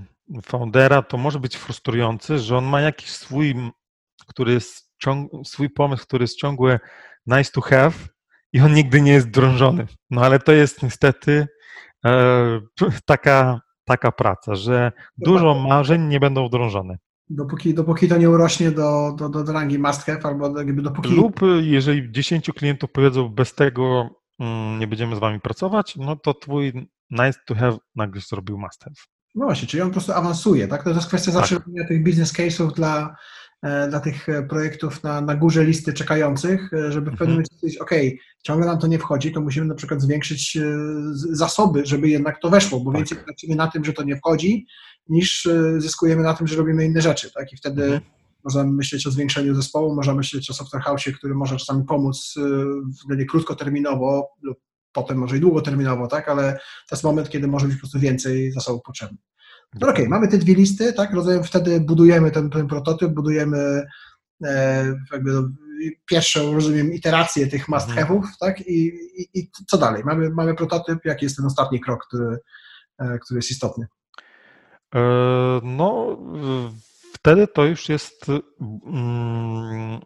y, 0.00 0.13
foundera 0.42 1.02
to 1.02 1.16
może 1.16 1.40
być 1.40 1.56
frustrujące, 1.56 2.38
że 2.38 2.56
on 2.56 2.64
ma 2.64 2.80
jakiś 2.80 3.10
swój, 3.10 3.54
który 4.26 4.52
jest 4.52 4.90
ciąg, 4.98 5.30
swój 5.44 5.70
pomysł, 5.70 6.02
który 6.02 6.22
jest 6.22 6.38
ciągły 6.38 6.80
nice 7.26 7.50
to 7.52 7.60
have 7.60 7.92
i 8.52 8.60
on 8.60 8.74
nigdy 8.74 9.00
nie 9.00 9.12
jest 9.12 9.30
drążony. 9.30 9.86
No 10.10 10.22
ale 10.22 10.38
to 10.38 10.52
jest 10.52 10.82
niestety 10.82 11.46
e, 12.04 12.60
taka, 13.06 13.60
taka 13.84 14.12
praca, 14.12 14.54
że 14.54 14.92
dużo 15.18 15.54
marzeń 15.54 16.02
nie 16.02 16.20
będą 16.20 16.48
wdrążone. 16.48 16.98
Dopóki, 17.30 17.74
dopóki 17.74 18.08
to 18.08 18.16
nie 18.16 18.30
urośnie 18.30 18.70
do, 18.70 19.12
do, 19.18 19.28
do 19.28 19.52
rangi 19.52 19.78
must 19.78 20.02
have, 20.02 20.20
albo 20.22 20.58
jakby 20.58 20.82
dopóki... 20.82 21.14
Lub 21.14 21.40
jeżeli 21.60 22.12
10 22.12 22.50
klientów 22.50 22.90
powiedzą, 22.92 23.28
bez 23.28 23.54
tego 23.54 24.10
mm, 24.38 24.78
nie 24.78 24.86
będziemy 24.86 25.16
z 25.16 25.18
wami 25.18 25.40
pracować, 25.40 25.96
no 25.96 26.16
to 26.16 26.34
twój 26.34 26.88
nice 27.10 27.38
to 27.46 27.54
have 27.54 27.78
nagle 27.96 28.20
zrobił 28.20 28.58
must 28.58 28.84
have. 28.84 28.94
No 29.34 29.44
właśnie, 29.44 29.68
czyli 29.68 29.80
on 29.82 29.88
po 29.88 29.92
prostu 29.92 30.12
awansuje, 30.12 30.68
tak? 30.68 30.82
To 30.84 30.90
jest 30.90 31.06
kwestia 31.08 31.32
Tak. 31.32 31.40
zawsze 31.40 31.54
robienia 31.54 31.88
tych 31.88 32.04
business 32.04 32.32
case'ów 32.32 32.72
dla, 32.72 33.16
e, 33.62 33.88
dla 33.88 34.00
tych 34.00 34.28
e, 34.28 34.42
projektów 34.42 35.02
na, 35.02 35.20
na 35.20 35.34
górze 35.34 35.64
listy 35.64 35.92
czekających, 35.92 36.72
e, 36.72 36.92
żeby 36.92 37.10
w 37.10 37.18
pewnym 37.18 37.28
Mhm. 37.28 37.30
momencie 37.30 37.54
powiedzieć, 37.60 37.80
ok, 37.80 37.90
ciągle 38.42 38.66
nam 38.66 38.78
to 38.78 38.86
nie 38.86 38.98
wchodzi, 38.98 39.32
to 39.32 39.40
musimy 39.40 39.66
na 39.66 39.74
przykład 39.74 40.02
zwiększyć 40.02 40.58
zasoby, 41.14 41.86
żeby 41.86 42.08
jednak 42.08 42.40
to 42.40 42.50
weszło, 42.50 42.80
bo 42.80 42.90
Tak. 42.92 42.96
więcej 42.98 43.18
tracimy 43.24 43.56
na 43.56 43.66
tym, 43.70 43.84
że 43.84 43.92
to 43.92 44.02
nie 44.02 44.16
wchodzi, 44.16 44.66
niż 45.08 45.48
zyskujemy 45.78 46.22
na 46.22 46.34
tym, 46.34 46.46
że 46.46 46.56
robimy 46.56 46.84
inne 46.84 47.02
rzeczy, 47.02 47.32
tak? 47.32 47.52
I 47.52 47.56
wtedy 47.56 47.82
Mhm. 47.84 48.00
można 48.44 48.64
myśleć 48.64 49.06
o 49.06 49.10
zwiększeniu 49.10 49.54
zespołu, 49.54 49.94
można 49.94 50.14
myśleć 50.14 50.50
o 50.50 50.54
software 50.54 50.82
house, 50.82 51.04
który 51.18 51.34
może 51.34 51.56
czasami 51.56 51.84
pomóc 51.84 52.34
wtedy 53.06 53.26
krótkoterminowo 53.26 54.28
lub 54.42 54.58
potem 54.94 55.18
może 55.18 55.36
i 55.36 55.40
długoterminowo, 55.40 56.06
tak? 56.06 56.28
Ale 56.28 56.52
to 56.88 56.96
jest 56.96 57.04
moment, 57.04 57.30
kiedy 57.30 57.48
może 57.48 57.66
być 57.66 57.76
po 57.76 57.80
prostu 57.80 57.98
więcej 57.98 58.52
zasobów 58.52 58.82
potrzebnych. 58.82 59.20
No 59.80 59.88
okej, 59.88 60.08
mamy 60.08 60.28
te 60.28 60.38
dwie 60.38 60.54
listy, 60.54 60.92
tak? 60.92 61.12
Rozumiem, 61.14 61.44
wtedy 61.44 61.80
budujemy 61.80 62.30
ten, 62.30 62.50
ten 62.50 62.66
prototyp, 62.68 63.10
budujemy 63.10 63.86
e, 64.44 64.84
jakby 65.12 65.30
pierwszą, 66.06 66.54
rozumiem, 66.54 66.92
iterację 66.92 67.46
tych 67.46 67.68
must 67.68 67.88
Mhm. 67.88 68.06
have'ów, 68.08 68.22
tak? 68.40 68.60
I, 68.60 68.86
i, 69.16 69.28
I 69.40 69.50
co 69.66 69.78
dalej? 69.78 70.02
Mamy, 70.04 70.30
mamy 70.30 70.54
prototyp, 70.54 70.98
jaki 71.04 71.26
jest 71.26 71.36
ten 71.36 71.46
ostatni 71.46 71.80
krok, 71.80 72.06
który, 72.06 72.38
e, 72.98 73.18
który 73.18 73.38
jest 73.38 73.50
istotny? 73.50 73.86
E, 74.94 75.00
No, 75.62 76.18
wtedy 77.14 77.46
to 77.48 77.64
już 77.64 77.88
jest. 77.88 78.26
mm, 78.86 80.00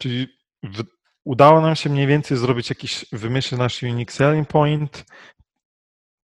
Czyli 0.00 0.26
w- 0.62 0.84
udało 1.24 1.60
nam 1.60 1.76
się 1.76 1.90
mniej 1.90 2.06
więcej 2.06 2.36
zrobić 2.36 2.68
jakiś, 2.68 3.06
wymyślić 3.12 3.58
nasz 3.58 3.82
unique 3.82 4.12
selling 4.12 4.48
point. 4.48 5.04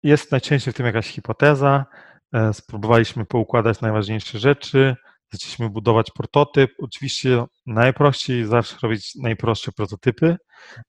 Jest 0.03 0.33
najczęściej 0.33 0.73
w 0.73 0.77
tym 0.77 0.87
jakaś 0.87 1.07
hipoteza. 1.09 1.87
e, 2.33 2.53
Spróbowaliśmy 2.55 3.25
poukładać 3.27 3.81
najważniejsze 3.81 4.39
rzeczy. 4.39 4.97
Zaczęliśmy 5.33 5.71
budować 5.71 6.11
prototyp. 6.11 6.71
Oczywiście 6.79 7.45
najprościej 7.67 8.45
zawsze 8.45 8.77
robić 8.83 9.15
najprostsze 9.15 9.73
prototypy. 9.73 10.37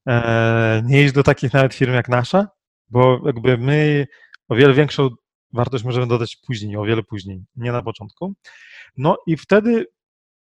E, 0.07 0.81
Nie 0.85 1.03
iść 1.03 1.13
do 1.13 1.23
takich 1.23 1.53
nawet 1.53 1.73
firm 1.73 1.93
jak 1.93 2.09
nasza, 2.09 2.47
bo 2.89 3.21
jakby 3.25 3.57
my 3.57 4.07
o 4.49 4.55
wiele 4.55 4.73
większą 4.73 5.09
wartość 5.53 5.83
możemy 5.83 6.07
dodać 6.07 6.37
później, 6.47 6.77
o 6.77 6.83
wiele 6.83 7.03
później, 7.03 7.45
nie 7.55 7.71
na 7.71 7.81
początku. 7.81 8.33
No 8.97 9.17
i 9.27 9.37
wtedy 9.37 9.85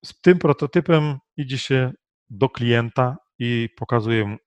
z 0.06 0.22
tym 0.22 0.40
prototypem 0.40 1.18
idzie 1.38 1.58
się 1.58 1.92
do 2.30 2.50
klienta 2.50 3.18
i 3.40 3.70
pokazuje 3.78 4.38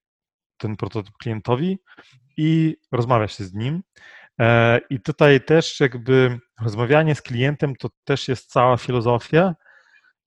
ten 0.57 0.76
prototyp 0.76 1.14
klientowi 1.22 1.78
i 2.36 2.76
rozmawia 2.93 3.28
się 3.28 3.45
z 3.45 3.55
nim. 3.55 3.82
E, 4.41 4.80
I 4.91 5.01
tutaj 5.01 5.45
też 5.45 5.80
jakby 5.80 6.39
rozmawianie 6.62 7.14
z 7.14 7.22
klientem 7.22 7.76
to 7.76 7.89
też 8.05 8.28
jest 8.28 8.51
cała 8.51 8.76
filozofia. 8.76 9.55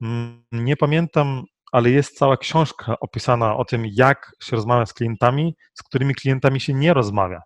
Mm, 0.01 0.43
Nie 0.51 0.77
pamiętam, 0.77 1.43
ale 1.71 1.89
jest 1.89 2.17
cała 2.17 2.37
książka 2.37 2.99
opisana 2.99 3.57
o 3.57 3.65
tym, 3.65 3.85
jak 3.91 4.31
się 4.43 4.55
rozmawia 4.55 4.85
z 4.85 4.93
klientami, 4.93 5.55
z 5.73 5.83
którymi 5.83 6.15
klientami 6.15 6.59
się 6.59 6.73
nie 6.73 6.93
rozmawia. 6.93 7.41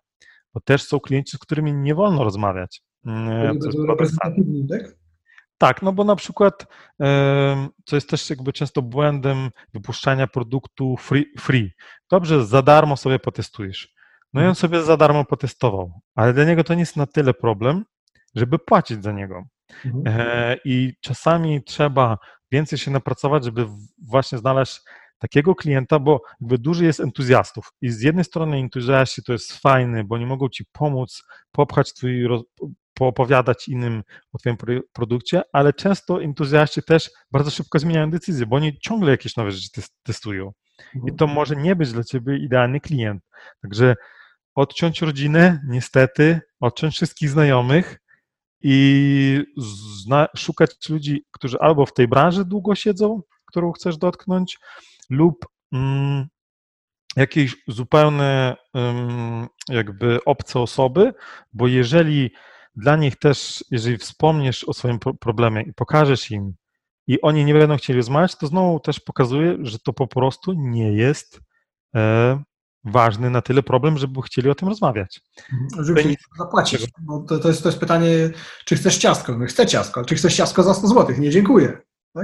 Bo 0.54 0.60
też 0.60 0.82
są 0.82 1.00
klienci, 1.00 1.36
z 1.36 1.40
którymi 1.40 1.72
nie 1.72 1.94
wolno 1.94 2.24
rozmawiać. 2.24 2.82
Mm, 3.06 3.58
to 3.58 3.66
jest 3.66 3.78
reprezentatywny, 3.88 4.66
tak? 4.68 4.96
Tak, 5.58 5.82
no 5.82 5.92
bo 5.92 6.04
na 6.04 6.16
przykład, 6.16 6.66
co 7.84 7.96
jest 7.96 8.10
też 8.10 8.30
jakby 8.30 8.52
często 8.52 8.82
błędem 8.82 9.50
wypuszczania 9.74 10.26
produktu 10.26 10.96
free, 10.96 11.24
free. 11.38 11.72
Dobrze, 12.10 12.46
za 12.46 12.62
darmo 12.62 12.96
sobie 12.96 13.18
potestujesz. 13.18 13.94
No 14.32 14.42
i 14.42 14.46
on 14.46 14.54
sobie 14.54 14.82
za 14.82 14.96
darmo 14.96 15.24
potestował, 15.24 16.00
ale 16.14 16.32
dla 16.32 16.44
niego 16.44 16.64
to 16.64 16.74
nie 16.74 16.80
jest 16.80 16.96
na 16.96 17.06
tyle 17.06 17.34
problem, 17.34 17.84
żeby 18.34 18.58
płacić 18.58 19.02
za 19.02 19.12
niego. 19.12 19.44
Mhm. 19.84 20.02
E, 20.06 20.56
I 20.64 20.94
czasami 21.00 21.64
trzeba 21.64 22.18
więcej 22.52 22.78
się 22.78 22.90
napracować, 22.90 23.44
żeby 23.44 23.66
właśnie 24.08 24.38
znaleźć 24.38 24.80
takiego 25.18 25.54
klienta, 25.54 25.98
bo 25.98 26.22
jakby 26.40 26.58
dużo 26.58 26.84
jest 26.84 27.00
entuzjastów. 27.00 27.72
I 27.80 27.90
z 27.90 28.00
jednej 28.00 28.24
strony 28.24 28.56
entuzjaści 28.56 29.22
to 29.22 29.32
jest 29.32 29.52
fajny, 29.52 30.04
bo 30.04 30.18
nie 30.18 30.26
mogą 30.26 30.48
ci 30.48 30.64
pomóc, 30.72 31.22
popchać 31.52 31.92
twój, 31.92 32.28
poopowiadać 32.98 33.68
innym 33.68 34.02
o 34.32 34.38
twoim 34.38 34.56
pro- 34.56 34.80
produkcie, 34.92 35.42
ale 35.52 35.72
często 35.72 36.22
entuzjaści 36.22 36.82
też 36.82 37.10
bardzo 37.32 37.50
szybko 37.50 37.78
zmieniają 37.78 38.10
decyzje, 38.10 38.46
bo 38.46 38.56
oni 38.56 38.78
ciągle 38.78 39.10
jakieś 39.10 39.36
nowe 39.36 39.50
rzeczy 39.52 39.68
tes- 39.76 39.90
testują. 40.02 40.52
I 41.06 41.16
to 41.16 41.26
może 41.26 41.56
nie 41.56 41.76
być 41.76 41.92
dla 41.92 42.04
ciebie 42.04 42.36
idealny 42.38 42.80
klient. 42.80 43.22
Także 43.62 43.94
odciąć 44.54 45.02
rodzinę, 45.02 45.60
niestety, 45.68 46.40
odciąć 46.60 46.94
wszystkich 46.94 47.30
znajomych 47.30 47.98
i 48.62 49.44
zna- 50.02 50.28
szukać 50.36 50.70
ludzi, 50.88 51.24
którzy 51.32 51.58
albo 51.60 51.86
w 51.86 51.92
tej 51.94 52.08
branży 52.08 52.44
długo 52.44 52.74
siedzą, 52.74 53.22
którą 53.46 53.72
chcesz 53.72 53.96
dotknąć, 53.98 54.58
lub 55.10 55.46
mm, 55.72 56.26
jakieś 57.16 57.56
zupełnie 57.68 58.56
ym, 58.76 59.46
jakby 59.68 60.18
obce 60.24 60.60
osoby, 60.60 61.14
bo 61.52 61.68
jeżeli 61.68 62.30
dla 62.76 62.96
nich 62.96 63.16
też, 63.16 63.64
jeżeli 63.70 63.98
wspomniesz 63.98 64.64
o 64.64 64.72
swoim 64.74 64.98
pro- 64.98 65.14
problemie 65.14 65.62
i 65.62 65.72
pokażesz 65.72 66.30
im, 66.30 66.54
i 67.06 67.20
oni 67.20 67.44
nie 67.44 67.54
będą 67.54 67.76
chcieli 67.76 67.96
rozmawiać, 67.96 68.36
to 68.36 68.46
znowu 68.46 68.80
też 68.80 69.00
pokazuje, 69.00 69.56
że 69.62 69.78
to 69.78 69.92
po 69.92 70.06
prostu 70.06 70.52
nie 70.52 70.92
jest 70.92 71.40
e, 71.96 72.42
ważny 72.84 73.30
na 73.30 73.42
tyle 73.42 73.62
problem, 73.62 73.98
żeby 73.98 74.22
chcieli 74.22 74.50
o 74.50 74.54
tym 74.54 74.68
rozmawiać. 74.68 75.20
Żeby 75.80 76.02
się 76.02 76.08
nic- 76.08 76.18
zapłacić. 76.38 76.86
Bo 77.00 77.20
to, 77.20 77.38
to, 77.38 77.48
jest, 77.48 77.62
to 77.62 77.68
jest 77.68 77.78
pytanie, 77.80 78.08
czy 78.64 78.76
chcesz 78.76 78.98
ciastko? 78.98 79.38
No, 79.38 79.46
chcę 79.46 79.66
ciastko, 79.66 80.04
czy 80.04 80.14
chcesz 80.14 80.36
ciastko 80.36 80.62
za 80.62 80.74
100 80.74 80.86
zł? 80.88 81.16
Nie, 81.18 81.30
dziękuję. 81.30 81.78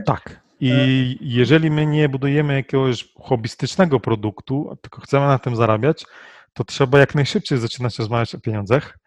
Tak. 0.06 0.42
I 0.60 1.18
jeżeli 1.20 1.70
my 1.70 1.86
nie 1.86 2.08
budujemy 2.08 2.54
jakiegoś 2.54 3.12
hobbystycznego 3.20 4.00
produktu, 4.00 4.78
tylko 4.82 5.00
chcemy 5.00 5.26
na 5.26 5.38
tym 5.38 5.56
zarabiać, 5.56 6.04
to 6.52 6.64
trzeba 6.64 6.98
jak 6.98 7.14
najszybciej 7.14 7.58
zaczynać 7.58 7.98
rozmawiać 7.98 8.34
o 8.34 8.40
pieniądzach, 8.40 8.82
Mhm. 8.84 8.98
e, 8.98 9.01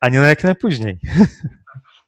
a 0.00 0.08
nie 0.08 0.20
na 0.20 0.28
jak 0.28 0.44
najpóźniej. 0.44 0.98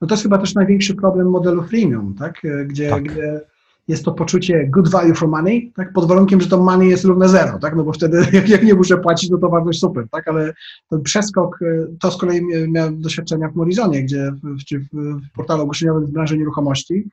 No 0.01 0.07
to 0.09 0.15
jest 0.15 0.23
chyba 0.23 0.39
też 0.39 0.55
największy 0.55 0.95
problem 0.95 1.31
modelu 1.31 1.63
freemium, 1.63 2.15
tak? 2.15 2.45
E, 2.45 2.65
Gdzie, 2.65 2.91
Tak. 2.91 3.03
gdzie 3.03 3.41
jest 3.89 4.05
to 4.05 4.13
poczucie 4.13 4.67
good 4.67 4.89
value 4.91 5.15
for 5.15 5.29
money, 5.29 5.73
tak? 5.77 5.93
pod 5.93 6.09
warunkiem, 6.09 6.41
że 6.41 6.49
to 6.49 6.63
money 6.63 6.89
jest 6.89 7.05
równe 7.05 7.29
zero, 7.29 7.59
tak? 7.59 7.77
no 7.77 7.85
bo 7.85 7.93
wtedy 7.93 8.27
jak, 8.33 8.49
jak 8.49 8.63
nie 8.63 8.75
muszę 8.75 8.97
płacić, 8.99 9.31
no 9.31 9.39
to 9.39 9.49
wartość 9.49 9.81
super, 9.81 10.07
tak? 10.11 10.29
ale 10.29 10.53
ten 10.91 11.03
przeskok, 11.03 11.59
e, 11.63 11.67
to 12.01 12.11
z 12.11 12.17
kolei 12.19 12.41
mia- 12.43 12.69
miałem 12.69 13.01
doświadczenia 13.01 13.49
w 13.49 13.55
Morizonie, 13.57 14.03
gdzie 14.03 14.33
w, 14.33 14.41
w, 14.41 14.97
w 15.29 15.33
portalu 15.35 15.63
ogłoszeniowym 15.63 16.07
w 16.07 16.11
branży 16.11 16.39
nieruchomości, 16.39 17.09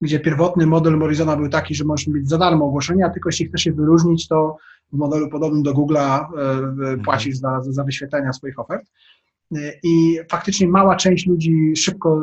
gdzie 0.00 0.20
pierwotny 0.20 0.66
model 0.66 0.96
Morizona 0.96 1.36
był 1.36 1.48
taki, 1.48 1.74
że 1.74 1.84
możesz 1.84 2.06
mieć 2.06 2.28
za 2.28 2.38
darmo 2.38 2.64
ogłoszenia, 2.64 3.10
tylko 3.10 3.28
jeśli 3.28 3.46
chcesz 3.46 3.62
się 3.62 3.72
wyróżnić, 3.72 4.28
to 4.28 4.56
w 4.92 4.96
modelu 4.96 5.28
podobnym 5.28 5.62
do 5.62 5.74
Google'a 5.74 6.24
e, 6.86 6.92
e, 6.92 6.96
płacisz 6.96 7.36
za, 7.36 7.60
za 7.62 7.84
wyświetlenia 7.84 8.32
swoich 8.32 8.58
ofert. 8.58 8.82
I 9.82 10.18
faktycznie 10.30 10.68
mała 10.68 10.96
część 10.96 11.26
ludzi 11.26 11.72
szybko, 11.76 12.20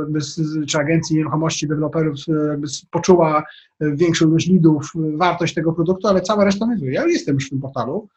czy 0.68 0.78
agencji 0.78 1.16
nieruchomości, 1.18 1.68
deweloperów 1.68 2.16
e, 2.30 2.62
poczuła 2.92 3.44
e, 3.80 3.96
większą 3.96 4.28
ilość 4.28 4.48
lidów, 4.48 4.92
e, 4.96 5.18
wartość 5.18 5.54
tego 5.54 5.74
produktu, 5.74 6.08
ale 6.08 6.22
cała 6.22 6.46
reszta 6.46 6.66
mówi, 6.66 6.94
ja 6.94 7.06
jestem 7.06 7.36
już 7.36 7.48
w 7.48 7.50
tym 7.50 7.62
portalu, 7.62 8.08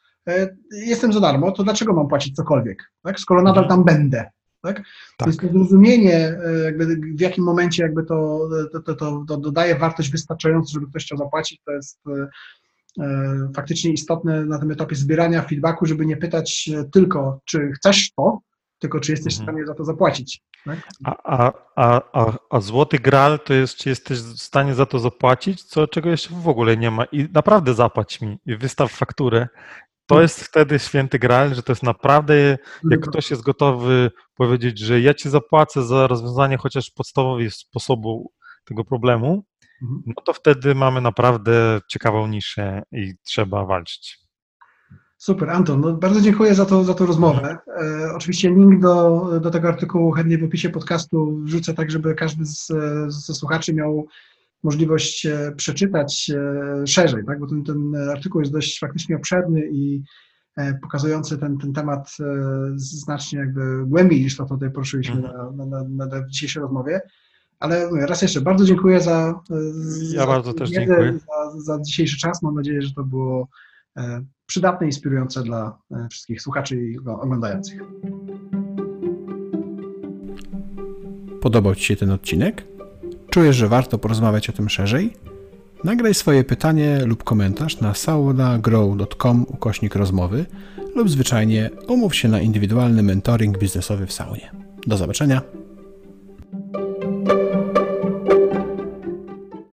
jestem 0.72 1.12
za 1.12 1.20
darmo, 1.20 1.52
to 1.52 1.64
dlaczego 1.64 1.92
mam 1.92 2.08
płacić 2.08 2.36
cokolwiek, 2.36 2.90
tak? 3.02 3.20
skoro 3.20 3.42
nadal 3.42 3.68
tam 3.68 3.84
będę. 3.84 4.30
Tak? 4.62 4.76
To 4.76 4.82
Tak. 5.18 5.26
jest 5.26 5.40
to 5.40 5.48
zrozumienie, 5.48 6.38
e, 6.44 6.58
jakby 6.64 6.86
w 6.96 7.20
jakim 7.20 7.44
momencie 7.44 7.82
jakby 7.82 8.04
to, 8.04 8.48
to, 8.72 8.80
to, 8.80 8.94
to, 8.94 9.24
to 9.28 9.36
dodaje 9.36 9.78
wartość 9.78 10.10
wystarczającą, 10.10 10.72
żeby 10.72 10.86
ktoś 10.86 11.04
chciał 11.04 11.18
zapłacić, 11.18 11.60
to 11.64 11.72
jest 11.72 12.00
faktycznie 13.56 13.92
istotne 13.92 14.44
na 14.44 14.58
tym 14.58 14.70
etapie 14.70 14.96
zbierania 14.96 15.42
feedbacku, 15.42 15.86
żeby 15.86 16.06
nie 16.06 16.16
pytać 16.16 16.70
tylko, 16.92 17.40
czy 17.44 17.72
chcesz 17.72 18.12
to, 18.12 18.40
tylko 18.82 19.00
czy 19.00 19.12
jesteś 19.12 19.36
w 19.36 19.40
Mhm. 19.40 19.54
stanie 19.56 19.66
za 19.66 19.74
to 19.74 19.84
zapłacić. 19.84 20.42
Tak? 20.64 20.78
A, 21.04 21.52
a, 21.76 22.02
a, 22.12 22.32
a, 22.50 22.60
złoty 22.60 22.98
gral 22.98 23.40
to 23.40 23.54
jest, 23.54 23.76
czy 23.76 23.88
jesteś 23.88 24.18
w 24.18 24.38
stanie 24.42 24.74
za 24.74 24.86
to 24.86 24.98
zapłacić, 24.98 25.62
co 25.64 25.86
czego 25.88 26.08
jeszcze 26.10 26.34
w 26.34 26.48
ogóle 26.48 26.76
nie 26.76 26.90
ma. 26.90 27.04
I 27.04 27.28
naprawdę 27.32 27.74
zapłać 27.74 28.20
mi 28.20 28.38
i 28.46 28.56
wystaw 28.56 28.92
fakturę. 28.92 29.48
To 30.06 30.22
jest 30.22 30.40
wtedy 30.44 30.78
święty 30.78 31.18
graal, 31.18 31.54
że 31.54 31.62
to 31.62 31.72
jest 31.72 31.82
naprawdę, 31.82 32.38
jak 32.38 32.58
Mhm. 32.84 33.00
ktoś 33.02 33.30
jest 33.30 33.42
gotowy 33.42 34.10
powiedzieć, 34.36 34.78
że 34.78 35.00
ja 35.00 35.14
ci 35.14 35.30
zapłacę 35.30 35.82
za 35.82 36.06
rozwiązanie 36.06 36.56
chociaż 36.56 36.90
podstawowej 36.90 37.50
sposobu 37.50 38.32
tego 38.64 38.84
problemu, 38.84 39.44
Mhm. 39.82 40.02
no 40.06 40.22
to 40.24 40.32
wtedy 40.32 40.74
mamy 40.74 41.00
naprawdę 41.00 41.80
ciekawą 41.88 42.26
niszę 42.26 42.82
i 42.92 43.14
trzeba 43.24 43.64
walczyć. 43.64 44.18
Super, 45.22 45.50
Anton, 45.50 45.80
no 45.80 45.92
bardzo 45.92 46.20
dziękuję 46.20 46.54
za, 46.54 46.66
to, 46.66 46.84
za 46.84 46.94
tą 46.94 47.06
rozmowę. 47.06 47.58
E, 47.66 48.12
oczywiście 48.14 48.50
link 48.50 48.80
do, 48.80 49.26
do 49.40 49.50
tego 49.50 49.68
artykułu 49.68 50.10
chętnie 50.10 50.38
w 50.38 50.44
opisie 50.44 50.70
podcastu 50.70 51.40
wrzucę 51.44 51.74
tak, 51.74 51.90
żeby 51.90 52.14
każdy 52.14 52.46
z, 52.46 52.66
ze 53.08 53.34
słuchaczy 53.34 53.74
miał 53.74 54.06
możliwość 54.62 55.26
e, 55.26 55.52
przeczytać 55.56 56.30
e, 56.34 56.86
szerzej, 56.86 57.24
tak? 57.26 57.38
bo 57.38 57.46
ten, 57.46 57.64
ten 57.64 57.96
artykuł 58.10 58.40
jest 58.40 58.52
dość 58.52 58.78
faktycznie 58.78 59.16
obszerny 59.16 59.68
i 59.72 60.02
e, 60.56 60.74
pokazujący 60.74 61.38
ten, 61.38 61.58
ten 61.58 61.72
temat 61.72 62.16
znacznie 62.74 63.38
jakby 63.38 63.86
głębiej 63.86 64.20
niż 64.20 64.36
to 64.36 64.44
tutaj 64.44 64.70
poruszyliśmy 64.70 65.16
Mhm. 65.16 65.56
na, 65.56 65.66
na, 65.66 65.84
na, 65.88 66.06
na 66.06 66.28
dzisiejszej 66.28 66.62
rozmowie. 66.62 67.00
Ale 67.60 67.90
mówię, 67.90 68.06
raz 68.06 68.22
jeszcze 68.22 68.40
bardzo 68.40 68.64
dziękuję 68.64 69.00
za, 69.00 69.40
Ja 70.12 70.20
za 70.20 70.26
bardzo. 70.26 71.18
Za, 71.18 71.60
za 71.60 71.82
dzisiejszy 71.82 72.18
czas. 72.18 72.42
Mam 72.42 72.54
nadzieję, 72.54 72.82
że 72.82 72.94
to 72.94 73.04
było 73.04 73.48
przydatne 74.52 74.86
inspirujące 74.86 75.42
dla 75.42 75.78
e, 75.90 76.08
wszystkich 76.10 76.42
słuchaczy 76.42 76.86
i 76.86 76.98
oglądających. 76.98 77.80
Podobał 81.40 81.74
Ci 81.74 81.84
się 81.84 81.96
ten 81.96 82.10
odcinek? 82.10 82.64
Czujesz, 83.30 83.56
że 83.56 83.68
warto 83.68 83.98
porozmawiać 83.98 84.50
o 84.50 84.52
tym 84.52 84.68
szerzej? 84.68 85.16
Nagraj 85.84 86.14
swoje 86.14 86.44
pytanie 86.44 87.00
lub 87.06 87.24
komentarz 87.24 87.80
na 87.80 87.94
saunagrow.com 87.94 89.46
ukośnik 89.48 89.94
rozmowy 89.94 90.46
lub 90.94 91.10
zwyczajnie 91.10 91.70
umów 91.88 92.14
się 92.14 92.28
na 92.28 92.40
indywidualny 92.40 93.02
mentoring 93.02 93.58
biznesowy 93.58 94.06
w 94.06 94.12
saunie. 94.12 94.50
Do 94.86 94.96
zobaczenia! 94.96 95.42